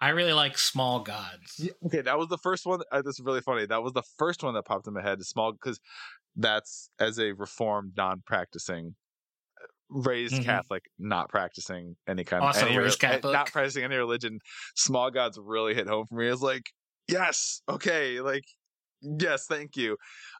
[0.00, 1.58] I really like Small Gods.
[1.58, 2.80] Yeah, okay, that was the first one.
[2.90, 3.66] Uh, this is really funny.
[3.66, 5.22] That was the first one that popped in my head.
[5.22, 5.78] Small because
[6.36, 8.96] that's as a reformed, non-practicing,
[9.62, 10.42] uh, raised Mhm.
[10.42, 13.32] Catholic, not practicing any kind Also of any, raised uh, Catholic.
[13.32, 14.40] not practicing any religion.
[14.76, 16.28] Small gods really hit home for me.
[16.28, 16.64] It's like
[17.08, 18.44] yes, okay, like
[19.02, 19.96] yes, thank you.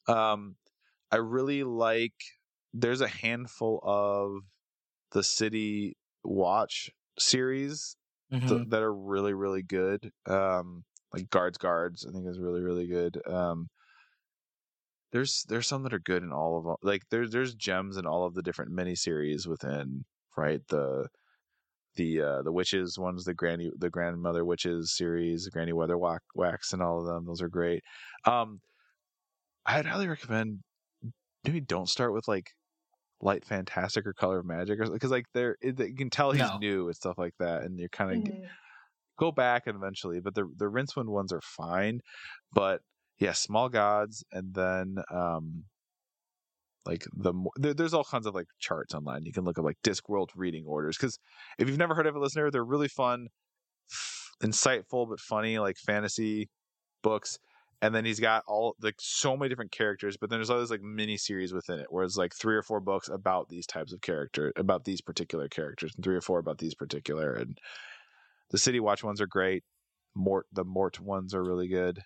[0.09, 0.57] Um,
[1.12, 2.15] I really like.
[2.74, 4.43] There's a handful of
[5.12, 7.97] the City Watch series
[8.31, 8.49] Mhm.
[8.49, 12.86] th- that are really really good um like guards guards i think is really really
[12.86, 13.69] good um
[15.12, 18.07] there's there's some that are good in all of them like there's there's gems in
[18.07, 20.05] all of the different miniseries within
[20.36, 21.09] right the
[21.97, 26.82] the uh the witches ones the granny the grandmother witches series granny Weatherwax, wax and
[26.82, 27.82] all of them those are great
[28.27, 28.61] um
[29.66, 30.61] i'd highly recommend
[31.44, 32.51] maybe don't start with like
[33.23, 36.53] light fantastic or color of magic or because like there it, you can tell he's
[36.53, 36.59] No.
[36.59, 38.57] new and stuff like that and you're kind of Mhm.
[39.19, 42.01] go back and eventually but the the rincewind ones are fine
[42.53, 42.82] but
[43.19, 45.65] yeah small gods and then um
[46.85, 49.77] like the there, there's all kinds of like charts online you can look at like
[49.85, 51.19] discworld reading orders because
[51.59, 53.28] if you've never heard of a listener they're really fun
[54.43, 56.49] insightful but funny like fantasy
[57.03, 57.39] books
[57.83, 60.71] and then he's got all like so many different characters but then there's all these
[60.71, 63.93] like mini series within it where it's like three or four books about these types
[63.93, 67.59] of character about these particular characters and three or four about these particular and
[68.51, 69.65] the city watch ones are great
[70.15, 72.01] mort the mort ones are really good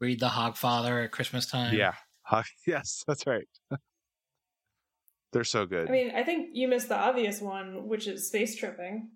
[0.00, 1.74] Read the Hogfather at Christmas time.
[1.74, 3.48] yeah Huh, yes that's right
[5.32, 8.54] they're so good I mean, I think you missed the obvious one, which is space
[8.54, 9.12] trippin.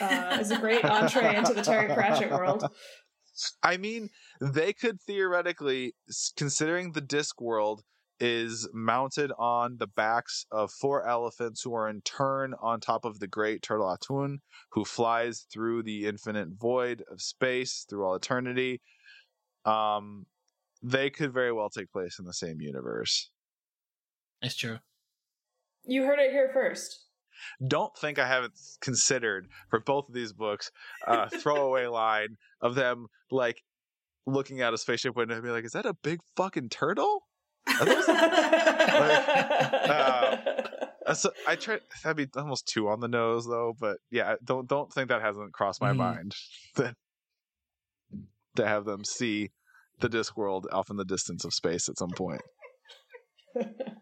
[0.00, 2.64] Uh, is a great entree into the Terry Pratchett world.
[3.62, 4.10] I mean,
[4.40, 5.94] they could theoretically,
[6.36, 7.82] considering the disc world
[8.20, 13.18] is mounted on the backs of four elephants who are in turn on top of
[13.18, 14.38] the great turtle A'Tuin,
[14.72, 18.82] who flies through the infinite void of space through all eternity.
[19.64, 20.26] Um,
[20.82, 23.30] they could very well take place in the same universe.
[24.42, 24.78] It's true.
[25.84, 27.06] You heard it here first.
[27.66, 30.70] Don't think I haven't considered for both of these books
[31.06, 33.62] a throwaway line of them like
[34.26, 37.26] looking out a spaceship window and be like, "Is that a big fucking turtle?"
[37.84, 38.08] Those-
[41.06, 41.78] Uh, so I try.
[42.04, 43.74] That'd be almost two on the nose, though.
[43.78, 45.96] But yeah, don't don't think that hasn't crossed my Mhm.
[45.96, 46.34] mind
[46.76, 46.94] that
[48.56, 49.50] to have them see
[50.00, 52.42] the disc world off in the distance of space at some point.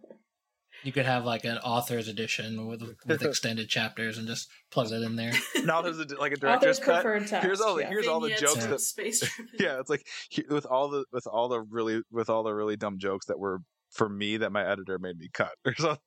[0.85, 5.03] You could have like an author's edition with with extended chapters and just plug that
[5.03, 5.33] in there.
[5.65, 7.03] Now there's a, like a director's cut.
[7.03, 7.35] text.
[7.45, 7.89] Here's all the yeah.
[7.89, 9.29] here's all the jokes that space
[9.59, 10.07] yeah, it's like
[10.49, 13.61] with all the with all the really with all the really dumb jokes that were
[13.91, 15.99] for me that my editor made me cut or something.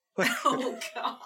[0.45, 1.17] oh god.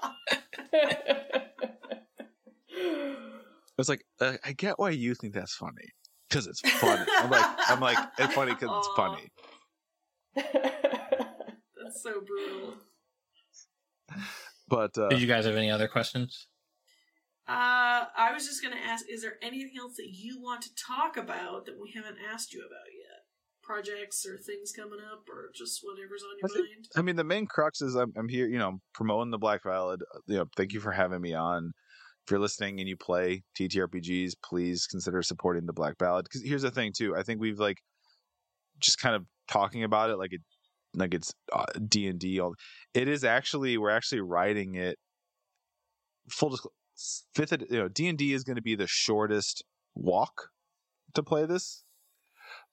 [3.77, 5.89] It's like uh, I get why you think that's funny
[6.29, 7.05] because it's funny.
[7.17, 9.29] I'm like I'm like it's funny because it's funny.
[10.35, 12.75] That's so brutal.
[14.67, 16.47] But uh, Did you guys have any other questions?
[17.47, 21.17] Uh, I was just gonna ask: Is there anything else that you want to talk
[21.17, 23.21] about that we haven't asked you about yet?
[23.63, 26.85] Projects or things coming up, or just whatever's on your I think- mind?
[26.95, 30.01] I mean, the main crux is I'm, I'm here, you know, promoting the Black Ballad.
[30.01, 31.71] Uh, You know, thank you for having me on.
[32.25, 36.25] If you're listening and you play TTRPGs, please consider supporting the Black Ballad.
[36.25, 37.15] Because here's the thing, too.
[37.15, 37.77] I think we've like
[38.79, 40.41] just kind of talking about it like it,
[40.95, 42.39] like it's uh, D and D.
[42.39, 42.55] All
[42.93, 44.97] it is actually we're actually writing it.
[46.29, 46.73] Full disclosure,
[47.35, 49.63] fifth, you know, D and D is going to be the shortest
[49.93, 50.49] walk
[51.13, 51.83] to play this,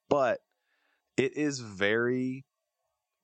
[0.09, 0.39] but
[1.17, 2.45] it is very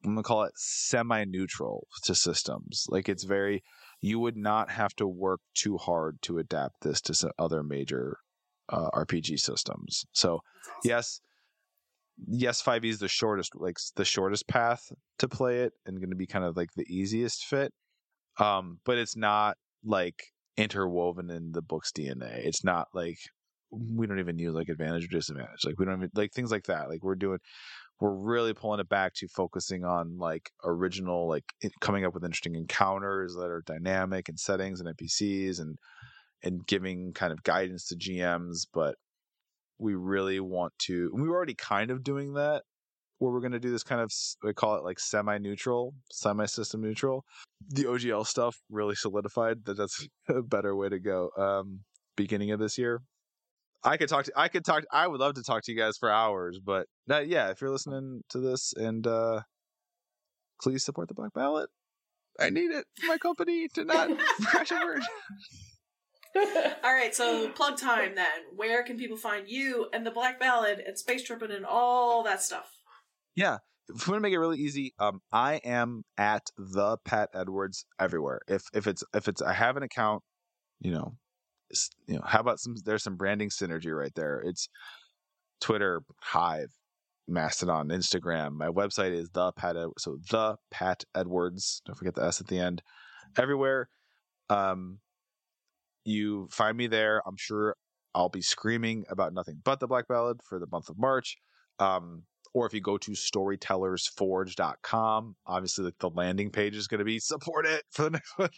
[0.05, 2.87] I'm gonna call it semi-neutral to systems.
[2.89, 3.63] Like it's very,
[4.01, 8.19] you would not have to work too hard to adapt this to some other major
[8.69, 10.05] uh, RPG systems.
[10.13, 10.81] So awesome.
[10.85, 11.21] yes,
[12.27, 16.17] yes, 5e is the shortest, like the shortest path to play it, and going to
[16.17, 17.73] be kind of like the easiest fit.
[18.39, 20.23] Um, but it's not like
[20.57, 22.45] interwoven in the book's DNA.
[22.45, 23.19] It's not like
[23.71, 25.65] we don't even use like advantage or disadvantage.
[25.65, 26.89] Like we don't even like things like that.
[26.89, 27.39] Like we're doing
[28.01, 31.45] we're really pulling it back to focusing on like original, like
[31.81, 35.77] coming up with interesting encounters that are dynamic and settings and NPCs and
[36.43, 38.67] and giving kind of guidance to GMs.
[38.73, 38.95] But
[39.79, 41.11] we really want to.
[41.15, 42.63] We were already kind of doing that
[43.19, 47.25] where we're going to do this kind of we call it like semi-neutral semi-system neutral.
[47.69, 51.81] The ogl stuff really solidified that that's a better way to go um
[52.17, 53.03] beginning of this year.
[53.85, 55.97] I could talk to i could talk i would love to talk to you guys
[55.99, 59.43] for hours but that, yeah if you're listening to this and uh
[60.61, 61.69] please support the Black Ballad.
[62.41, 64.11] I need it for my company to not
[64.45, 65.03] crash and burn
[66.85, 68.27] All right, so plug time then.
[68.55, 72.43] Where can people find you and the Black Ballad and Space Trippin' and all that
[72.43, 72.71] stuff?
[73.35, 73.59] Yeah.
[73.89, 77.87] If we want to make it really easy, um, I am at the Pat Edwards
[77.99, 78.41] everywhere.
[78.47, 80.23] If if it's if it's I have an account,
[80.79, 81.15] you know,
[82.07, 82.75] you know, how about some?
[82.85, 84.43] There's some branding synergy right there.
[84.45, 84.69] It's
[85.61, 86.69] Twitter, Hive,
[87.27, 88.53] Mastodon, Instagram.
[88.53, 91.81] My website is the Pat so the Pat Edwards.
[91.87, 92.83] Don't forget the S at the end.
[93.39, 93.89] Everywhere,
[94.51, 94.99] um,
[96.09, 97.23] you find me there.
[97.27, 97.75] I'm sure
[98.15, 101.37] I'll be screaming about nothing but the Black Ballad for the month of March.
[101.79, 102.25] Um,
[102.55, 107.19] or if you go to storytellersforge.com, obviously like the landing page is going to be
[107.21, 108.49] support it for the next one.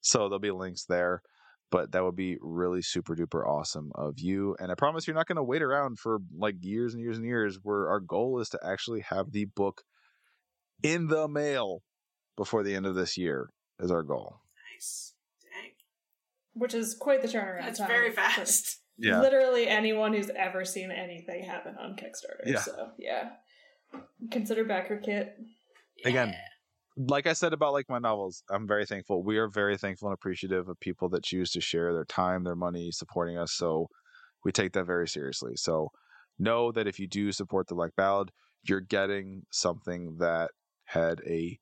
[0.00, 1.22] So there'll be links there.
[1.70, 4.56] But that would be really super duper awesome of you.
[4.58, 7.24] And I promise you're not going to wait around for like years and years and
[7.24, 7.60] years.
[7.62, 9.82] Where our goal is to actually have the book
[10.82, 11.82] in the mail
[12.36, 14.40] before the end of this year is our goal.
[14.74, 15.14] Nice.
[16.54, 16.60] Dang.
[16.60, 17.62] Which is quite the turnaround.
[17.62, 18.80] That's time very for fast.
[18.98, 22.44] Literally anyone who's ever seen anything happen on Kickstarter.
[22.44, 22.60] Yeah.
[22.60, 23.30] So yeah.
[24.30, 25.30] Consider BackerKit.
[26.04, 27.04] Again, Yeah.
[27.08, 29.22] like I said about like my novels, I'm very thankful.
[29.22, 32.56] We are very thankful and appreciative of people that choose to share their time, their
[32.56, 33.52] money, supporting us.
[33.54, 33.88] So
[34.44, 35.52] we take that very seriously.
[35.56, 35.88] So
[36.38, 38.30] know that if you do support the Black Ballad,
[38.62, 40.50] you're getting something that
[40.84, 41.58] had a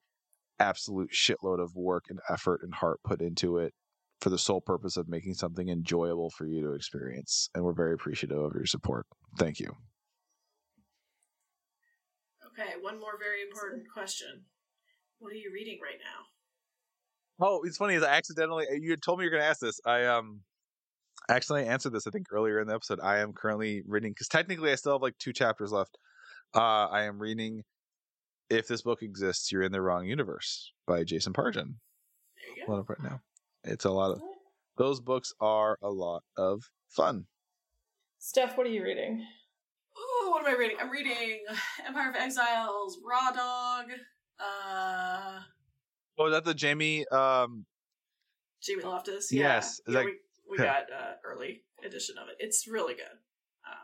[0.59, 3.73] absolute shitload of work and effort and heart put into it
[4.21, 7.51] for the sole purpose of making something enjoyable for you to experience.
[7.55, 9.07] And we're very appreciative of your support.
[9.39, 9.77] Thank you.
[12.47, 14.45] Okay, one more very important question.
[15.21, 17.47] What are you reading right now?
[17.47, 17.95] Oh, it's funny.
[17.95, 19.81] Is I accidentally you had told me you're going to ask this.
[19.87, 20.41] I um
[21.29, 22.07] actually answered this.
[22.07, 22.99] I think earlier in the episode.
[23.01, 25.97] I am currently reading because technically I still have like two chapters left.
[26.55, 27.63] Uh, I am reading
[28.51, 31.55] "If This Book Exists, You're in the Wrong Universe" by Jason Pargin.
[32.57, 32.85] There you go.
[32.89, 33.21] Right now.
[33.65, 34.21] It's a lot of
[34.77, 37.27] those books are a lot of fun.
[38.19, 39.25] Steph, what are you reading?
[39.97, 40.77] Oh, what am I reading?
[40.81, 41.41] I'm reading
[41.87, 43.87] Empire of Exiles, Raw Dog,
[44.41, 45.41] uh,
[46.21, 47.07] Oh, is that the Jamie?
[47.09, 47.65] Um,
[48.61, 49.31] Jamie Loftus.
[49.33, 49.55] Yeah.
[49.55, 50.15] Yes, is yeah that- we,
[50.51, 52.37] we got uh, early edition of it.
[52.41, 53.05] It's really good.
[53.69, 53.77] Uh,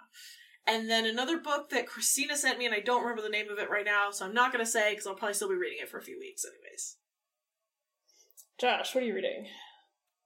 [0.67, 3.59] and then another book that Christina sent me, and I don't remember the name of
[3.59, 5.79] it right now, so I'm not going to say because I'll probably still be reading
[5.81, 6.97] it for a few weeks, anyways.
[8.61, 9.47] Josh, what are you reading?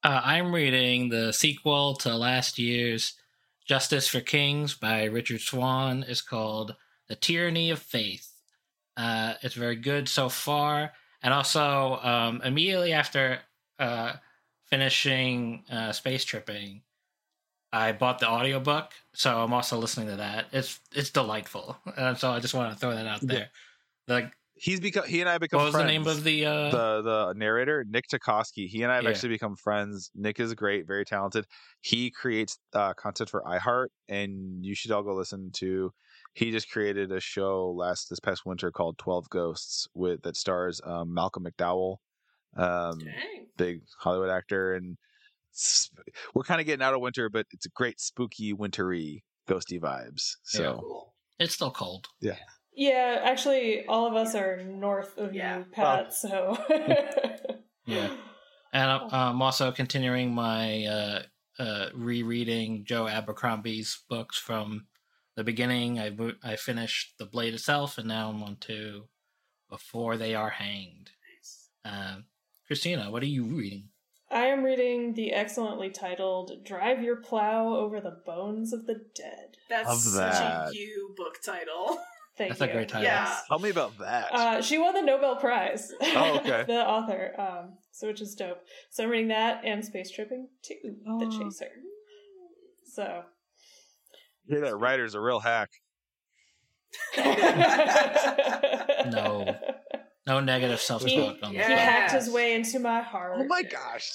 [0.05, 3.15] Uh, I'm reading the sequel to last year's
[3.67, 6.05] Justice for Kings by Richard Swan.
[6.07, 6.77] It's called
[7.09, 8.31] The Tyranny of Faith.
[8.97, 10.93] Uh, it's very good so far.
[11.23, 13.39] And also, um, immediately after
[13.79, 14.13] uh,
[14.67, 16.83] finishing uh, Space Trippin,
[17.73, 18.93] I bought the audiobook.
[19.15, 20.47] So I'm also listening to that.
[20.53, 21.77] It's it's delightful.
[21.97, 23.49] And so I just want to throw that out there.
[24.07, 25.87] Like, he's become he and I become what was friends.
[25.89, 26.47] the name of the.
[26.47, 28.67] Uh, the the narrator Nick Tukoski.
[28.69, 29.11] He and I have Yeah.
[29.11, 30.11] actually become friends.
[30.15, 31.47] Nick is great, very talented.
[31.81, 35.93] He creates uh, content for iHeart, and you should all go listen to.
[36.35, 40.81] He just created a show last this past winter called Twelve Ghosts with that stars
[40.85, 41.97] um, Malcolm McDowell,
[42.57, 43.47] um, Dang.
[43.57, 44.97] big Hollywood actor, and
[45.53, 45.99] sp-
[46.35, 50.33] we're kind of getting out of winter, but it's a great spooky wintry ghosty vibes.
[50.45, 50.63] So
[51.39, 51.45] Yeah.
[51.45, 52.07] It's still cold.
[52.21, 52.37] Yeah,
[52.87, 55.59] actually, all of us are north of Yeah.
[55.59, 56.15] you, Pat.
[56.15, 56.57] So
[57.87, 58.11] Yeah.
[58.73, 61.23] And I'm- I'm also continuing my uh,
[61.59, 64.87] uh, rereading Joe Abercrombie's books from
[65.37, 65.99] the beginning.
[65.99, 69.09] I mo- I finished The Blade itself, and now I'm on to
[69.71, 71.11] Before They Are Hanged.
[71.35, 71.69] Nice.
[71.85, 72.27] Um,
[72.67, 73.89] Christina, what are you reading?
[74.31, 79.57] I am reading the excellently titled "Drive Your Plow Over the Bones of the Dead."
[79.71, 80.69] That's Love such that.
[80.69, 81.99] a you book title.
[82.39, 82.67] Thank That's you.
[82.69, 83.05] a great title.
[83.05, 83.37] Yeah.
[83.49, 84.33] tell me about that.
[84.33, 85.93] Uh, she won the Nobel Prize.
[86.01, 86.65] Oh, okay.
[86.67, 88.61] the author, um, so which is dope.
[88.91, 91.31] So I'm reading that and Space Trippin too, The Oh.
[91.39, 91.67] Chaser.
[92.95, 93.23] So
[94.47, 95.69] yeah, that writer's a real hack.
[99.11, 99.57] No.
[100.27, 101.11] No negative self talk
[101.43, 101.69] on he this.
[101.69, 101.71] Yeah.
[101.71, 101.79] one.
[101.79, 103.35] hacked his way into my heart.
[103.39, 104.11] Oh my gosh,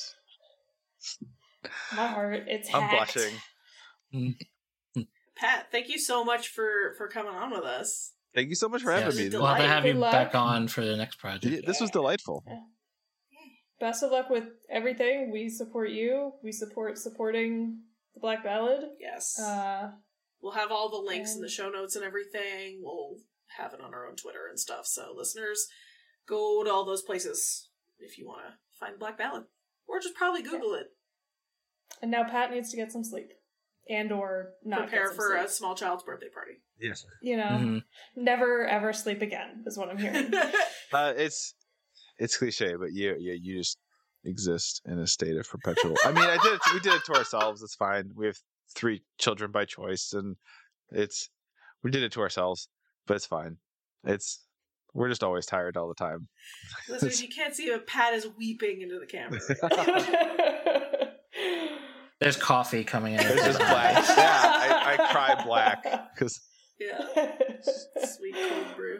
[1.95, 3.15] My heart, it's I'm hacked.
[3.15, 4.35] blushing.
[5.35, 8.13] Pat, thank you so much for for coming on with us.
[8.35, 9.03] Thank you so much for Yes.
[9.03, 9.29] having me.
[9.29, 9.41] Delight.
[9.43, 11.45] We'll have to have you back on for the next project.
[11.53, 12.43] Yeah, This was delightful.
[13.79, 15.31] Best of luck with everything.
[15.31, 16.33] We support you.
[16.43, 17.79] We support supporting
[18.13, 18.85] the Black Ballad.
[18.99, 19.37] Yes.
[19.39, 19.91] Uh,
[20.41, 22.79] we'll have all the links in the show notes and everything.
[22.81, 23.17] We'll
[23.57, 24.85] have it on our own Twitter and stuff.
[24.85, 25.67] So listeners,
[26.27, 27.69] go to all those places
[27.99, 29.43] if you want to find Black Ballad,
[29.87, 30.87] or just probably Google it.
[32.01, 33.29] and now Pat needs to get some sleep,
[33.89, 35.45] and or not Prepare get some for sleep.
[35.45, 36.53] a small child's birthday party.
[36.79, 37.05] Yes.
[37.21, 37.83] You know, Mhm.
[38.15, 40.31] never ever sleep again is what I'm hearing.
[40.93, 41.55] Uh, it's
[42.19, 43.79] it's cliche, but you you you just
[44.25, 45.95] exist in a state of perpetual.
[46.05, 47.63] I mean, I did it, we did it to ourselves.
[47.63, 48.11] It's fine.
[48.15, 48.37] We have
[48.75, 50.35] three children by choice, and
[50.91, 51.29] it's
[51.83, 52.69] we did it to ourselves,
[53.07, 53.57] but it's fine.
[54.03, 54.45] It's
[54.93, 56.27] we're just always tired all the time.
[56.87, 57.87] Listeners, you can't see it.
[57.87, 59.39] Pat is weeping into the camera.
[62.23, 63.19] There's coffee coming in.
[63.19, 64.03] It's just black.
[64.17, 65.83] Yeah, I, I cry black
[66.13, 66.39] because
[66.79, 66.97] yeah,
[68.15, 68.99] sweet cold brew.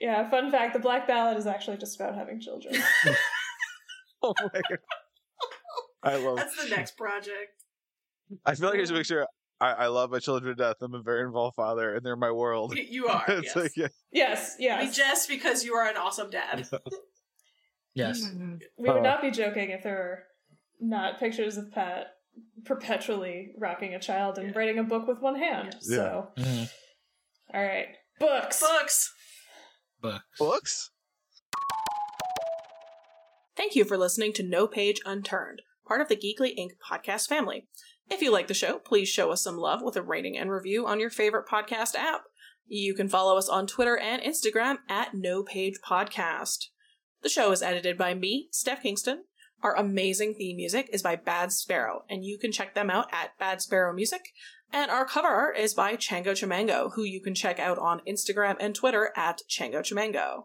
[0.00, 2.74] yeah, fun fact: the Black Ballad is actually just about having children.
[4.22, 4.78] oh my god,
[6.02, 6.36] I love.
[6.38, 7.52] That's the next project.
[8.46, 9.26] I feel like I should make sure
[9.60, 10.76] I, I love my children to death.
[10.80, 12.72] I'm a very involved father, and they're my world.
[12.74, 13.24] Y- You are.
[13.28, 13.56] it's yes.
[13.56, 13.88] like yeah.
[14.12, 14.96] yes, I mean, yes.
[14.96, 16.66] just because you are an awesome dad.
[17.94, 18.22] Yes.
[18.78, 20.22] We would not be joking if there were
[20.80, 22.06] not pictures of Pat
[22.64, 24.58] perpetually rocking a child and Yeah.
[24.58, 25.76] writing a book with one hand.
[25.82, 25.96] Yeah.
[25.96, 26.70] So, Mhm.
[27.54, 27.88] all right,
[28.20, 28.60] books.
[28.60, 29.14] Books.
[30.00, 30.24] Books.
[30.38, 30.90] books.
[33.56, 36.70] Thank you for listening to No Page Unturned, part of the Geekly Inc.
[36.88, 37.66] podcast family.
[38.08, 40.86] If you like the show, please show us some love with a rating and review
[40.86, 42.22] on your favorite podcast app.
[42.66, 46.66] You can follow us on Twitter and Instagram at No Page Podcast.
[47.22, 49.24] The show is edited by me, Steph Kingston.
[49.62, 53.36] Our amazing theme music is by Bad Sparrow, and you can check them out at
[53.38, 54.32] Bad Sparrow Music.
[54.72, 58.56] And our cover art is by Chango Chamango, who you can check out on Instagram
[58.60, 60.44] and Twitter at Chango Chamango.